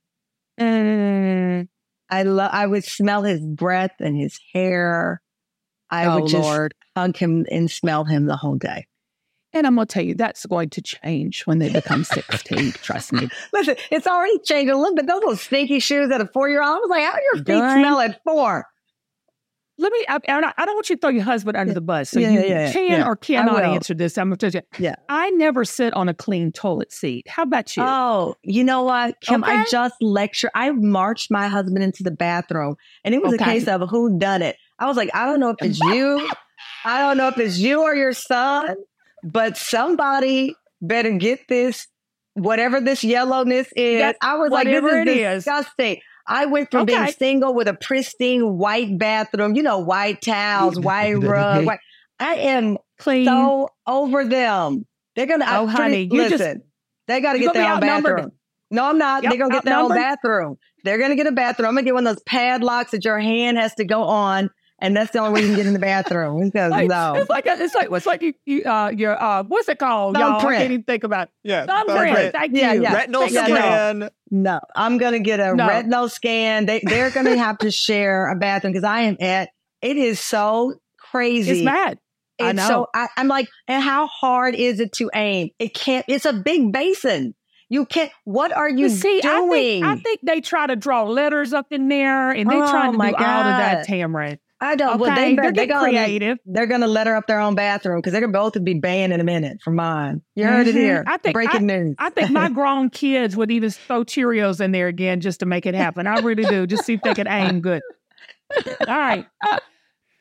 Mm, 0.59 1.67
I 2.09 2.23
love. 2.23 2.51
I 2.53 2.67
would 2.67 2.83
smell 2.83 3.23
his 3.23 3.39
breath 3.39 3.95
and 3.99 4.15
his 4.15 4.37
hair. 4.53 5.21
I 5.89 6.05
oh 6.05 6.19
would 6.19 6.29
just 6.29 6.43
Lord. 6.43 6.75
hug 6.95 7.17
him 7.17 7.45
and 7.49 7.71
smell 7.71 8.03
him 8.03 8.25
the 8.25 8.35
whole 8.35 8.57
day. 8.57 8.85
And 9.53 9.65
I'm 9.65 9.75
gonna 9.75 9.87
tell 9.87 10.03
you 10.03 10.13
that's 10.13 10.45
going 10.45 10.69
to 10.71 10.81
change 10.81 11.43
when 11.47 11.57
they 11.57 11.71
become 11.71 12.03
16. 12.03 12.73
Trust 12.73 13.13
me. 13.13 13.29
Listen, 13.53 13.75
it's 13.89 14.05
already 14.05 14.37
changed 14.39 14.71
a 14.71 14.77
little 14.77 14.93
bit. 14.93 15.07
Those 15.07 15.21
little 15.21 15.35
stinky 15.37 15.79
shoes 15.79 16.11
at 16.11 16.21
a 16.21 16.27
four 16.27 16.49
year 16.49 16.61
old. 16.61 16.75
I 16.75 16.79
was 16.79 16.89
like, 16.89 17.03
how 17.03 17.15
do 17.15 17.21
your 17.33 17.37
feet 17.37 17.45
Done. 17.45 17.79
smell 17.79 17.99
at 17.99 18.21
four? 18.23 18.67
Let 19.81 19.91
me. 19.93 20.05
I, 20.09 20.15
I 20.27 20.41
don't- 20.41 20.53
I 20.57 20.65
don't 20.65 20.75
want 20.75 20.89
you 20.89 20.95
to 20.97 20.99
throw 20.99 21.09
your 21.09 21.23
husband 21.23 21.55
under 21.57 21.73
the 21.73 21.81
bus. 21.81 22.09
So 22.09 22.19
Yeah, 22.19 22.29
you 22.31 22.39
yeah, 22.41 22.45
yeah, 22.47 22.71
can 22.73 22.91
yeah. 22.99 23.07
or 23.07 23.15
cannot 23.15 23.63
answer 23.63 23.93
this. 23.93 24.17
I'm 24.17 24.27
gonna 24.27 24.37
tell 24.37 24.51
you. 24.51 24.61
Yeah. 24.77 24.95
I 25.07 25.29
never 25.31 25.63
sit 25.65 25.93
on 25.93 26.09
a 26.09 26.13
clean 26.13 26.51
toilet 26.51 26.91
seat. 26.91 27.27
How 27.27 27.43
about 27.43 27.75
you? 27.77 27.83
Oh, 27.85 28.35
you 28.43 28.63
know 28.63 28.83
what, 28.83 29.19
Kim? 29.21 29.43
I 29.43 29.65
just 29.71 29.95
lecture. 30.01 30.51
I 30.53 30.69
marched 30.71 31.31
my 31.31 31.47
husband 31.47 31.83
into 31.83 32.03
the 32.03 32.11
bathroom, 32.11 32.75
and 33.05 33.15
it 33.15 33.21
was 33.23 33.33
Okay. 33.35 33.43
a 33.43 33.47
case 33.47 33.67
of 33.67 33.89
who 33.89 34.19
done 34.19 34.41
it. 34.41 34.57
I 34.79 34.85
was 34.87 34.97
like, 34.97 35.09
I 35.13 35.25
don't 35.25 35.39
know 35.39 35.49
if 35.49 35.57
it's 35.61 35.79
you, 35.79 36.29
I 36.85 36.99
don't 36.99 37.17
know 37.17 37.29
if 37.29 37.37
it's 37.37 37.57
you 37.57 37.81
or 37.81 37.95
your 37.95 38.13
son, 38.13 38.75
but 39.23 39.55
somebody 39.57 40.55
better 40.81 41.11
get 41.11 41.47
this. 41.47 41.87
Whatever 42.35 42.79
this 42.79 43.03
yellowness 43.03 43.67
is, 43.75 43.99
That- 44.01 44.15
I 44.21 44.35
was 44.35 44.49
like, 44.51 44.65
this 44.67 44.81
whatever 44.81 45.01
is 45.01 45.07
it 45.07 45.17
is. 45.17 45.43
disgusting. 45.43 45.99
I 46.29 46.45
went 46.45 46.69
from 46.71 46.85
being 46.85 47.07
single 47.07 47.53
with 47.53 47.67
a 47.67 47.73
pristine 47.73 48.57
white 48.57 48.97
bathroom, 48.97 49.55
you 49.55 49.63
know, 49.63 49.79
white 49.79 50.21
towels, 50.21 50.79
white 50.79 51.13
rug. 51.21 51.65
White. 51.65 51.79
I 52.19 52.35
am 52.35 52.77
Clean. 52.99 53.25
so 53.25 53.69
over 53.87 54.23
them. 54.25 54.85
They're 55.15 55.25
gonna. 55.25 55.45
Oh, 55.47 55.65
pretty- 55.65 55.81
honey, 55.81 56.09
you 56.11 56.29
just- 56.29 56.31
listen. 56.39 56.61
they 57.07 57.19
got 57.21 57.33
to 57.33 57.39
get 57.39 57.53
their 57.53 57.73
own 57.73 57.79
bathroom. 57.79 58.31
No, 58.71 58.85
I'm 58.85 58.97
not. 58.99 59.23
Yep, 59.23 59.31
They're 59.31 59.39
gonna 59.39 59.53
get 59.53 59.65
their 59.65 59.79
own 59.79 59.89
bathroom. 59.89 60.57
They're 60.83 60.99
gonna 60.99 61.15
get 61.15 61.25
a 61.27 61.31
bathroom. 61.31 61.69
I'm 61.69 61.73
gonna 61.75 61.85
get 61.85 61.95
one 61.95 62.05
of 62.05 62.15
those 62.15 62.23
padlocks 62.23 62.91
that 62.91 63.03
your 63.03 63.19
hand 63.19 63.57
has 63.57 63.73
to 63.75 63.83
go 63.85 64.03
on, 64.03 64.49
and 64.81 64.95
that's 64.95 65.11
the 65.11 65.19
only 65.19 65.33
way 65.33 65.41
you 65.41 65.47
can 65.47 65.55
get 65.55 65.67
in 65.67 65.73
the 65.73 65.79
bathroom. 65.79 66.43
Because 66.49 66.71
Like, 66.71 66.87
no, 66.89 67.13
It's 67.15 67.29
like 67.29 67.45
a, 67.45 67.61
it's 67.61 67.75
like 67.75 67.89
it's 67.91 68.05
like 68.05 68.21
you, 68.21 68.33
you 68.45 68.63
uh 68.63 68.89
your 68.95 69.21
uh 69.21 69.43
what's 69.43 69.67
it 69.69 69.79
called 69.79 70.17
y'all? 70.17 70.39
I 70.47 70.57
can't 70.57 70.71
even 70.71 70.83
think 70.83 71.03
about 71.03 71.27
it. 71.27 71.33
Yeah. 71.43 71.65
thumbprint. 71.65 71.97
thumbprint. 71.99 72.33
Thank 72.33 72.55
Yeah, 72.55 72.73
you. 72.73 72.81
yeah. 72.83 72.93
Retinal 72.93 73.21
Thank 73.21 73.33
you. 73.33 73.39
scan. 73.55 74.09
No, 74.31 74.59
I'm 74.75 74.97
gonna 74.97 75.19
get 75.19 75.39
a 75.39 75.55
No. 75.55 75.67
retinal 75.67 76.09
scan. 76.09 76.65
They 76.65 76.79
they're 76.81 77.09
gonna 77.11 77.37
have 77.37 77.59
to 77.59 77.71
share 77.71 78.29
a 78.29 78.35
bathroom 78.35 78.73
because 78.73 78.83
I 78.83 79.01
am 79.01 79.17
at. 79.19 79.49
It 79.81 79.97
is 79.97 80.19
so 80.19 80.75
crazy. 80.97 81.51
It's 81.51 81.61
mad. 81.63 81.99
I 82.41 82.53
know. 82.53 82.67
so 82.67 82.87
I, 82.93 83.07
I'm 83.17 83.27
like, 83.27 83.49
and 83.67 83.83
how 83.83 84.07
hard 84.07 84.55
is 84.55 84.79
it 84.79 84.93
to 84.93 85.09
aim? 85.13 85.49
It 85.59 85.73
can't. 85.73 86.05
It's 86.07 86.25
a 86.25 86.33
big 86.33 86.71
basin. 86.71 87.35
You 87.69 87.85
can't. 87.85 88.11
What 88.23 88.51
are 88.51 88.69
you 88.69 88.87
But 88.87 88.91
see, 88.97 89.21
I 89.23 89.39
doing? 89.39 89.51
think, 89.51 89.85
I 89.85 89.95
think 89.97 90.19
they 90.23 90.41
try 90.41 90.65
to 90.67 90.75
draw 90.75 91.03
letters 91.03 91.53
up 91.53 91.67
in 91.71 91.87
there, 91.87 92.31
and 92.31 92.49
they're 92.49 92.63
Oh, 92.63 92.71
trying 92.71 92.93
to 92.93 92.97
my 92.97 93.11
do 93.11 93.17
all 93.17 93.39
of 93.41 93.45
that, 93.45 93.85
God. 93.87 93.93
Tamron. 93.93 94.39
I 94.61 94.75
don't. 94.75 94.95
Okay, 94.95 95.01
well, 95.01 95.15
they 95.15 95.35
they're 95.35 95.51
they 95.51 95.67
getting 95.67 95.69
gonna, 95.69 95.87
creative. 96.05 96.37
They're 96.45 96.65
gonna 96.67 96.87
let 96.87 97.07
her 97.07 97.15
up 97.15 97.27
their 97.27 97.39
own 97.39 97.55
bathroom 97.55 97.99
because 97.99 98.11
they're 98.11 98.19
gonna 98.21 98.33
both 98.33 98.61
be 98.63 98.73
banned 98.73 99.13
in 99.13 99.21
a 99.21 99.23
minute 99.23 99.61
from 99.63 99.75
mine. 99.75 100.21
You 100.35 100.45
heard 100.45 100.67
it 100.67 100.75
Mhm. 100.75 100.79
here. 100.79 101.03
I 101.07 101.17
think- 101.17 101.33
breaking 101.33 101.65
news. 101.65 101.95
I 101.97 102.09
think 102.09 102.29
my 102.31 102.49
grown 102.53 102.89
kids 102.89 103.37
would 103.37 103.51
even 103.51 103.69
throw 103.69 104.03
Cheerios 104.03 104.59
in 104.59 104.73
there 104.73 104.87
again 104.87 105.21
just 105.21 105.39
to 105.39 105.45
make 105.45 105.65
it 105.65 105.75
happen. 105.75 106.07
I 106.07 106.19
really 106.19 106.43
do. 106.43 106.67
Just 106.67 106.85
see 106.85 106.95
if 106.95 107.01
they 107.03 107.13
can 107.13 107.27
aim 107.27 107.61
good. 107.61 107.81
All 108.87 108.97
right. 108.97 109.25
Uh, 109.47 109.57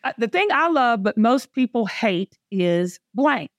uh, 0.05 0.13
the 0.19 0.29
thing 0.29 0.47
I 0.53 0.69
love, 0.69 1.03
but 1.03 1.19
most 1.19 1.53
people 1.53 1.87
hate, 1.87 2.39
is 2.53 3.01
blank. 3.15 3.51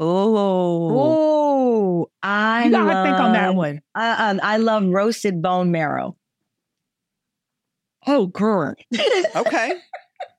oh, 0.00 2.08
I 2.22 2.64
You 2.64 2.70
gotta 2.70 2.84
love, 2.86 3.06
think 3.06 3.18
on 3.18 3.32
that 3.34 3.54
one. 3.54 3.82
I, 3.94 4.30
um, 4.30 4.40
I 4.42 4.56
love 4.56 4.84
roasted 4.86 5.42
bone 5.42 5.70
marrow. 5.70 6.16
Oh, 8.06 8.28
girl. 8.28 8.74
Okay. 9.34 9.72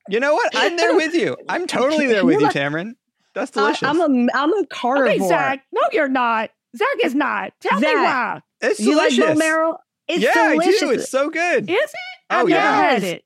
You 0.10 0.20
know 0.20 0.34
what? 0.34 0.52
I'm 0.56 0.78
there 0.78 0.96
with 0.96 1.14
you. 1.14 1.38
I'm 1.50 1.68
totally 1.68 2.08
there 2.08 2.26
with 2.26 2.40
You 2.40 2.48
you, 2.48 2.52
Tamron. 2.52 2.94
That's 3.34 3.52
delicious. 3.52 3.84
I'm 3.88 4.00
a 4.00 4.28
I'm 4.34 4.54
a 4.54 4.66
carnivore. 4.68 5.10
Okay, 5.10 5.28
Zach. 5.28 5.64
No, 5.72 5.82
you're 5.92 6.08
not. 6.08 6.50
Zach 6.76 6.88
is 7.04 7.14
not. 7.16 7.54
Tell 7.62 7.80
me 7.80 7.88
Zach. 7.88 7.96
why. 7.96 8.42
it's 8.62 8.80
you 8.80 8.96
like 8.98 9.10
delicious. 9.12 9.26
bone 9.26 9.38
marrow? 9.38 9.78
It's 10.08 10.24
yeah, 10.24 10.50
delicious. 10.54 10.82
I 10.82 10.86
do. 10.86 10.92
It's 10.92 11.10
so 11.10 11.30
good. 11.30 11.70
Is 11.70 11.76
it? 11.78 11.96
Oh, 12.30 12.40
I've 12.42 12.48
never 12.48 12.50
yeah. 12.62 12.76
had 12.92 13.04
it. 13.04 13.26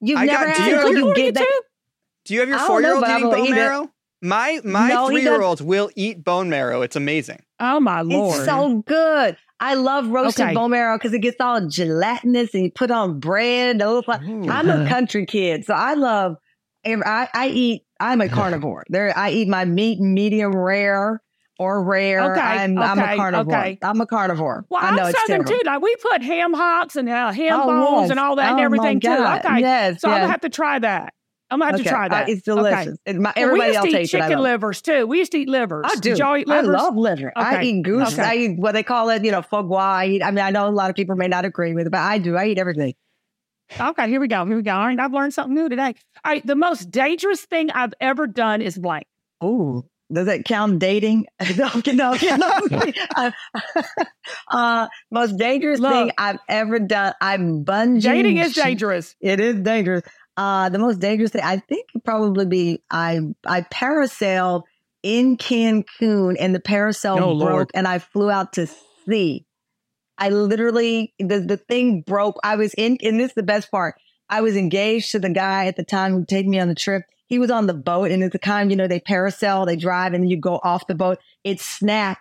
You've 0.00 0.18
I 0.18 0.24
never 0.24 0.44
got- 0.46 0.56
had 0.56 0.64
do 0.64 0.64
it 0.64 0.68
you- 0.70 0.76
until 0.76 0.90
you 0.92 0.98
you 0.98 1.04
want 1.04 1.16
get 1.16 1.34
that. 1.34 1.60
Do 2.24 2.34
you 2.34 2.40
have 2.40 2.48
your 2.48 2.58
four 2.60 2.80
year 2.82 2.94
old 2.94 3.04
eating 3.04 3.30
bone 3.30 3.44
eat 3.46 3.50
it. 3.50 3.54
marrow? 3.54 3.90
My 4.20 4.60
my 4.64 4.88
No, 4.88 5.06
three 5.08 5.22
year 5.22 5.40
old 5.42 5.60
will 5.60 5.90
eat 5.96 6.24
bone 6.24 6.50
marrow. 6.50 6.82
It's 6.82 6.96
amazing. 6.96 7.40
Oh 7.60 7.78
my 7.80 8.00
lord. 8.02 8.36
It's 8.36 8.44
so 8.44 8.82
good. 8.86 9.36
I 9.60 9.74
love 9.74 10.08
roasted 10.08 10.44
Okay. 10.46 10.54
bone 10.54 10.70
marrow 10.70 10.96
because 10.96 11.12
it 11.12 11.18
gets 11.20 11.36
all 11.40 11.66
gelatinous 11.66 12.54
and 12.54 12.64
you 12.64 12.70
put 12.70 12.90
on 12.90 13.18
bread. 13.18 13.78
Those 13.80 14.06
like- 14.06 14.20
I'm 14.22 14.70
a 14.70 14.88
country 14.88 15.26
kid, 15.26 15.64
so 15.64 15.74
I 15.74 15.94
love. 15.94 16.36
I, 16.86 17.28
I 17.34 17.48
eat. 17.48 17.82
I'm 18.00 18.20
a 18.20 18.28
carnivore. 18.28 18.84
There, 18.88 19.12
I 19.18 19.30
eat 19.30 19.48
my 19.48 19.64
meat 19.64 19.98
medium 20.00 20.54
rare 20.54 21.20
or 21.58 21.82
rare. 21.82 22.32
Okay, 22.32 22.40
I'm, 22.40 22.78
I'm 22.78 22.98
a 23.00 23.16
carnivore. 23.16 23.52
okay. 23.56 23.78
I'm 23.82 24.00
a 24.00 24.06
carnivore. 24.06 24.64
Well, 24.70 24.80
I 24.82 24.94
know 24.94 25.02
I'm 25.02 25.08
it's 25.10 25.20
Southern 25.20 25.44
terrible. 25.44 25.64
too. 25.64 25.66
Like 25.66 25.82
we 25.82 25.96
put 25.96 26.22
ham 26.22 26.54
hocks 26.54 26.94
and 26.94 27.08
uh, 27.08 27.32
ham 27.32 27.60
Oh, 27.60 27.66
bones 27.66 28.02
yes. 28.02 28.10
and 28.12 28.20
all 28.20 28.36
that 28.36 28.44
and 28.44 28.52
Oh, 28.52 28.56
my 28.58 28.62
everything 28.62 29.00
too. 29.00 29.10
Okay. 29.10 29.58
Yes, 29.60 30.00
so 30.00 30.08
I'm 30.08 30.20
gonna 30.20 30.30
have 30.30 30.42
to 30.42 30.48
try 30.48 30.78
that. 30.78 31.12
I'm 31.50 31.60
gonna 31.60 31.72
have 31.72 31.80
Okay, 31.80 31.84
to 31.84 31.88
try 31.90 32.06
uh, 32.06 32.08
that. 32.10 32.28
it's 32.28 32.42
delicious. 32.42 32.98
It- 33.06 33.16
my- 33.16 33.32
everybody 33.36 33.74
else 33.74 33.84
to 33.84 33.88
eat 33.90 33.92
tastes 33.92 34.14
it. 34.14 34.18
I 34.20 34.26
chicken 34.26 34.38
it. 34.38 34.42
livers 34.42 34.82
too. 34.82 35.06
We 35.06 35.18
used 35.18 35.32
to 35.32 35.38
eat 35.38 35.48
livers. 35.48 35.84
I 35.88 35.94
do. 35.94 36.10
Did 36.10 36.18
y'all 36.18 36.36
eat 36.36 36.46
livers? 36.46 36.68
I 36.68 36.72
love 36.82 36.96
liver. 36.96 37.32
I 37.34 37.62
eat 37.62 37.82
goose. 37.82 38.12
Okay. 38.12 38.22
I 38.22 38.34
eat 38.36 38.58
what 38.58 38.72
they 38.72 38.82
call 38.82 39.08
it, 39.10 39.24
you 39.24 39.30
know, 39.30 39.42
foie 39.42 39.62
gras. 39.62 39.96
I, 39.98 40.06
eat, 40.06 40.22
I 40.22 40.30
mean, 40.30 40.44
I 40.44 40.50
know 40.50 40.68
a 40.68 40.70
lot 40.70 40.90
of 40.90 40.96
people 40.96 41.16
may 41.16 41.28
not 41.28 41.44
agree 41.44 41.72
with 41.74 41.86
it, 41.86 41.90
but 41.90 42.00
I 42.00 42.18
do. 42.18 42.36
I 42.36 42.46
eat 42.46 42.58
everything. 42.58 42.94
Okay, 43.78 44.08
here 44.08 44.20
we 44.20 44.28
go. 44.28 44.46
Here 44.46 44.56
we 44.56 44.62
go. 44.62 44.72
All 44.72 44.86
right, 44.86 44.98
I've 44.98 45.12
learned 45.12 45.34
something 45.34 45.54
new 45.54 45.68
today. 45.68 45.94
All 46.24 46.32
right, 46.32 46.46
the 46.46 46.56
most 46.56 46.90
dangerous 46.90 47.42
thing 47.42 47.70
I've 47.70 47.92
ever 48.00 48.26
done 48.26 48.62
is 48.62 48.78
blank. 48.78 49.06
Ooh. 49.44 49.84
Does 50.10 50.24
that 50.24 50.46
count 50.46 50.78
dating? 50.78 51.26
no, 51.58 51.68
no, 51.86 52.14
no. 52.14 52.80
uh, 53.16 53.30
uh, 54.50 54.88
most 55.10 55.36
dangerous 55.36 55.80
Look. 55.80 55.92
thing 55.92 56.12
I've 56.16 56.38
ever 56.48 56.78
done. 56.78 57.12
I'm 57.20 57.62
bungee. 57.64 58.02
Dating 58.02 58.38
is 58.38 58.54
dangerous. 58.54 59.14
It 59.20 59.38
is 59.38 59.56
dangerous. 59.60 60.02
Uh, 60.38 60.68
the 60.68 60.78
most 60.78 61.00
dangerous 61.00 61.32
thing 61.32 61.42
I 61.44 61.56
think 61.56 61.86
would 61.94 62.04
probably 62.04 62.46
be 62.46 62.82
I 62.92 63.20
I 63.44 63.62
parasailed 63.62 64.62
in 65.02 65.36
Cancun 65.36 66.36
and 66.38 66.54
the 66.54 66.60
parasail 66.60 67.16
Oh, 67.20 67.36
broke 67.36 67.50
Lord. 67.50 67.70
and 67.74 67.88
I 67.88 67.98
flew 67.98 68.30
out 68.30 68.52
to 68.52 68.68
sea. 69.04 69.44
I 70.16 70.28
literally 70.30 71.12
the 71.18 71.40
the 71.40 71.56
thing 71.56 72.02
broke. 72.02 72.38
I 72.44 72.54
was 72.54 72.72
in 72.74 72.98
and 73.02 73.18
this 73.18 73.30
is 73.30 73.34
the 73.34 73.42
best 73.42 73.70
part. 73.72 73.96
I 74.30 74.40
was 74.42 74.56
engaged 74.56 75.10
to 75.12 75.18
the 75.18 75.30
guy 75.30 75.66
at 75.66 75.74
the 75.76 75.84
time 75.84 76.12
who 76.12 76.24
take 76.24 76.46
me 76.46 76.60
on 76.60 76.68
the 76.68 76.74
trip. 76.76 77.02
He 77.26 77.38
was 77.40 77.50
on 77.50 77.66
the 77.66 77.74
boat 77.74 78.10
and 78.12 78.22
at 78.22 78.30
the 78.30 78.38
time, 78.38 78.70
you 78.70 78.76
know, 78.76 78.86
they 78.86 79.00
parasail, 79.00 79.66
they 79.66 79.74
drive 79.76 80.12
and 80.14 80.22
then 80.22 80.30
you 80.30 80.36
go 80.40 80.60
off 80.62 80.86
the 80.86 80.94
boat. 80.94 81.18
It 81.42 81.60
snapped. 81.60 82.20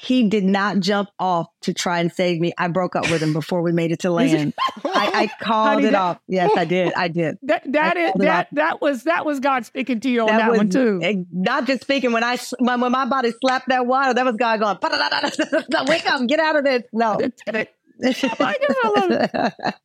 He 0.00 0.28
did 0.28 0.44
not 0.44 0.78
jump 0.78 1.08
off 1.18 1.48
to 1.62 1.74
try 1.74 1.98
and 1.98 2.12
save 2.12 2.40
me. 2.40 2.52
I 2.56 2.68
broke 2.68 2.94
up 2.94 3.10
with 3.10 3.20
him 3.22 3.32
before 3.32 3.62
we 3.62 3.72
made 3.72 3.90
it 3.90 3.98
to 4.00 4.10
land. 4.12 4.54
I, 4.84 5.10
I 5.12 5.26
called 5.44 5.68
Honey, 5.68 5.86
it 5.88 5.90
that- 5.90 6.00
off. 6.00 6.18
Yes, 6.28 6.50
I 6.56 6.64
did. 6.64 6.92
I 6.94 7.08
did. 7.08 7.38
That 7.42 7.62
that 7.72 7.96
is 7.96 8.12
that 8.18 8.48
that 8.52 8.80
was 8.80 9.04
that 9.04 9.26
was 9.26 9.40
God 9.40 9.66
speaking 9.66 9.98
to 10.00 10.08
you 10.10 10.20
on 10.22 10.26
that, 10.28 10.50
was 10.50 10.58
one 10.58 10.68
too. 10.70 11.00
eh, 11.02 11.14
Not 11.32 11.66
just 11.66 11.82
speaking 11.82 12.12
when 12.12 12.22
I 12.22 12.38
when, 12.58 12.80
when 12.80 12.92
my 12.92 13.06
body 13.06 13.32
slapped 13.40 13.68
that 13.70 13.86
water, 13.86 14.14
that 14.14 14.24
was 14.24 14.36
God 14.36 14.60
going. 14.60 14.78
Wake 15.88 16.06
up, 16.10 16.26
get 16.28 16.38
out 16.40 16.56
of 16.56 16.64
this. 16.64 16.82
No. 16.92 17.18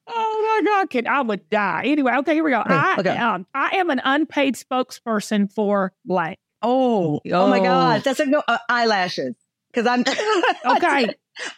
Oh 0.08 0.62
my 0.62 0.62
God, 0.66 0.90
kid, 0.90 1.08
I 1.08 1.22
would 1.22 1.50
die. 1.50 1.84
Anyway, 1.86 2.12
okay, 2.20 2.34
here 2.36 2.44
we 2.44 2.52
go. 2.52 2.62
I 2.64 2.96
okay. 3.00 3.10
um 3.18 3.46
I 3.54 3.78
am 3.78 3.90
an 3.90 4.02
unpaid 4.04 4.56
spokesperson 4.56 5.52
for 5.52 5.94
blank. 6.06 6.38
oh, 6.62 7.20
oh 7.32 7.48
my 7.48 7.60
Oh. 7.60 7.64
God, 7.64 8.04
that's 8.04 8.20
a 8.20 8.26
no 8.26 8.42
uh, 8.48 8.58
eyelashes 8.70 9.36
because 9.74 9.88
I'm 9.88 10.02
Okay. 10.78 11.14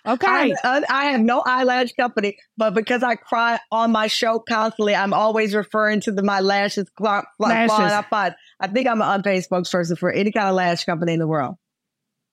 Okay. 0.07 0.55
I'm, 0.63 0.83
I 0.89 1.05
have 1.07 1.21
no 1.21 1.43
eyelash 1.45 1.91
company, 1.93 2.37
but 2.57 2.73
because 2.73 3.03
I 3.03 3.15
cry 3.15 3.59
on 3.71 3.91
my 3.91 4.07
show 4.07 4.39
constantly, 4.39 4.95
I'm 4.95 5.13
always 5.13 5.53
referring 5.53 5.99
to 6.01 6.11
the, 6.13 6.23
my 6.23 6.39
lashes. 6.39 6.89
Fly, 6.97 7.23
fly, 7.37 7.49
Lashes. 7.49 7.75
flying 7.75 7.91
up 7.91 8.05
on- 8.11 8.35
I 8.59 8.67
think 8.67 8.87
I'm 8.87 9.01
an 9.01 9.09
unpaid 9.09 9.43
spokesperson 9.43 9.97
for 9.97 10.11
any 10.11 10.31
kind 10.31 10.47
of 10.47 10.55
lash 10.55 10.85
company 10.85 11.13
in 11.13 11.19
the 11.19 11.27
world. 11.27 11.55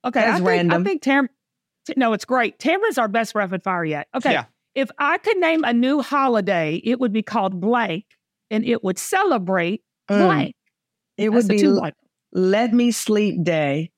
Okay, 0.05 0.21
That's 0.21 0.35
I 0.35 0.37
think, 0.37 0.49
random. 0.49 0.81
I 0.81 0.85
think 0.85 1.03
Tam. 1.03 1.29
No, 1.97 2.13
it's 2.13 2.25
great. 2.25 2.61
Tamron's 2.61 2.97
our 2.99 3.09
best 3.09 3.35
rapid 3.35 3.65
fire 3.65 3.85
yet. 3.85 4.07
Okay, 4.15 4.33
Yeah. 4.33 4.45
if 4.77 4.89
I 4.99 5.19
could 5.19 5.37
name 5.39 5.65
a 5.65 5.73
new 5.73 6.01
holiday, 6.01 6.81
it 6.85 7.01
would 7.01 7.13
be 7.13 7.23
called 7.23 7.61
blank, 7.61 8.05
and 8.53 8.65
it 8.65 8.85
would 8.85 8.99
celebrate 8.99 9.83
Mm. 10.11 10.19
blank. 10.27 10.55
It 11.17 11.31
That's 11.31 11.45
would 11.45 11.49
be 11.49 11.59
two 11.61 11.81
let 12.33 12.73
me 12.73 12.93
sleep 12.93 13.43
day. 13.45 13.91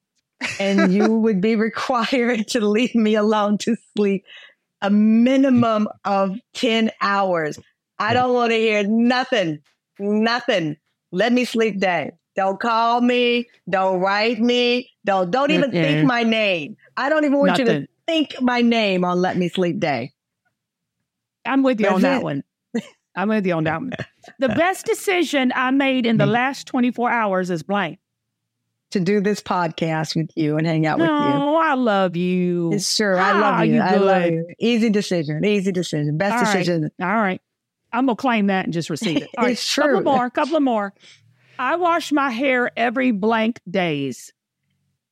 And 0.58 0.92
you 0.92 1.12
would 1.20 1.40
be 1.40 1.56
required 1.56 2.48
to 2.48 2.60
leave 2.60 2.94
me 2.94 3.14
alone 3.14 3.58
to 3.58 3.76
sleep 3.96 4.24
a 4.82 4.90
minimum 4.90 5.88
of 6.04 6.38
10 6.54 6.90
hours. 7.00 7.58
I 7.98 8.12
don't 8.12 8.34
want 8.34 8.52
to 8.52 8.58
hear 8.58 8.84
nothing, 8.86 9.60
nothing. 9.98 10.76
Let 11.12 11.32
me 11.32 11.44
sleep 11.44 11.78
day. 11.78 12.12
Don't 12.36 12.58
call 12.58 13.00
me. 13.00 13.46
Don't 13.70 14.00
write 14.00 14.40
me. 14.40 14.90
Don't, 15.04 15.30
don't 15.30 15.50
even 15.52 15.70
Mm-mm. 15.70 15.82
think 15.82 16.06
my 16.06 16.22
name. 16.24 16.76
I 16.96 17.08
don't 17.08 17.24
even 17.24 17.38
want 17.38 17.58
you 17.58 17.64
to 17.66 17.86
think 18.06 18.34
my 18.40 18.60
name 18.60 19.04
on 19.04 19.20
Let 19.20 19.36
Me 19.36 19.48
Sleep 19.48 19.78
Day. 19.78 20.12
I'm 21.46 21.62
with 21.62 21.80
you 21.80 21.86
on 21.86 22.00
That's 22.00 22.02
that 22.02 22.20
it. 22.20 22.24
one. 22.24 22.42
I'm 23.16 23.28
with 23.28 23.46
you 23.46 23.54
on 23.54 23.64
that 23.64 23.80
one. 23.80 23.92
The 24.38 24.48
best 24.56 24.86
decision 24.86 25.52
I 25.54 25.70
made 25.70 26.04
in 26.06 26.16
the 26.16 26.24
mm-hmm. 26.24 26.32
last 26.32 26.66
24 26.66 27.10
hours 27.10 27.50
is 27.50 27.62
blank. 27.62 27.98
To 28.94 29.00
do 29.00 29.20
this 29.20 29.40
podcast 29.40 30.14
with 30.16 30.30
you 30.36 30.56
and 30.56 30.66
hang 30.66 30.86
out 30.86 30.98
with 30.98 31.08
you. 31.08 31.12
No, 31.12 31.56
I 31.56 31.74
love 31.74 32.14
you. 32.16 32.72
It's 32.72 32.94
sure. 32.94 33.18
I 33.18 33.32
Ah, 33.32 33.40
love 33.40 33.66
you. 33.66 33.74
you 33.74 33.80
I 33.80 33.96
love 33.96 34.26
you. 34.30 34.46
Easy 34.60 34.88
decision. 34.88 35.44
Easy 35.44 35.72
decision. 35.72 36.16
Best 36.16 36.32
All 36.32 36.40
right. 36.42 36.58
decision. 36.58 36.90
All 37.02 37.06
right. 37.08 37.40
I'm 37.92 38.06
gonna 38.06 38.14
claim 38.14 38.46
that 38.46 38.64
and 38.66 38.72
just 38.72 38.90
receive 38.90 39.16
it. 39.18 39.28
All 39.38 39.44
right, 39.44 39.52
It's 39.52 39.74
couple 39.74 39.90
true. 39.96 40.02
more, 40.04 40.30
couple 40.30 40.60
more. 40.60 40.94
I 41.58 41.74
wash 41.76 42.12
my 42.12 42.30
hair 42.30 42.70
every 42.76 43.10
blank 43.10 43.60
days. 43.68 44.32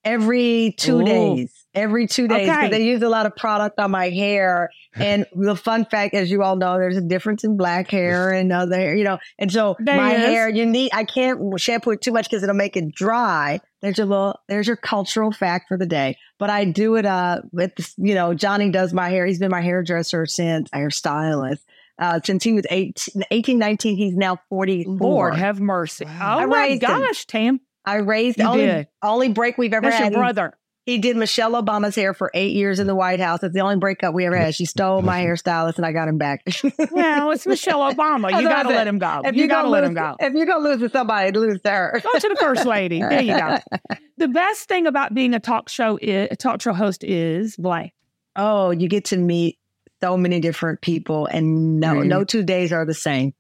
Every 0.05 0.75
two 0.77 1.01
Ooh. 1.01 1.05
days. 1.05 1.62
Every 1.75 2.07
two 2.07 2.29
days 2.29 2.47
because 2.47 2.59
Okay. 2.59 2.69
they 2.71 2.85
use 2.85 3.03
a 3.03 3.09
lot 3.09 3.25
of 3.27 3.35
product 3.37 3.79
on 3.79 3.91
my 3.91 4.09
hair. 4.11 4.71
And 4.95 5.25
the 5.35 5.57
fun 5.57 5.87
fact, 5.87 6.13
as 6.15 6.31
you 6.31 6.43
all 6.43 6.55
know, 6.57 6.75
there's 6.79 6.99
a 6.99 7.01
difference 7.01 7.45
in 7.45 7.57
black 7.57 7.91
hair 7.91 8.31
and 8.31 8.53
other 8.53 8.77
hair, 8.77 8.95
you 8.95 9.05
know. 9.05 9.19
And 9.39 9.51
so 9.51 9.75
There 9.79 9.97
my 9.97 10.13
is. 10.15 10.21
hair, 10.27 10.49
you 10.51 10.67
need, 10.67 10.91
I 10.93 11.05
can't 11.05 11.41
shampoo 11.59 11.93
it 11.93 12.03
too 12.03 12.13
much 12.13 12.29
because 12.29 12.43
it'll 12.43 12.55
make 12.55 12.77
it 12.77 12.95
dry. 12.95 13.61
There's 13.81 13.97
your 13.97 14.07
little, 14.07 14.39
there's 14.49 14.67
your 14.67 14.77
cultural 14.77 15.33
fact 15.33 15.69
for 15.69 15.79
the 15.79 15.87
day. 15.87 16.19
But 16.39 16.51
I 16.51 16.67
do 16.67 16.97
it, 16.97 17.07
uh, 17.07 17.41
with, 17.53 17.73
you 17.97 18.15
know, 18.15 18.35
Johnny 18.35 18.71
does 18.71 18.93
my 18.93 19.09
hair. 19.09 19.25
He's 19.25 19.39
been 19.39 19.51
my 19.51 19.63
hairdresser 19.63 20.27
since, 20.27 20.69
hairstylist, 20.71 21.61
uh, 21.99 22.21
since 22.23 22.45
he 22.45 22.53
was 22.53 22.67
18, 22.69 23.23
18 23.31 23.59
19. 23.59 23.97
He's 23.97 24.15
now 24.15 24.37
44. 24.51 24.95
Lord 24.99 25.37
have 25.37 25.59
mercy. 25.59 26.05
Wow. 26.05 26.37
Oh 26.37 26.41
I 26.41 26.45
my 26.47 26.67
raised 26.69 26.83
him. 26.83 26.89
gosh, 27.01 27.25
Tam. 27.27 27.61
I 27.87 27.97
raised 27.97 28.39
You 28.39 28.45
only, 28.45 28.67
did. 28.67 28.89
only 29.03 29.29
break 29.31 29.57
we've 29.59 29.73
ever 29.73 29.87
That's 29.89 29.99
your 30.01 30.05
had. 30.11 30.13
brother. 30.13 30.53
He 30.85 30.99
did 30.99 31.17
Michelle 31.17 31.53
Obama's 31.53 31.95
hair 31.95 32.13
for 32.13 32.31
eight 32.35 32.55
years 32.55 32.81
in 32.81 32.89
the 32.89 32.95
White 32.95 33.21
House. 33.21 33.43
It's 33.45 33.55
the 33.55 33.61
only 33.61 33.77
breakup 33.77 34.15
we 34.15 34.27
ever 34.27 34.37
had. 34.37 34.53
She 34.55 34.65
stole 34.65 35.01
my 35.01 35.21
hairstylist 35.25 35.77
and 35.77 35.87
I 35.87 35.93
got 35.93 36.09
him 36.09 36.19
back. 36.19 36.43
Well, 36.91 37.31
it's 37.31 37.47
Michelle 37.47 37.79
Obama. 37.93 38.31
You 38.43 38.49
got 38.49 38.65
to 38.65 38.71
let 38.71 38.89
him 38.89 38.99
go. 38.99 39.23
if 39.25 39.37
You 39.37 39.43
you 39.43 39.49
got 39.49 39.63
to 39.63 39.69
let 39.69 39.85
him 39.85 39.95
go. 39.95 40.17
If 40.19 40.35
you're 40.35 40.47
gonna 40.47 40.65
lose 40.69 40.81
to 40.81 40.89
somebody, 40.89 41.31
lose 41.39 41.61
to 41.63 41.71
her. 41.71 42.01
Go 42.03 42.19
to 42.19 42.29
the 42.29 42.37
first 42.41 42.67
lady. 42.67 43.01
There 43.01 43.21
you 43.23 43.37
go. 43.37 43.59
The 44.19 44.29
best 44.29 44.69
thing 44.69 44.87
about 44.87 45.15
being 45.15 45.35
a 45.35 45.41
talk 45.41 45.69
show 45.69 45.99
is, 46.01 46.29
a 46.31 46.37
talk 46.37 46.61
show 46.61 46.73
host 46.73 47.03
is 47.03 47.57
blank. 47.57 47.93
Oh, 48.37 48.71
you 48.71 48.89
get 48.89 49.07
to 49.07 49.17
meet 49.17 49.59
so 50.01 50.17
many 50.17 50.39
different 50.39 50.81
people, 50.81 51.27
and 51.27 51.81
no, 51.81 51.95
Mhm. 51.95 52.07
no 52.07 52.25
two 52.25 52.43
days 52.45 52.73
are 52.73 52.85
the 52.85 52.95
same. 52.95 53.33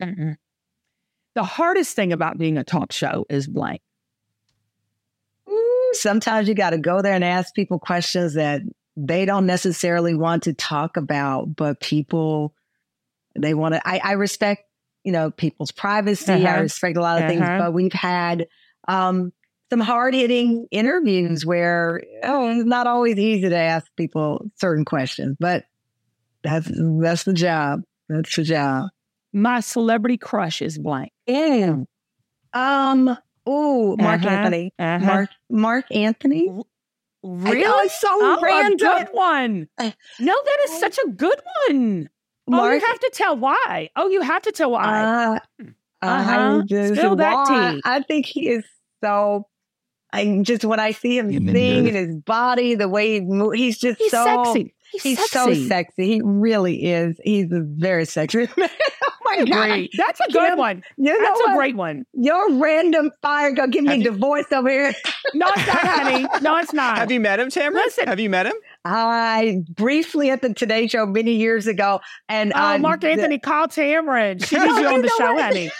The 0.00 1.42
hardest 1.42 1.96
thing 1.96 2.12
about 2.12 2.38
being 2.38 2.58
a 2.58 2.64
talk 2.64 2.92
show 2.92 3.24
is 3.30 3.46
blank. 3.48 3.80
Sometimes 5.94 6.48
you 6.48 6.54
got 6.54 6.70
to 6.70 6.78
go 6.78 7.02
there 7.02 7.14
and 7.14 7.24
ask 7.24 7.54
people 7.54 7.78
questions 7.78 8.34
that 8.34 8.62
they 8.96 9.24
don't 9.24 9.46
necessarily 9.46 10.14
want 10.14 10.44
to 10.44 10.52
talk 10.52 10.96
about, 10.96 11.56
but 11.56 11.80
people 11.80 12.54
they 13.36 13.54
want 13.54 13.74
to. 13.74 13.88
I, 13.88 14.00
I 14.02 14.12
respect, 14.12 14.62
you 15.02 15.12
know, 15.12 15.30
people's 15.30 15.72
privacy. 15.72 16.32
I 16.32 16.36
Uh-huh. 16.44 16.60
respect 16.62 16.96
a 16.96 17.00
lot 17.00 17.22
of 17.22 17.28
things, 17.28 17.42
Uh-huh. 17.42 17.58
but 17.58 17.72
we've 17.72 17.92
had 17.92 18.46
um, 18.86 19.32
some 19.70 19.80
hard 19.80 20.14
hitting 20.14 20.66
interviews 20.70 21.44
where 21.44 22.02
oh, 22.22 22.50
it's 22.50 22.64
not 22.64 22.86
always 22.86 23.18
easy 23.18 23.48
to 23.48 23.56
ask 23.56 23.86
people 23.96 24.50
certain 24.56 24.84
questions, 24.84 25.36
but 25.40 25.64
that's 26.44 26.70
that's 27.00 27.24
the 27.24 27.32
job. 27.32 27.82
That's 28.08 28.36
the 28.36 28.44
job. 28.44 28.90
My 29.32 29.58
celebrity 29.60 30.18
crush 30.18 30.62
is 30.62 30.78
blank. 30.78 31.10
Um. 32.52 33.18
Ooh, 33.48 33.96
Mark 33.98 34.22
Uh-huh. 34.22 34.28
Anthony. 34.34 34.72
Uh-huh. 34.78 35.04
Mark 35.06 35.30
Marc 35.50 35.84
Anthony. 35.90 36.50
Really? 37.22 37.60
I 37.64 37.68
know, 37.68 37.78
it's 37.80 37.98
so 38.00 38.08
oh, 38.10 38.38
random. 38.42 38.86
a 38.86 38.94
good 39.04 39.08
one. 39.12 39.68
Uh, 39.78 39.90
No, 40.20 40.34
that 40.44 40.58
is 40.66 40.78
such 40.80 40.98
a 40.98 41.08
good 41.10 41.40
one. 41.68 42.10
oh, 42.52 42.70
you 42.70 42.80
have 42.80 43.00
to 43.00 43.10
tell 43.14 43.36
why. 43.36 43.88
Oh, 43.96 44.08
you 44.08 44.20
have 44.20 44.42
to 44.42 44.52
tell 44.52 44.70
why. 44.70 45.38
Uh, 45.62 45.64
Uh-huh. 46.02 46.60
I 46.62 46.66
just, 46.66 46.94
Spill 46.96 47.16
that 47.16 47.32
why- 47.34 47.72
tea. 47.76 47.82
I 47.84 48.02
think 48.02 48.26
he 48.26 48.48
is 48.50 48.64
so. 49.02 49.46
I 50.12 50.38
just 50.42 50.64
when 50.64 50.78
I 50.78 50.92
see 50.92 51.16
him 51.18 51.30
You've 51.30 51.50
sing 51.50 51.88
and 51.88 51.96
his 51.96 52.14
body, 52.16 52.74
the 52.76 52.88
way 52.88 53.14
he 53.14 53.20
moves, 53.22 53.58
he's 53.58 53.78
just 53.78 53.98
He's 53.98 54.10
so 54.12 54.24
sexy. 54.44 54.74
He's, 54.92 55.02
He's 55.02 55.18
sexy. 55.30 55.54
so 55.62 55.68
sexy. 55.68 56.06
He 56.06 56.20
really 56.22 56.84
is. 56.84 57.18
He's 57.24 57.50
a 57.50 57.62
very 57.64 58.04
sexy 58.04 58.46
man. 58.56 58.68
My 59.36 59.44
god! 59.44 59.66
Great. 59.68 59.90
That's 59.96 60.20
a 60.20 60.30
good 60.32 60.48
Kim, 60.50 60.58
one. 60.58 60.82
You 60.96 61.12
know 61.12 61.20
That's 61.20 61.40
what? 61.40 61.52
a 61.52 61.56
great 61.56 61.76
one. 61.76 62.04
Your 62.12 62.52
random 62.54 63.10
fire 63.22 63.52
gonna 63.52 63.68
give 63.70 63.84
me 63.84 63.90
Have 63.90 63.98
you- 63.98 64.10
divorce 64.10 64.46
over 64.52 64.68
here. 64.70 64.94
No, 65.36 65.46
it's 65.56 65.66
not, 65.66 65.78
honey. 65.78 66.26
No, 66.42 66.56
it's 66.58 66.72
not. 66.72 66.98
Have 66.98 67.10
you 67.10 67.18
met 67.18 67.40
him, 67.40 67.48
Tamron? 67.48 67.72
Listen. 67.74 68.06
Have 68.06 68.20
you 68.20 68.30
met 68.30 68.46
him? 68.46 68.52
I 68.84 69.62
briefly 69.70 70.30
at 70.30 70.42
the 70.42 70.52
Today 70.54 70.86
Show 70.86 71.06
many 71.06 71.32
years 71.34 71.66
ago, 71.66 72.00
and 72.28 72.52
Oh, 72.54 72.58
I, 72.60 72.78
Marc 72.78 73.02
Anthony, 73.02 73.38
called 73.40 73.70
Tamron. 73.70 74.44
She 74.46 74.56
needs 74.56 74.78
you 74.78 74.86
on 74.94 75.02
the 75.02 75.08
show, 75.18 75.32
what? 75.32 75.42
honey. 75.42 75.70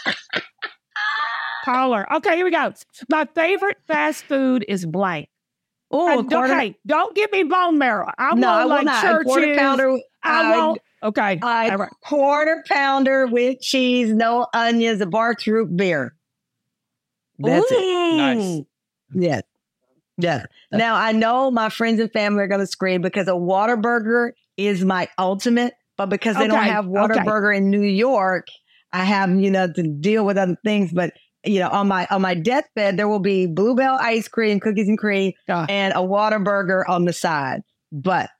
Call 1.64 1.92
her. 1.94 2.12
Okay, 2.16 2.36
here 2.36 2.44
we 2.44 2.50
go. 2.50 2.72
My 3.08 3.26
favorite 3.34 3.78
fast 3.86 4.24
food 4.24 4.64
is 4.68 4.84
blank. 4.84 5.28
Oh, 5.90 6.08
I- 6.08 6.14
a 6.14 6.24
quarter, 6.24 6.52
okay, 6.52 6.76
don't 6.86 7.14
give 7.14 7.30
me 7.30 7.44
bone 7.44 7.78
marrow. 7.78 8.10
I 8.18 8.34
no, 8.34 8.48
I 8.48 8.56
want 8.56 8.68
will 8.68 8.76
like 8.76 8.84
not. 8.86 9.02
Churches. 9.02 9.24
quarter 9.32 9.54
pounder. 9.56 9.98
I 10.22 10.52
uh, 10.54 10.58
want. 10.66 10.80
Okay. 11.04 11.38
a 11.42 11.46
all 11.46 11.76
right. 11.76 11.90
quarter 12.02 12.64
pounder 12.68 13.26
with 13.26 13.60
cheese, 13.60 14.12
no 14.12 14.46
onions, 14.54 15.00
a 15.00 15.06
Barq's 15.06 15.46
root 15.46 15.76
beer. 15.76 16.14
That's 17.38 17.70
it. 17.70 17.74
Ooh. 17.78 18.16
Nice. 18.16 18.60
Yes. 19.14 19.42
Yes. 20.16 20.46
Now 20.72 20.94
I 20.96 21.12
know 21.12 21.50
my 21.50 21.68
friends 21.68 22.00
and 22.00 22.10
family 22.12 22.42
are 22.42 22.46
going 22.48 22.60
to 22.60 22.66
scream 22.66 23.02
because 23.02 23.26
a 23.28 23.32
Whataburger 23.32 24.30
is 24.56 24.84
my 24.84 25.08
ultimate, 25.18 25.74
but 25.96 26.06
because 26.06 26.36
they 26.36 26.46
don't 26.46 26.58
Okay, 26.60 26.68
have 26.70 26.86
okay. 26.86 26.94
Whataburger 26.96 27.56
in 27.56 27.70
New 27.70 27.82
York, 27.82 28.46
I 28.92 29.04
have 29.04 29.30
you 29.30 29.50
know 29.50 29.70
to 29.72 29.82
deal 29.82 30.24
with 30.24 30.38
other 30.38 30.56
things. 30.64 30.92
But 30.92 31.12
you 31.44 31.58
know, 31.58 31.68
on 31.68 31.88
my 31.88 32.06
on 32.10 32.22
my 32.22 32.34
deathbed, 32.34 32.96
there 32.96 33.08
will 33.08 33.18
be 33.18 33.46
Blue 33.46 33.74
Bell 33.74 33.98
ice 34.00 34.28
cream, 34.28 34.60
cookies 34.60 34.88
and 34.88 34.96
cream, 34.98 35.32
Ah. 35.48 35.66
and 35.68 35.92
a 35.92 35.98
Whataburger 35.98 36.88
on 36.88 37.04
the 37.04 37.12
side. 37.12 37.62
But 37.92 38.30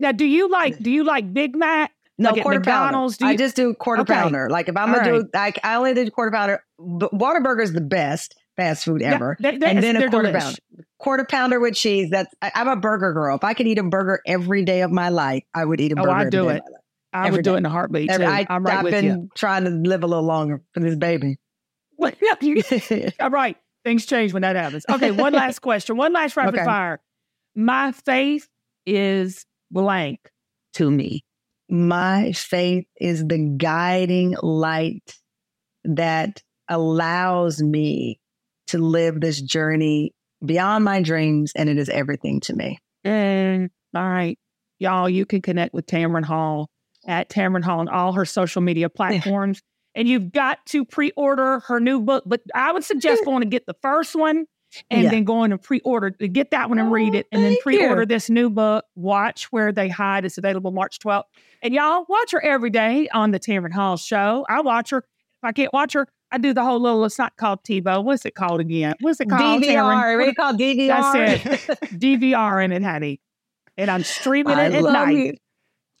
Now, 0.00 0.10
do 0.12 0.24
you 0.26 0.48
like 0.50 0.78
do 0.80 0.90
you 0.90 1.04
like 1.04 1.32
Big 1.32 1.54
Mac? 1.56 1.92
No 2.20 2.30
Like 2.30 2.42
quarter 2.42 2.58
McDonald's, 2.60 3.16
do 3.16 3.24
pounder. 3.24 3.28
I 3.28 3.32
you- 3.32 3.38
just 3.38 3.56
do 3.56 3.74
quarter 3.74 4.02
Okay. 4.02 4.12
pounder. 4.14 4.48
Like 4.50 4.68
if 4.68 4.76
I'm 4.76 4.90
All 4.90 4.96
gonna 5.00 5.10
right. 5.12 5.22
do, 5.22 5.28
like 5.34 5.58
I 5.64 5.74
only 5.76 5.94
do 5.94 6.08
quarter 6.10 6.30
pounder. 6.30 6.62
But 6.78 7.10
Whataburger 7.12 7.62
is 7.62 7.72
the 7.72 7.80
best 7.80 8.36
fast 8.56 8.84
food 8.84 9.00
Yeah, 9.00 9.14
ever. 9.14 9.36
they- 9.40 9.50
and 9.54 9.82
then 9.82 9.96
a 9.96 10.08
quarter 10.10 10.28
delish. 10.28 10.40
pounder. 10.40 10.58
Quarter 10.98 11.24
pounder 11.24 11.60
with 11.60 11.74
cheese. 11.74 12.10
That's 12.10 12.32
I, 12.42 12.52
I'm 12.54 12.68
a 12.68 12.76
burger 12.76 13.12
girl. 13.12 13.34
If 13.36 13.42
I 13.44 13.54
could 13.54 13.66
eat 13.66 13.78
a 13.78 13.82
burger 13.82 14.20
every 14.26 14.64
day 14.64 14.82
of 14.82 14.90
my 14.92 15.08
life, 15.08 15.42
I 15.54 15.64
would 15.64 15.80
eat 15.80 15.92
a 15.92 15.94
Oh, 15.98 16.02
burger. 16.04 16.10
I 16.14 16.20
every 16.20 16.30
do 16.30 16.38
it. 16.40 16.42
of 16.42 16.46
my 16.46 16.54
life. 16.54 16.62
I 17.12 17.26
Every 17.26 17.38
would 17.38 17.44
do 17.44 17.54
it 17.54 17.58
in 17.58 17.66
a 17.66 17.70
heartbeat 17.70 18.08
Every- 18.10 18.24
too. 18.26 18.30
I, 18.32 18.46
I'm 18.48 18.62
right 18.64 18.72
have 18.74 18.84
with 18.84 18.92
been 18.92 19.04
you. 19.04 19.28
trying 19.34 19.64
to 19.64 19.70
live 19.70 20.04
a 20.04 20.06
little 20.06 20.22
longer 20.24 20.62
for 20.74 20.80
this 20.80 20.94
baby. 20.96 21.38
Yeah, 21.98 22.34
you- 22.40 22.62
All 23.20 23.30
right. 23.30 23.56
Things 23.84 24.06
change 24.06 24.32
when 24.32 24.42
that 24.42 24.56
happens. 24.56 24.84
Okay, 24.88 25.10
one 25.10 25.32
last 25.42 25.58
question. 25.60 25.96
One 25.96 26.12
last 26.12 26.36
rapid 26.36 26.54
Okay. 26.54 26.64
fire. 26.64 27.00
My 27.56 27.92
faith 27.92 28.48
is 28.86 29.44
blank 29.70 30.30
to 30.74 30.90
me. 30.90 31.24
My 31.70 32.32
faith 32.32 32.86
is 33.00 33.24
the 33.26 33.38
guiding 33.56 34.36
light 34.42 35.14
that 35.84 36.42
allows 36.68 37.62
me 37.62 38.20
to 38.68 38.78
live 38.78 39.20
this 39.20 39.40
journey 39.40 40.12
beyond 40.44 40.84
my 40.84 41.02
dreams, 41.02 41.52
and 41.54 41.68
it 41.68 41.78
is 41.78 41.88
everything 41.88 42.40
to 42.40 42.54
me. 42.54 42.78
And 43.04 43.70
all 43.94 44.08
right, 44.08 44.38
y'all, 44.78 45.08
you 45.08 45.26
can 45.26 45.42
connect 45.42 45.74
with 45.74 45.86
Tamron 45.86 46.24
Hall 46.24 46.68
at 47.06 47.28
Tamron 47.28 47.62
Hall 47.64 47.80
on 47.80 47.88
all 47.88 48.12
her 48.12 48.24
social 48.24 48.62
media 48.62 48.88
platforms. 48.90 49.60
And 49.94 50.06
you've 50.06 50.30
got 50.30 50.64
to 50.66 50.84
pre-order 50.84 51.60
her 51.60 51.80
new 51.80 52.00
book. 52.00 52.22
But 52.24 52.42
I 52.54 52.72
would 52.72 52.84
suggest 52.84 53.24
going 53.24 53.40
to 53.40 53.48
get 53.48 53.66
the 53.66 53.74
first 53.82 54.14
one 54.14 54.44
and 54.88 55.02
Yeah. 55.02 55.10
then 55.10 55.24
going 55.24 55.50
and 55.50 55.60
pre-order 55.60 56.12
to 56.12 56.28
get 56.28 56.52
that 56.52 56.68
one 56.68 56.78
and 56.78 56.92
read 56.92 57.14
oh, 57.14 57.18
it. 57.18 57.26
And 57.32 57.42
then 57.42 57.56
pre-order 57.60 58.02
you. 58.02 58.06
this 58.06 58.30
new 58.30 58.50
book, 58.50 58.84
Watch 58.94 59.50
Where 59.50 59.72
They 59.72 59.88
Hide. 59.88 60.24
It's 60.24 60.38
available 60.38 60.70
March 60.70 61.00
12th. 61.00 61.24
And 61.62 61.74
y'all 61.74 62.04
watch 62.08 62.32
her 62.32 62.42
every 62.42 62.70
day 62.70 63.08
on 63.12 63.30
the 63.32 63.40
Tamron 63.40 63.72
Hall 63.72 63.96
show. 63.96 64.46
I 64.48 64.60
watch 64.62 64.90
her. 64.90 64.98
If 64.98 65.04
I 65.44 65.52
can't 65.52 65.72
watch 65.72 65.92
her, 65.94 66.06
I 66.32 66.38
do 66.38 66.52
the 66.54 66.62
whole 66.64 66.80
little, 66.80 67.04
it's 67.04 67.18
not 67.18 67.36
called 67.36 67.62
TiVo. 67.64 68.04
What's 68.04 68.24
it 68.24 68.34
called 68.34 68.60
again? 68.60 68.94
What's 69.00 69.20
it 69.20 69.28
called? 69.28 69.62
DVR. 69.62 69.74
Tamron? 69.74 70.26
We 70.26 70.34
call 70.34 70.52
DVR. 70.54 71.42
That's 71.42 71.66
DVR 71.94 72.64
in 72.64 72.72
it, 72.72 72.82
honey. 72.82 73.20
And 73.76 73.90
I'm 73.90 74.04
streaming 74.04 74.56
I 74.58 74.66
it 74.66 74.74
at 74.74 74.82
love 74.82 74.92
night. 74.92 75.16
you. 75.16 75.34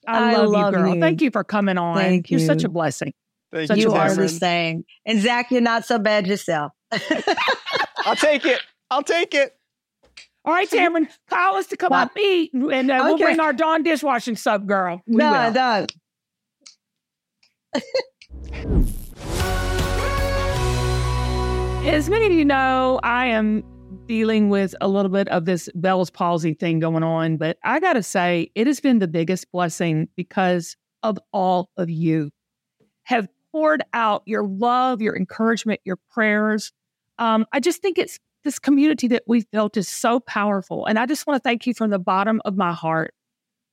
I, 0.06 0.32
I 0.32 0.36
love, 0.36 0.48
love 0.50 0.72
you, 0.72 0.78
girl. 0.78 0.94
you. 0.94 1.00
Thank 1.00 1.20
you 1.22 1.30
for 1.30 1.44
coming 1.44 1.78
on. 1.78 1.96
Thank 1.96 2.30
You're 2.30 2.40
such 2.40 2.64
a 2.64 2.68
blessing. 2.68 3.12
Thank 3.52 3.68
Such 3.68 3.78
you, 3.78 3.84
you 3.84 3.90
a 3.90 3.98
are 3.98 4.14
blessing. 4.14 4.22
the 4.22 4.28
Tamron. 4.28 4.38
same. 4.38 4.84
And 5.04 5.20
Zach, 5.20 5.50
you're 5.50 5.60
not 5.60 5.84
so 5.84 5.98
bad 5.98 6.26
yourself. 6.26 6.72
I'll 8.04 8.16
take 8.16 8.46
it. 8.46 8.60
I'll 8.90 9.02
take 9.02 9.34
it. 9.34 9.56
All 10.50 10.56
right, 10.56 10.68
Tamron, 10.68 11.08
call 11.28 11.58
us 11.58 11.68
to 11.68 11.76
come 11.76 11.90
Bye. 11.90 12.02
up 12.02 12.18
eat, 12.18 12.52
and 12.52 12.90
uh, 12.90 13.02
we'll 13.04 13.18
bring 13.18 13.38
our 13.38 13.52
Dawn 13.52 13.84
dishwashing 13.84 14.34
sub, 14.34 14.66
girl. 14.66 15.00
We 15.06 15.18
no, 15.18 15.52
no. 15.52 15.86
As 21.88 22.10
many 22.10 22.26
of 22.26 22.32
you 22.32 22.44
know, 22.44 22.98
I 23.04 23.26
am 23.26 23.62
dealing 24.06 24.48
with 24.48 24.74
a 24.80 24.88
little 24.88 25.12
bit 25.12 25.28
of 25.28 25.44
this 25.44 25.68
Bell's 25.76 26.10
palsy 26.10 26.54
thing 26.54 26.80
going 26.80 27.04
on, 27.04 27.36
but 27.36 27.56
I 27.62 27.78
got 27.78 27.92
to 27.92 28.02
say, 28.02 28.50
it 28.56 28.66
has 28.66 28.80
been 28.80 28.98
the 28.98 29.06
biggest 29.06 29.52
blessing 29.52 30.08
because 30.16 30.76
of 31.04 31.16
all 31.32 31.70
of 31.76 31.88
you 31.88 32.32
have 33.04 33.28
poured 33.52 33.84
out 33.92 34.24
your 34.26 34.42
love, 34.42 35.00
your 35.00 35.16
encouragement, 35.16 35.78
your 35.84 35.98
prayers. 36.10 36.72
Um, 37.20 37.46
I 37.52 37.60
just 37.60 37.82
think 37.82 37.98
it's 37.98 38.18
this 38.44 38.58
community 38.58 39.08
that 39.08 39.22
we've 39.26 39.50
built 39.50 39.76
is 39.76 39.88
so 39.88 40.20
powerful. 40.20 40.86
And 40.86 40.98
I 40.98 41.06
just 41.06 41.26
want 41.26 41.42
to 41.42 41.46
thank 41.46 41.66
you 41.66 41.74
from 41.74 41.90
the 41.90 41.98
bottom 41.98 42.40
of 42.44 42.56
my 42.56 42.72
heart 42.72 43.14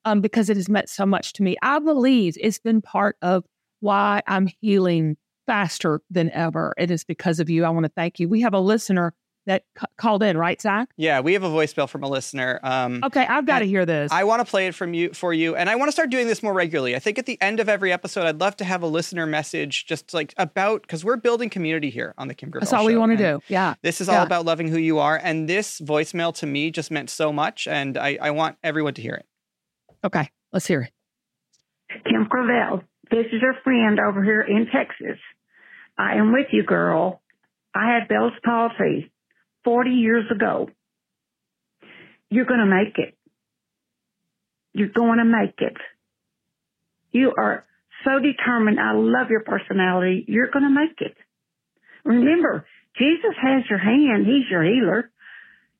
um, 0.06 0.22
because 0.22 0.50
it 0.50 0.58
has 0.58 0.70
meant 0.70 0.90
so 0.90 1.06
much 1.06 1.34
to 1.34 1.44
me. 1.44 1.56
I 1.62 1.80
believe 1.80 2.38
it's 2.40 2.60
been 2.60 2.82
part 2.82 3.18
of 3.22 3.46
why 3.80 4.22
I'm 4.28 4.50
healing 4.62 5.18
faster 5.46 6.02
than 6.10 6.30
ever. 6.32 6.74
It 6.78 6.92
is 6.92 7.04
because 7.04 7.40
of 7.40 7.50
you. 7.50 7.64
I 7.64 7.70
want 7.70 7.86
to 7.86 7.92
thank 7.96 8.20
you. 8.20 8.28
We 8.28 8.42
have 8.42 8.54
a 8.54 8.60
listener 8.60 9.14
that 9.48 9.64
c- 9.80 9.86
called 9.98 10.22
in, 10.22 10.38
right, 10.38 10.62
Zach? 10.62 10.90
Yeah, 10.98 11.22
we 11.22 11.34
have 11.34 11.44
a 11.44 11.50
voicemail 11.50 11.90
from 11.90 12.04
a 12.04 12.08
listener. 12.08 12.60
Um, 12.62 13.02
Okay, 13.04 13.26
I've 13.26 13.46
got 13.46 13.60
to 13.60 13.66
hear 13.66 13.86
this. 13.86 14.12
I 14.12 14.24
want 14.26 14.46
to 14.46 14.50
play 14.50 14.68
it 14.68 14.76
from 14.76 14.94
you 14.94 15.14
for 15.14 15.34
you, 15.34 15.56
and 15.56 15.70
I 15.70 15.76
want 15.76 15.88
to 15.88 15.92
start 15.92 16.10
doing 16.10 16.28
this 16.28 16.44
more 16.44 16.54
regularly. 16.54 16.96
I 16.96 17.00
think 17.00 17.18
at 17.18 17.26
the 17.26 17.42
end 17.42 17.60
of 17.60 17.68
every 17.68 17.92
episode, 17.92 18.26
I'd 18.26 18.40
love 18.40 18.56
to 18.58 18.66
have 18.66 18.84
a 18.84 18.88
listener 18.88 19.26
message, 19.26 19.86
just 19.88 20.14
like 20.14 20.34
about 20.38 20.84
because 20.84 21.04
we're 21.04 21.18
building 21.18 21.50
community 21.50 21.90
here 21.90 22.14
on 22.18 22.28
the 22.28 22.34
Kim 22.36 22.50
Gravel 22.50 22.66
That's 22.66 22.74
all 22.74 22.86
we 22.86 22.96
want 22.98 23.12
to 23.12 23.18
do. 23.18 23.42
Yeah. 23.48 23.74
This 23.82 24.00
is 24.02 24.08
Yeah. 24.08 24.20
all 24.20 24.26
about 24.26 24.46
loving 24.46 24.68
who 24.68 24.78
you 24.78 25.00
are, 25.00 25.20
and 25.22 25.50
this 25.50 25.82
voicemail 25.82 26.34
to 26.36 26.46
me 26.46 26.70
just 26.70 26.92
meant 26.92 27.10
so 27.10 27.34
much, 27.34 27.68
and 27.68 27.98
I, 27.98 28.18
I 28.22 28.32
want 28.32 28.58
everyone 28.64 28.94
to 28.96 29.02
hear 29.02 29.16
it. 29.16 29.26
Okay, 30.04 30.30
let's 30.54 30.68
hear 30.68 30.82
it. 30.82 30.92
Kim 32.06 32.28
Gravel, 32.30 32.84
this 33.10 33.26
is 33.32 33.42
your 33.42 33.56
friend 33.64 34.00
over 34.00 34.22
here 34.24 34.42
in 34.42 34.68
Texas. 34.72 35.18
I 35.98 36.16
am 36.18 36.34
with 36.34 36.48
you, 36.52 36.64
girl. 36.64 37.22
I 37.74 37.94
had 37.94 38.08
Bell's 38.08 38.34
palsy 38.44 39.12
40 39.68 39.90
years 39.90 40.24
ago. 40.34 40.70
You're 42.30 42.46
going 42.46 42.62
to 42.62 42.66
make 42.66 42.98
it. 42.98 43.18
You're 44.72 44.96
going 44.96 45.18
to 45.18 45.26
make 45.26 45.56
it. 45.58 45.76
You 47.12 47.34
are 47.38 47.66
so 48.06 48.12
determined. 48.22 48.80
I 48.80 48.94
love 48.94 49.30
your 49.30 49.42
personality. 49.42 50.24
You're 50.26 50.52
going 50.52 50.64
to 50.64 50.70
make 50.70 51.02
it. 51.02 51.18
Remember, 52.06 52.66
Jesus 52.98 53.36
has 53.42 53.64
your 53.70 53.80
hand. 53.80 54.26
He's 54.26 54.50
your 54.50 54.64
healer. 54.64 55.12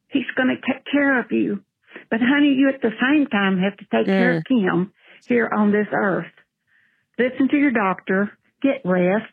He's 0.10 0.30
going 0.36 0.50
to 0.50 0.56
take 0.56 0.84
care 0.92 1.22
of 1.22 1.32
you. 1.32 1.64
But 2.12 2.20
honey, 2.22 2.56
you 2.58 2.68
at 2.68 2.82
the 2.82 2.92
same 3.00 3.28
time 3.28 3.58
have 3.60 3.78
to 3.78 3.86
take 3.90 4.08
care 4.08 4.38
of 4.40 4.44
Kim 4.44 4.92
here 5.30 5.50
on 5.50 5.72
this 5.72 5.88
earth. 5.94 6.34
Listen 7.18 7.48
to 7.52 7.58
your 7.58 7.72
doctor. 7.72 8.38
Get 8.62 8.82
rest. 8.84 9.32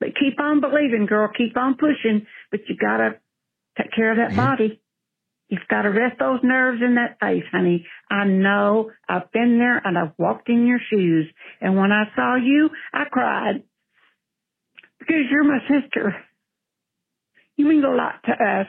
But 0.00 0.16
keep 0.18 0.40
on 0.40 0.60
believing, 0.60 1.06
girl. 1.06 1.30
Keep 1.32 1.56
on 1.56 1.76
pushing. 1.76 2.26
But 2.50 2.60
you 2.68 2.76
gotta 2.76 3.20
take 3.76 3.92
care 3.92 4.10
of 4.10 4.18
that 4.18 4.28
mm-hmm. 4.28 4.36
body. 4.36 4.80
You've 5.48 5.68
got 5.70 5.82
to 5.82 5.90
rest 5.90 6.18
those 6.18 6.40
nerves 6.42 6.82
in 6.84 6.96
that 6.96 7.18
face, 7.20 7.44
honey. 7.52 7.86
I 8.10 8.24
know. 8.24 8.90
I've 9.08 9.30
been 9.30 9.58
there 9.58 9.78
and 9.78 9.96
I've 9.96 10.12
walked 10.18 10.48
in 10.48 10.66
your 10.66 10.80
shoes. 10.90 11.26
And 11.60 11.76
when 11.76 11.92
I 11.92 12.04
saw 12.16 12.34
you, 12.34 12.70
I 12.92 13.04
cried. 13.10 13.62
Because 14.98 15.24
you're 15.30 15.44
my 15.44 15.60
sister. 15.68 16.16
You 17.56 17.66
mean 17.66 17.84
a 17.84 17.94
lot 17.94 18.22
to 18.24 18.32
us. 18.32 18.66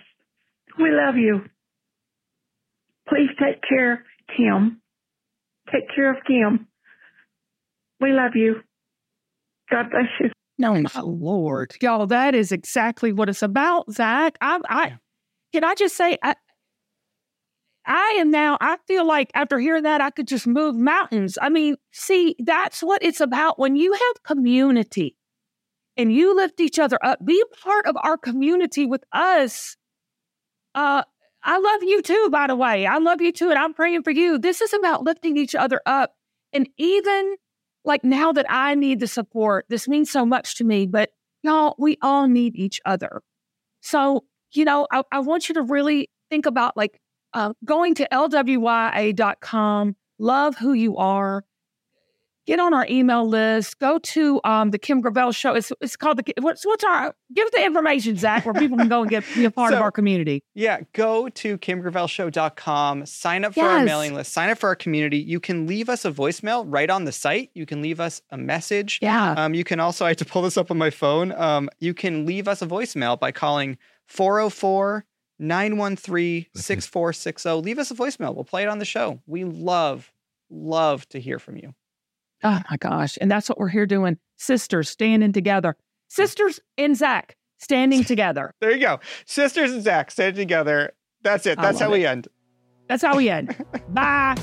We 0.79 0.91
love 0.91 1.15
you. 1.15 1.45
Please 3.09 3.29
take 3.39 3.61
care, 3.67 4.05
Kim. 4.35 4.81
Take 5.71 5.89
care 5.95 6.11
of 6.11 6.23
Kim. 6.25 6.67
We 7.99 8.11
love 8.11 8.33
you. 8.35 8.61
God 9.71 9.89
bless 9.89 10.09
you. 10.19 10.36
No, 10.57 10.73
my 10.73 11.01
lord, 11.01 11.75
y'all, 11.81 12.07
that 12.07 12.33
is 12.33 12.51
exactly 12.51 13.13
what 13.13 13.29
it's 13.29 13.43
about, 13.43 13.91
Zach. 13.91 14.37
I, 14.41 14.59
I, 14.67 14.97
can 15.53 15.63
I 15.63 15.75
just 15.75 15.95
say, 15.95 16.17
I, 16.23 16.35
I 17.85 18.17
am 18.19 18.31
now. 18.31 18.57
I 18.59 18.77
feel 18.87 19.05
like 19.05 19.29
after 19.33 19.59
hearing 19.59 19.83
that, 19.83 20.01
I 20.01 20.09
could 20.09 20.27
just 20.27 20.47
move 20.47 20.75
mountains. 20.75 21.37
I 21.41 21.49
mean, 21.49 21.77
see, 21.91 22.35
that's 22.39 22.81
what 22.81 23.03
it's 23.03 23.21
about. 23.21 23.59
When 23.59 23.75
you 23.75 23.93
have 23.93 24.23
community, 24.23 25.15
and 25.97 26.13
you 26.13 26.35
lift 26.35 26.61
each 26.61 26.79
other 26.79 26.99
up, 27.03 27.25
be 27.25 27.43
part 27.63 27.87
of 27.87 27.97
our 28.03 28.17
community 28.17 28.85
with 28.85 29.03
us. 29.11 29.75
Uh, 30.75 31.03
I 31.43 31.57
love 31.57 31.83
you 31.83 32.01
too, 32.01 32.29
by 32.31 32.47
the 32.47 32.55
way. 32.55 32.85
I 32.85 32.99
love 32.99 33.19
you 33.19 33.31
too, 33.31 33.49
and 33.49 33.57
I'm 33.57 33.73
praying 33.73 34.03
for 34.03 34.11
you. 34.11 34.37
This 34.37 34.61
is 34.61 34.73
about 34.73 35.03
lifting 35.03 35.37
each 35.37 35.55
other 35.55 35.81
up, 35.85 36.13
and 36.53 36.69
even 36.77 37.35
like 37.87 38.03
now 38.03 38.31
that 38.33 38.45
I 38.49 38.75
need 38.75 38.99
the 38.99 39.07
support, 39.07 39.65
this 39.69 39.87
means 39.87 40.11
so 40.11 40.25
much 40.25 40.55
to 40.55 40.63
me, 40.63 40.85
but 40.85 41.09
y'all, 41.41 41.75
we 41.79 41.97
all 42.01 42.27
need 42.27 42.55
each 42.55 42.81
other. 42.85 43.23
So, 43.81 44.25
you 44.51 44.65
know, 44.65 44.87
I, 44.91 45.03
I 45.11 45.19
want 45.19 45.47
you 45.47 45.55
to 45.55 45.61
really 45.63 46.09
think 46.29 46.45
about 46.45 46.75
like 46.75 46.99
uh, 47.33 47.53
going 47.63 47.95
to 47.95 48.07
lwya.com, 48.11 49.95
love 50.19 50.57
who 50.57 50.73
you 50.73 50.97
are, 50.97 51.45
get 52.47 52.59
on 52.59 52.73
our 52.73 52.87
email 52.89 53.27
list, 53.27 53.77
go 53.77 53.99
to 53.99 54.41
um, 54.43 54.71
the 54.71 54.79
Kim 54.79 55.01
Gravel 55.01 55.31
show. 55.33 55.53
It's, 55.53 55.71
it's 55.81 55.95
called 55.95 56.17
the, 56.17 56.33
what's, 56.39 56.65
what's 56.65 56.83
our, 56.83 57.13
give 57.33 57.45
us 57.45 57.51
the 57.53 57.63
information, 57.63 58.15
Zach, 58.15 58.45
where 58.45 58.53
people 58.53 58.77
can 58.77 58.87
go 58.87 59.01
and 59.01 59.09
get, 59.09 59.23
be 59.35 59.45
a 59.45 59.51
part 59.51 59.73
of 59.73 59.81
our 59.81 59.91
community. 59.91 60.43
Yeah, 60.55 60.79
go 60.93 61.29
to 61.29 61.57
kimgravelshow.com, 61.57 63.05
sign 63.05 63.45
up 63.45 63.53
for 63.53 63.65
our 63.65 63.83
mailing 63.83 64.15
list, 64.15 64.33
sign 64.33 64.49
up 64.49 64.57
for 64.57 64.67
our 64.67 64.75
community. 64.75 65.17
You 65.17 65.39
can 65.39 65.67
leave 65.67 65.89
us 65.89 66.05
a 66.05 66.11
voicemail 66.11 66.65
right 66.65 66.89
on 66.89 67.03
the 67.03 67.11
site. 67.11 67.51
You 67.53 67.65
can 67.65 67.81
leave 67.81 67.99
us 67.99 68.21
a 68.31 68.37
message. 68.37 68.99
Yeah. 69.01 69.33
Um, 69.33 69.53
you 69.53 69.65
can 69.65 69.79
also, 69.79 70.05
I 70.05 70.09
had 70.09 70.17
to 70.19 70.25
pull 70.25 70.41
this 70.41 70.57
up 70.57 70.71
on 70.71 70.77
my 70.77 70.89
phone. 70.89 71.33
Um, 71.33 71.69
you 71.79 71.93
can 71.93 72.25
leave 72.25 72.47
us 72.47 72.61
a 72.61 72.65
voicemail 72.65 73.19
by 73.19 73.31
calling 73.31 73.77
404 74.05 75.05
913 75.39 76.45
6460. 76.55 77.49
Leave 77.61 77.77
us 77.77 77.91
a 77.91 77.95
voicemail. 77.95 78.33
We'll 78.33 78.45
play 78.45 78.63
it 78.63 78.69
on 78.69 78.79
the 78.79 78.85
show. 78.85 79.19
We 79.27 79.43
love, 79.43 80.13
love 80.49 81.07
to 81.09 81.19
hear 81.19 81.39
from 81.39 81.57
you. 81.57 81.75
Oh 82.43 82.61
my 82.69 82.77
gosh. 82.77 83.17
And 83.19 83.29
that's 83.31 83.49
what 83.49 83.57
we're 83.57 83.69
here 83.69 83.85
doing. 83.85 84.17
Sisters 84.37 84.89
standing 84.89 85.33
together. 85.33 85.75
Sisters 86.07 86.59
and 86.77 86.95
Zach 86.95 87.35
standing 87.57 88.03
together. 88.05 88.53
There 88.61 88.71
you 88.71 88.79
go. 88.79 88.99
Sisters 89.25 89.71
and 89.71 89.83
Zach 89.83 90.11
standing 90.11 90.35
together. 90.41 90.93
That's 91.21 91.45
it. 91.45 91.57
That's 91.59 91.79
how 91.79 91.85
love 91.87 91.93
we 91.93 92.05
end. 92.05 92.27
That's 92.87 93.03
how 93.03 93.17
we 93.17 93.29
end. 93.29 93.55
Bye. 93.89 94.35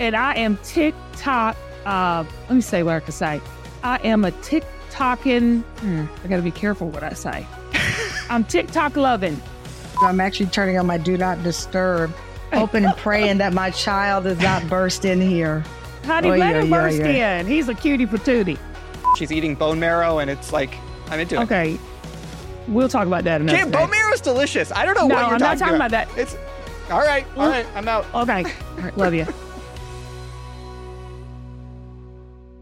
And 0.00 0.16
I 0.16 0.34
am 0.36 0.56
TikTok. 0.62 1.56
Uh, 1.84 2.24
let 2.48 2.54
me 2.54 2.60
say 2.60 2.82
what 2.82 2.94
I 2.96 3.00
can 3.00 3.12
say. 3.12 3.40
I 3.82 3.98
am 4.04 4.24
a 4.24 4.30
TikToking. 4.30 5.62
Hmm, 5.62 6.06
I 6.24 6.28
got 6.28 6.36
to 6.36 6.42
be 6.42 6.50
careful 6.50 6.88
what 6.88 7.02
I 7.02 7.12
say. 7.12 7.46
I'm 8.30 8.44
TikTok 8.44 8.96
loving. 8.96 9.40
I'm 10.02 10.20
actually 10.20 10.46
turning 10.46 10.78
on 10.78 10.86
my 10.86 10.98
do 10.98 11.16
not 11.16 11.42
disturb, 11.42 12.12
hoping 12.52 12.84
and 12.84 12.96
praying 12.96 13.38
that 13.38 13.52
my 13.52 13.70
child 13.70 14.24
does 14.24 14.40
not 14.40 14.66
burst 14.68 15.04
in 15.04 15.20
here. 15.20 15.64
Honey, 16.04 16.30
Oy, 16.30 16.38
let 16.38 16.56
him 16.56 16.72
oy, 16.72 16.76
oy, 16.76 16.80
burst 16.80 17.00
oy. 17.02 17.04
in. 17.22 17.46
He's 17.46 17.68
a 17.68 17.74
cutie 17.74 18.06
patootie. 18.06 18.58
She's 19.16 19.32
eating 19.32 19.54
bone 19.54 19.78
marrow, 19.80 20.18
and 20.18 20.30
it's 20.30 20.52
like, 20.52 20.74
I'm 21.10 21.20
into 21.20 21.36
it. 21.36 21.40
Okay. 21.42 21.78
We'll 22.68 22.88
talk 22.88 23.06
about 23.06 23.24
that 23.24 23.40
another 23.40 23.56
Kim, 23.58 23.70
day. 23.70 23.78
bone 23.78 23.90
marrow 23.90 24.12
is 24.12 24.20
delicious. 24.20 24.70
I 24.72 24.84
don't 24.84 24.94
know 24.94 25.06
No, 25.08 25.14
what 25.14 25.24
you're 25.24 25.34
I'm 25.34 25.38
not 25.38 25.58
talking 25.58 25.58
talking 25.58 25.74
about 25.76 25.90
that. 25.90 26.08
It's 26.16 26.36
all 26.90 27.00
right. 27.00 27.26
All 27.36 27.48
right, 27.48 27.66
I'm 27.74 27.88
out. 27.88 28.06
Okay. 28.14 28.44
All 28.78 28.84
right, 28.84 28.96
love 28.96 29.12
you. 29.14 29.26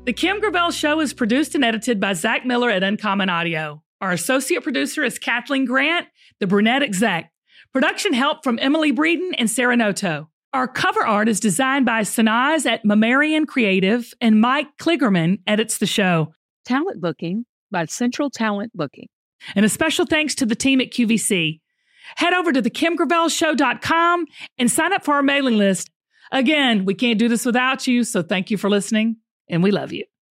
The 0.05 0.13
Kim 0.13 0.39
Gravel 0.41 0.71
Show 0.71 1.01
is 1.01 1.13
produced 1.13 1.55
and 1.57 1.65
edited 1.65 1.99
by 2.01 2.13
Zach 2.13 2.47
Miller 2.47 2.71
at 2.71 2.83
Uncommon 2.85 3.29
Audio. 3.29 3.83
Our 4.01 4.13
associate 4.13 4.63
producer 4.63 5.03
is 5.03 5.19
Kathleen 5.19 5.65
Grant, 5.65 6.07
the 6.39 6.47
brunette 6.47 6.83
exec. 6.83 7.33
Production 7.77 8.15
help 8.15 8.43
from 8.43 8.59
Emily 8.63 8.91
Breeden 8.91 9.33
and 9.37 9.51
Sarah 9.51 9.77
Noto. 9.77 10.31
Our 10.55 10.67
cover 10.67 11.07
art 11.07 11.29
is 11.29 11.41
designed 11.41 11.85
by 11.85 12.01
Sanaz 12.01 12.65
at 12.65 12.87
Mammarian 12.87 13.45
Creative, 13.45 14.15
and 14.19 14.41
Mike 14.41 14.79
Kligerman 14.79 15.41
edits 15.47 15.77
the 15.77 15.85
show. 15.85 16.33
Talent 16.65 17.03
booking 17.03 17.45
by 17.71 17.85
Central 17.85 18.31
Talent 18.31 18.73
Booking. 18.75 19.09
And 19.55 19.67
a 19.67 19.69
special 19.69 20.07
thanks 20.07 20.35
to 20.37 20.47
the 20.47 20.55
team 20.55 20.81
at 20.81 20.91
QVC. 20.91 21.61
Head 22.17 22.33
over 22.33 22.51
to 22.51 22.63
thekimgravelshow.com 22.63 24.25
and 24.57 24.71
sign 24.71 24.95
up 24.95 25.05
for 25.05 25.13
our 25.17 25.23
mailing 25.23 25.59
list. 25.59 25.91
Again, 26.33 26.87
we 26.87 26.95
can't 26.95 27.19
do 27.19 27.29
this 27.29 27.45
without 27.45 27.87
you, 27.87 28.05
so 28.05 28.23
thank 28.23 28.51
you 28.51 28.57
for 28.57 28.71
listening, 28.71 29.17
and 29.51 29.63
we 29.63 29.71
love 29.71 29.93
you. 29.93 30.07